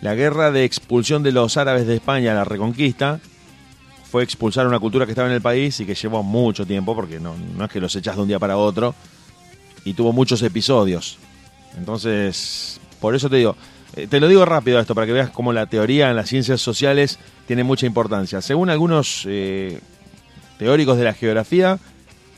[0.00, 3.20] La guerra de expulsión de los árabes de España a la reconquista
[4.10, 7.20] fue expulsar una cultura que estaba en el país y que llevó mucho tiempo, porque
[7.20, 8.94] no, no es que los echás de un día para otro,
[9.84, 11.18] y tuvo muchos episodios.
[11.76, 13.56] Entonces, por eso te digo,
[13.96, 16.60] eh, te lo digo rápido esto, para que veas cómo la teoría en las ciencias
[16.60, 18.40] sociales tiene mucha importancia.
[18.40, 19.80] Según algunos eh,
[20.58, 21.78] teóricos de la geografía,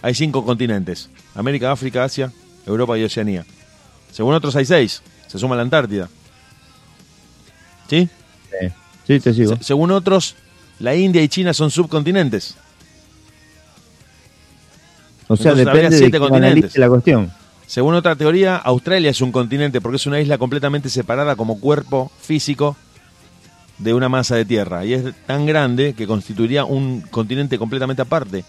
[0.03, 2.33] hay cinco continentes, América, África, Asia,
[2.67, 3.45] Europa y Oceanía.
[4.11, 6.09] Según otros hay seis, se suma la Antártida.
[7.89, 8.09] ¿Sí?
[8.61, 8.69] Sí,
[9.07, 9.57] sí te sigo.
[9.57, 10.35] Se- según otros,
[10.81, 12.57] la India y China son subcontinentes.
[15.29, 16.77] O sea, entonces depende de siete continentes.
[16.77, 17.31] la cuestión.
[17.67, 22.11] Según otra teoría, Australia es un continente porque es una isla completamente separada como cuerpo
[22.21, 22.77] físico
[23.79, 28.45] de una masa de tierra y es tan grande que constituiría un continente completamente aparte.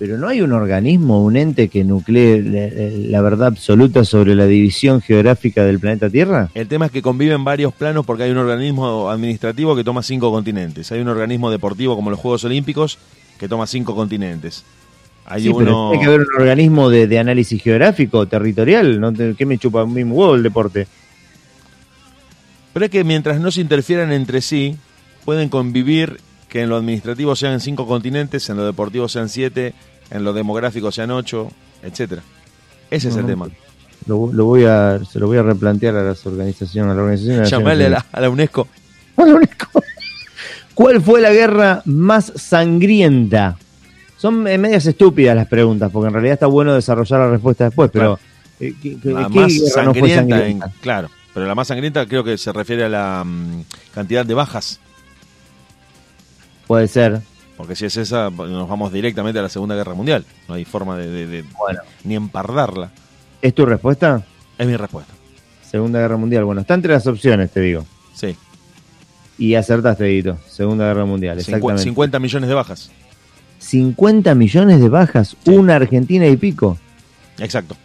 [0.00, 4.46] Pero no hay un organismo, un ente que nuclee la, la verdad absoluta sobre la
[4.46, 6.48] división geográfica del planeta Tierra.
[6.54, 10.32] El tema es que conviven varios planos porque hay un organismo administrativo que toma cinco
[10.32, 10.90] continentes.
[10.90, 12.96] Hay un organismo deportivo como los Juegos Olímpicos
[13.38, 14.64] que toma cinco continentes.
[15.26, 15.90] Hay Sí, pero uno...
[15.90, 18.98] tiene que haber un organismo de, de análisis geográfico, territorial.
[18.98, 19.12] ¿no?
[19.12, 20.86] ¿Qué me chupa un mismo huevo el deporte?
[22.72, 24.76] Pero es que mientras no se interfieran entre sí,
[25.26, 29.74] pueden convivir que en lo administrativo sean cinco continentes, en lo deportivo sean siete,
[30.10, 31.50] en lo demográfico sean ocho,
[31.82, 32.22] etcétera.
[32.90, 33.48] Ese es el tema.
[34.06, 36.92] Lo, lo voy a, se lo voy a replantear a las organizaciones.
[36.92, 38.66] A la organización Llamarle a la, a la UNESCO.
[39.16, 39.82] A la UNESCO.
[40.74, 43.56] ¿Cuál fue la guerra más sangrienta?
[44.16, 47.90] Son eh, medias estúpidas las preguntas, porque en realidad está bueno desarrollar la respuesta después,
[47.92, 48.18] pero
[48.58, 50.72] eh, ¿qué, qué- La qué más guerra no fue sangrienta, en- sangrienta?
[50.80, 51.10] claro.
[51.32, 53.62] Pero la más sangrienta creo que se refiere a la mm,
[53.94, 54.80] cantidad de bajas.
[56.66, 57.20] Puede ser.
[57.60, 60.24] Porque si es esa, nos vamos directamente a la Segunda Guerra Mundial.
[60.48, 61.80] No hay forma de, de- de- Bueno.
[62.04, 62.90] ni empardarla.
[63.42, 64.22] ¿Es tu respuesta?
[64.58, 65.12] Es mi respuesta.
[65.70, 66.44] Segunda Guerra Mundial.
[66.44, 67.84] Bueno, está entre las opciones, te digo.
[68.14, 68.34] Sí.
[69.38, 70.38] Y acertaste, Edito.
[70.48, 71.82] Segunda Guerra Mundial, exactamente.
[71.82, 72.90] 50 millones de bajas.
[73.58, 75.50] 50 millones de bajas, Sí.
[75.50, 76.78] una Argentina y pico.
[77.38, 77.76] Exacto.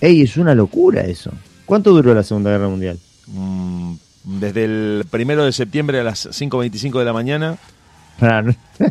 [0.00, 1.30] Ey, es una locura eso.
[1.64, 2.98] ¿Cuánto duró la Segunda Guerra Mundial?
[3.28, 3.94] Mm,
[4.24, 7.56] desde el primero de septiembre a las 5.25 de la mañana.
[8.18, 8.86] Pará, no, no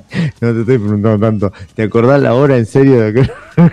[0.54, 1.54] te estoy preguntando tanto.
[1.76, 3.32] ¿Te acordás la hora en serio de que,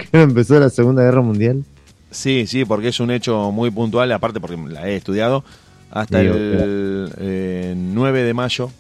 [0.10, 1.64] que empezó la Segunda Guerra Mundial?
[2.10, 5.44] Sí, sí, porque es un hecho muy puntual, aparte porque la he estudiado,
[5.90, 8.70] hasta el eh, 9 de mayo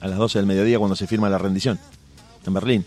[0.00, 1.78] a las 12 del mediodía cuando se firma la rendición
[2.46, 2.84] en Berlín.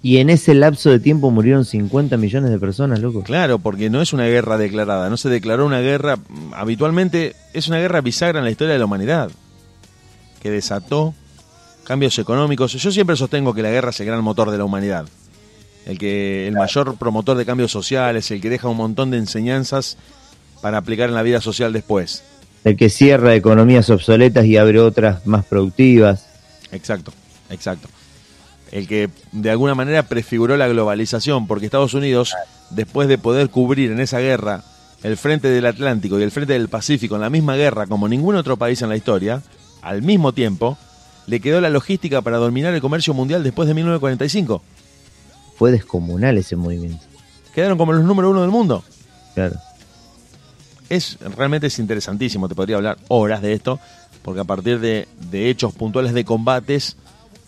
[0.00, 3.22] Y en ese lapso de tiempo murieron 50 millones de personas, loco.
[3.24, 6.18] Claro, porque no es una guerra declarada, no se declaró una guerra,
[6.52, 9.30] habitualmente es una guerra bisagra en la historia de la humanidad,
[10.40, 11.14] que desató
[11.84, 12.72] cambios económicos.
[12.74, 15.06] Yo siempre sostengo que la guerra es el gran motor de la humanidad,
[15.86, 19.96] el que el mayor promotor de cambios sociales, el que deja un montón de enseñanzas
[20.60, 22.24] para aplicar en la vida social después.
[22.64, 26.26] El que cierra economías obsoletas y abre otras más productivas.
[26.72, 27.12] Exacto,
[27.50, 27.88] exacto.
[28.70, 32.34] El que de alguna manera prefiguró la globalización, porque Estados Unidos,
[32.70, 34.62] después de poder cubrir en esa guerra
[35.02, 38.34] el frente del Atlántico y el frente del Pacífico en la misma guerra como ningún
[38.34, 39.42] otro país en la historia,
[39.82, 40.76] al mismo tiempo,
[41.26, 44.62] le quedó la logística para dominar el comercio mundial después de 1945.
[45.56, 47.04] Fue descomunal ese movimiento.
[47.54, 48.84] Quedaron como los número uno del mundo.
[49.34, 49.56] Claro.
[50.88, 53.78] Es realmente es interesantísimo, te podría hablar horas de esto,
[54.22, 56.96] porque a partir de, de hechos puntuales de combates,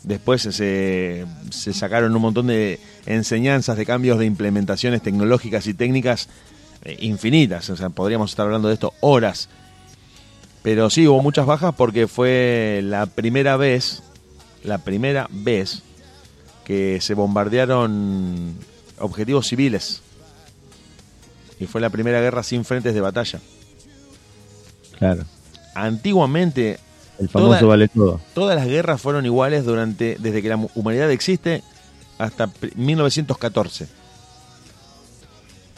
[0.02, 6.28] después se, se sacaron un montón de enseñanzas, de cambios de implementaciones tecnológicas y técnicas
[6.85, 7.69] eh, infinitas.
[7.70, 9.48] O sea, podríamos estar hablando de esto horas.
[10.62, 14.03] Pero sí, hubo muchas bajas porque fue la primera vez,
[14.62, 15.82] la primera vez
[16.65, 18.55] que se bombardearon
[18.99, 20.03] objetivos civiles.
[21.59, 23.41] Y fue la primera guerra sin frentes de batalla.
[24.99, 25.24] Claro.
[25.74, 26.78] Antiguamente
[27.19, 28.20] El famoso Toda- vale todo.
[28.35, 31.62] todas las guerras fueron iguales durante desde que la humanidad existe
[32.19, 33.89] hasta pr- 1914,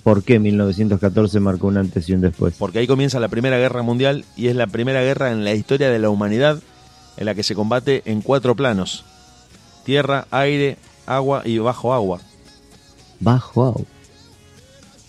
[0.02, 2.54] ¿Por qué 1914 marcó un antes y un después?
[2.58, 5.90] porque ahí comienza la Primera Guerra Mundial y es la primera guerra en la historia
[5.90, 6.60] de la humanidad
[7.16, 9.04] en la que se combate en cuatro planos:
[9.84, 10.76] tierra, aire,
[11.06, 12.20] agua y bajo agua.
[13.20, 13.82] Bajo agua.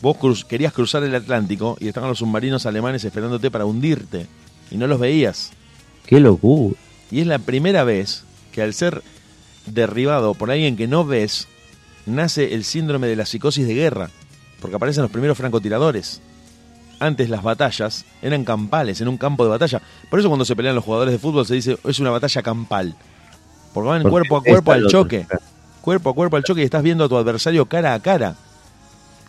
[0.02, 4.28] Vos cruz- querías cruzar el Atlántico y estaban los submarinos alemanes esperándote para hundirte
[4.70, 5.52] y no los veías.
[6.06, 6.76] Qué locura.
[7.10, 9.02] Y es la primera vez que al ser
[9.66, 11.48] derribado por alguien que no ves,
[12.06, 14.10] nace el síndrome de la psicosis de guerra.
[14.64, 16.22] Porque aparecen los primeros francotiradores.
[17.00, 19.82] Antes las batallas eran campales, en un campo de batalla.
[20.10, 22.96] Por eso cuando se pelean los jugadores de fútbol se dice es una batalla campal.
[23.74, 25.02] Porque van Porque cuerpo a cuerpo al otro.
[25.04, 25.28] choque.
[25.82, 28.36] Cuerpo a cuerpo al choque y estás viendo a tu adversario cara a cara.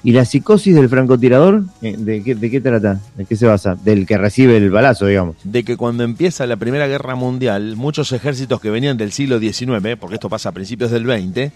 [0.04, 1.64] ¿Y la psicosis del francotirador?
[1.82, 3.00] eh, ¿De qué, ¿De qué trata?
[3.16, 3.74] ¿De qué se basa?
[3.74, 5.34] Del que recibe el balazo, digamos.
[5.42, 9.96] de que cuando empieza la Primera Guerra Mundial, muchos ejércitos que venían del siglo XIX,
[9.98, 11.50] porque esto pasa a principios del XX,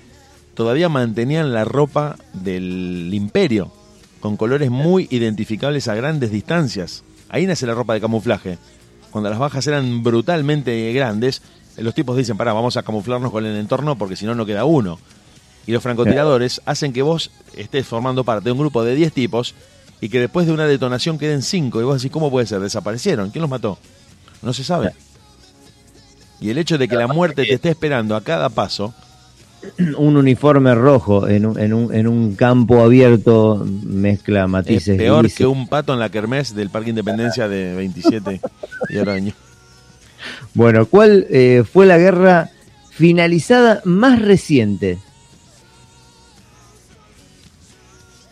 [0.59, 3.71] todavía mantenían la ropa del imperio,
[4.19, 7.05] con colores muy identificables a grandes distancias.
[7.29, 8.59] Ahí nace la ropa de camuflaje.
[9.13, 11.43] Cuando las bajas eran brutalmente grandes,
[11.77, 14.45] eh, los tipos dicen, pará, vamos a camuflarnos con el entorno porque si no, no
[14.47, 14.99] queda uno.
[15.65, 19.55] Y los francotiradores hacen que vos estés formando parte de un grupo de 10 tipos
[20.01, 21.81] y que después de una detonación queden 5.
[21.81, 22.59] Y vos decís, ¿cómo puede ser?
[22.59, 23.31] ¿Desaparecieron?
[23.31, 23.79] ¿Quién los mató?
[24.43, 24.93] No se sabe.
[26.41, 28.93] Y el hecho de que la muerte te esté esperando a cada paso,
[29.97, 34.97] Un uniforme rojo en un, en un, en un campo abierto mezcla es matices.
[34.97, 38.41] peor que un pato en la kermés del Parque Independencia de 27
[38.91, 39.35] y años.
[40.55, 42.51] Bueno, ¿cuál eh, fue la guerra
[42.91, 44.99] finalizada más reciente?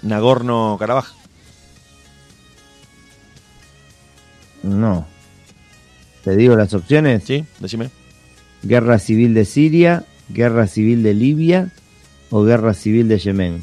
[0.03, 1.07] Nagorno-Karabaj.
[4.62, 5.07] No.
[6.24, 7.24] ¿Te digo las opciones?
[7.24, 7.44] ¿Sí?
[7.61, 7.90] Decime.
[8.62, 11.70] Guerra civil de Siria, guerra civil de Libia
[12.31, 13.62] o guerra civil de Yemen.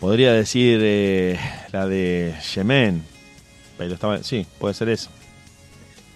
[0.00, 1.38] Podría decir eh,
[1.72, 3.02] la de Yemen.
[3.78, 5.10] Pero estaba, sí, puede ser eso.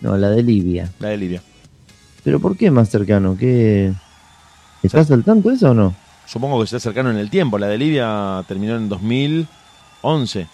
[0.00, 0.92] No, la de Libia.
[1.00, 1.42] La de Libia.
[2.22, 3.36] ¿Pero por qué más cercano?
[3.36, 3.92] ¿Qué...
[4.82, 5.94] ¿Estás al tanto eso o no?
[6.26, 7.58] Supongo que está cercano en el tiempo.
[7.58, 10.46] La de Libia terminó en 2011.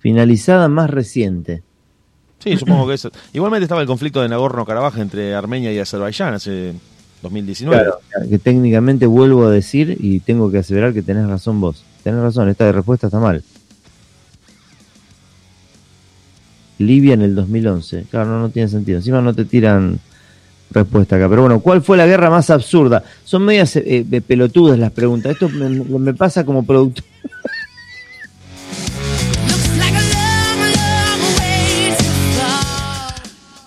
[0.00, 1.64] Finalizada más reciente.
[2.46, 3.10] Sí, supongo que eso.
[3.32, 6.74] Igualmente estaba el conflicto de Nagorno-Karabaj entre Armenia y Azerbaiyán hace
[7.22, 7.82] 2019.
[7.82, 7.98] Claro,
[8.30, 11.82] que técnicamente vuelvo a decir y tengo que aseverar que tenés razón vos.
[12.04, 13.42] Tenés razón, esta respuesta está mal.
[16.78, 18.04] Libia en el 2011.
[18.10, 18.98] Claro, no, no tiene sentido.
[18.98, 19.98] Encima no te tiran
[20.70, 21.28] respuesta acá.
[21.28, 23.02] Pero bueno, ¿cuál fue la guerra más absurda?
[23.24, 25.32] Son medias eh, eh, pelotudas las preguntas.
[25.32, 27.04] Esto me, me- pasa como productor.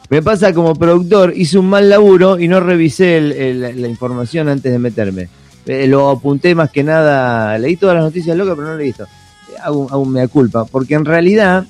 [0.10, 4.72] Me pasa como productor, hice un mal laburo y no revisé el- la información antes
[4.72, 5.30] de meterme.
[5.68, 9.04] Eh, lo apunté más que nada, leí todas las noticias locas, pero no leí esto.
[9.04, 11.66] Eh, Hago, hago mea culpa, porque en realidad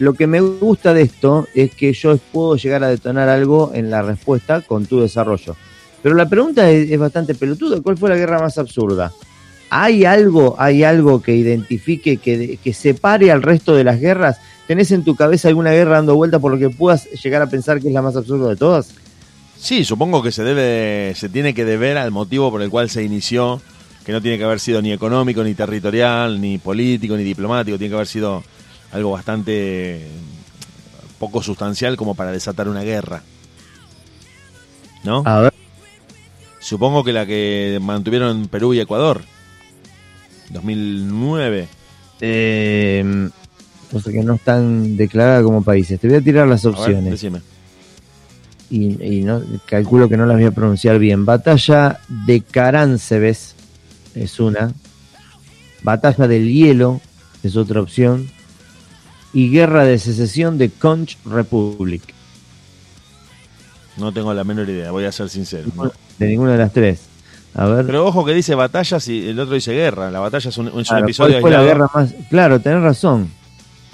[0.00, 3.88] lo que me gusta de esto es que yo puedo llegar a detonar algo en
[3.90, 5.54] la respuesta con tu desarrollo.
[6.02, 7.80] Pero la pregunta es, bastante pelotuda.
[7.82, 9.12] ¿Cuál fue la guerra más absurda?
[9.70, 14.38] ¿Hay algo, hay algo que identifique, que, que separe al resto de las guerras?
[14.66, 17.80] ¿Tenés en tu cabeza alguna guerra dando vuelta por lo que puedas llegar a pensar
[17.80, 18.90] que es la más absurda de todas?
[19.56, 23.02] Sí, supongo que se debe, se tiene que deber al motivo por el cual se
[23.02, 23.60] inició,
[24.04, 27.90] que no tiene que haber sido ni económico, ni territorial, ni político, ni diplomático, tiene
[27.90, 28.42] que haber sido
[28.92, 30.08] algo bastante
[31.18, 33.22] poco sustancial como para desatar una guerra.
[35.04, 35.22] ¿No?
[35.24, 35.54] A ver.
[36.58, 39.22] Supongo que la que mantuvieron Perú y Ecuador.
[40.50, 41.68] 2009.
[42.20, 43.30] Eh,
[43.92, 45.98] cosa que no están declaradas como países.
[46.00, 47.22] Te voy a tirar las ver, opciones.
[48.70, 51.24] y, y no, calculo que no las voy a pronunciar bien.
[51.24, 53.54] Batalla de Caránsebes
[54.14, 54.72] es una.
[55.82, 57.00] Batalla del Hielo
[57.42, 58.28] es otra opción.
[59.32, 62.02] Y Guerra de Secesión de Conch Republic.
[63.98, 65.68] No tengo la menor idea, voy a ser sincero.
[66.18, 67.00] De ninguna de las tres.
[67.54, 67.86] A ver.
[67.86, 70.10] Pero ojo que dice batallas y el otro dice guerra.
[70.10, 72.14] La batalla es un, es un Claro, episodio ¿cuál fue la guerra más?
[72.28, 73.30] Claro, tenés razón.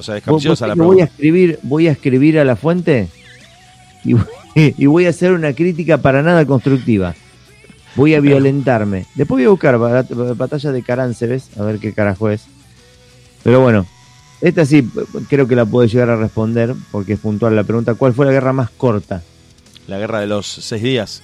[0.02, 1.12] O sea, es capciosa la que voy a pregunta.
[1.14, 3.08] escribir, voy a escribir a la fuente
[4.04, 4.24] y, voy-
[4.54, 7.14] y voy a hacer una crítica para nada constructiva.
[7.94, 9.06] Voy a violentarme.
[9.14, 10.02] Después voy a buscar ba-
[10.34, 12.46] batalla de Caránsebes, a ver qué carajo es.
[13.44, 13.86] Pero bueno,
[14.40, 14.88] esta sí
[15.28, 17.94] creo que la puedo llegar a responder porque es puntual la pregunta.
[17.94, 19.22] ¿Cuál fue la guerra más corta?
[19.86, 21.22] La guerra de los seis días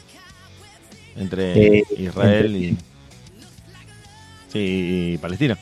[1.17, 2.77] entre Eh, Israel entre- y,
[4.53, 5.59] sí, y Palestina.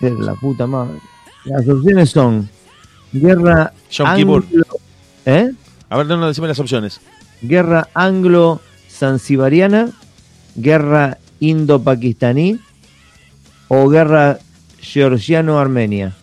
[0.00, 0.98] Es La puta madre.
[1.44, 2.48] Las opciones son
[3.12, 4.44] guerra anglo,
[5.26, 5.50] ¿eh?
[5.88, 7.00] A ver, no, no, decime las opciones.
[7.42, 9.90] guerra anglo-zanzibariana,
[10.54, 12.60] guerra indo-pakistaní
[13.68, 14.38] o guerra
[14.80, 16.14] georgiano-armenia.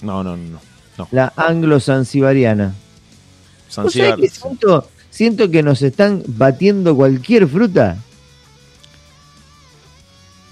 [0.00, 0.60] No, no, no.
[0.96, 1.08] no.
[1.10, 2.66] La anglo-zanzibariana.
[2.66, 4.20] ¿Vos sabés Zanzíbar.
[4.20, 7.96] que siento, siento que nos están batiendo cualquier fruta.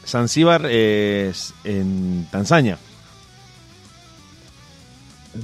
[0.06, 2.78] Zanzíbar es en Tanzania.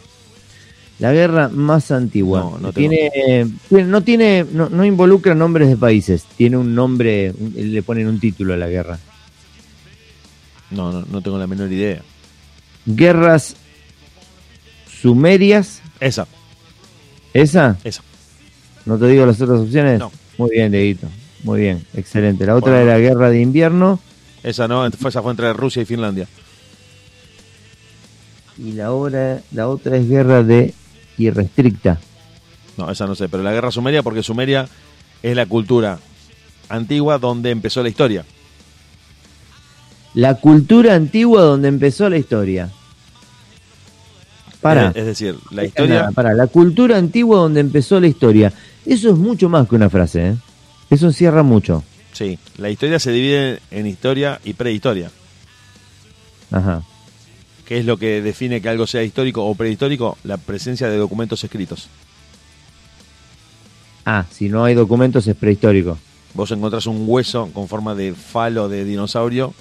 [0.99, 2.41] La guerra más antigua.
[2.41, 6.25] No, no tiene, no tiene, no, no involucra nombres de países.
[6.37, 8.99] Tiene un nombre, le ponen un título a la guerra.
[10.71, 12.03] No, no, no tengo la menor idea.
[12.85, 13.55] Guerras
[15.01, 15.83] sumerias.
[16.01, 16.27] Esa,
[17.33, 17.77] ¿Esa?
[17.85, 18.03] esa.
[18.85, 19.99] ¿No te digo las otras opciones?
[19.99, 20.11] No.
[20.37, 21.09] Muy bien, Deguito.
[21.45, 22.45] Muy bien, excelente.
[22.47, 22.91] La otra Bueno.
[22.91, 24.01] era Guerra de Invierno
[24.43, 26.27] Esa no, esa fue entre Rusia y Finlandia.
[28.59, 30.75] y la, hora, la otra es Guerra de
[31.19, 31.99] Irrestricta.
[32.77, 34.69] No, esa no sé, pero la guerra sumeria, porque Sumeria
[35.23, 35.99] es la cultura
[36.69, 38.25] antigua donde empezó la historia.
[40.15, 42.71] La cultura antigua donde empezó la historia.
[44.61, 44.89] Para.
[44.89, 46.11] Es, decir, la historia.
[46.15, 48.53] para, la cultura antigua donde empezó la historia.
[48.87, 50.37] Eso es mucho más que una frase, ¿eh?
[50.91, 51.85] Eso encierra mucho.
[52.13, 55.11] Sí, la historia se divide en historia y prehistoria.
[56.51, 56.83] Ajá.
[57.69, 60.17] ¿Qué es lo que define que algo sea histórico o prehistórico?
[60.25, 61.91] La presencia de documentos escritos.
[64.07, 65.99] Ah, si no hay documentos es prehistórico.
[66.33, 69.53] Vos encontrás un hueso con forma de falo de dinosaurio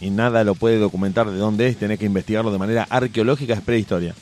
[0.00, 3.60] y nada lo puede documentar de dónde es, tenés que investigarlo de manera arqueológica, es
[3.60, 4.16] prehistoria.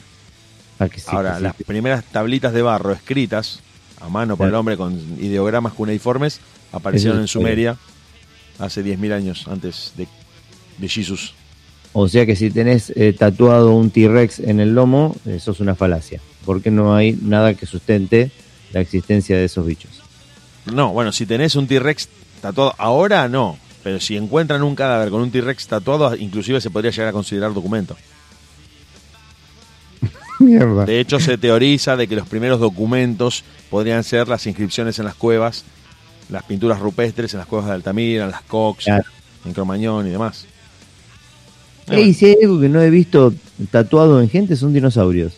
[0.79, 3.61] Ah, que sí, Ahora, que sí, las primeras tablitas de barro escritas
[4.03, 6.41] a mano por el hombre con ideogramas cuneiformes
[6.73, 7.27] aparecieron en.
[7.27, 7.79] Sumeria
[8.59, 10.07] hace 10.000 años antes de,
[10.77, 11.33] de Jesus.
[11.99, 15.75] O sea que si tenés eh, tatuado un T-Rex en el lomo, eso es una
[15.75, 16.21] falacia.
[16.45, 18.31] Porque no hay nada que sustente
[18.75, 20.03] la existencia de esos bichos.
[20.67, 22.09] No, bueno, si tenés un T-Rex
[22.43, 26.91] tatuado, ahora no, pero si encuentran un cadáver con un T-Rex tatuado, inclusive se podría
[26.91, 27.97] llegar a considerar documento.
[30.39, 30.85] Mierda.
[30.85, 35.15] De hecho, se teoriza de que los primeros documentos podrían ser las inscripciones en las
[35.15, 35.65] cuevas,
[36.29, 39.05] las pinturas rupestres en las cuevas de Altamira, en las Cox, Claro.
[39.47, 40.47] en Cromañón y demás.
[41.89, 43.33] Ey, si hay algo que no he visto
[43.71, 45.33] tatuado en gente son dinosaurios.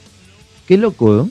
[0.67, 1.29] Qué loco, ¿eh?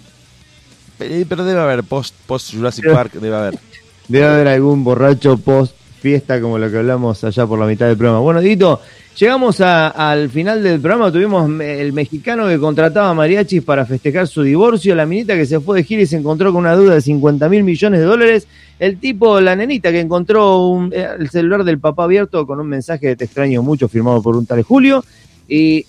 [1.00, 3.60] Eh, Pero debe haber post, post Jurassic Pero- Park, debe haber.
[4.08, 7.98] Debe haber algún borracho post fiesta como lo que hablamos allá por la mitad del
[7.98, 8.22] programa.
[8.22, 8.80] Bueno, Dito,
[9.18, 11.12] llegamos al final del programa.
[11.12, 15.78] Tuvimos el mexicano que contrataba mariachis para festejar su divorcio, la minita que se fue
[15.78, 18.48] de gira y se encontró con una deuda de 50 mil millones de dólares,
[18.80, 23.08] el tipo, la nenita que encontró eh, el celular del papá abierto con un mensaje
[23.08, 25.04] de te extraño mucho firmado por un tal Julio.
[25.50, 25.86] Y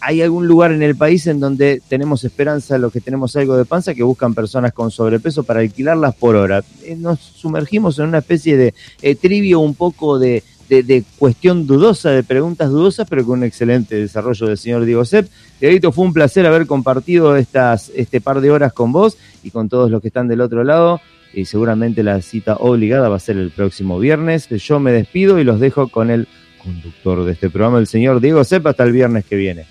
[0.00, 3.64] hay algún lugar en el país en donde tenemos esperanza, los que tenemos algo de
[3.64, 6.62] panza, que buscan personas con sobrepeso para alquilarlas por hora.
[6.84, 10.42] Eh, nos sumergimos en una especie de eh, trivio un poco de,
[10.82, 15.28] de- cuestión dudosa, de preguntas dudosas, pero con un excelente desarrollo del señor Diego Sepp.
[15.60, 19.68] Dieguito, fue un placer haber compartido estas, este par de horas con vos y con
[19.68, 21.00] todos los que están del otro lado.
[21.32, 24.48] Y seguramente la cita obligada va a ser el próximo viernes.
[24.48, 26.26] Yo me despido y los dejo con el
[26.62, 29.64] conductor de este programa, el señor Diego Sepp, hasta el viernes que viene.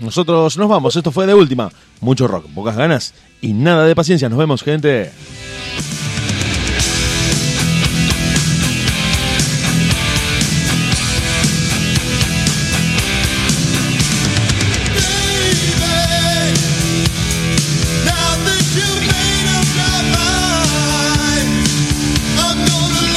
[0.00, 1.70] Nosotros nos vamos, esto fue de última.
[2.00, 4.28] Mucho rock, pocas ganas y nada de paciencia.
[4.28, 5.10] Nos vemos, gente.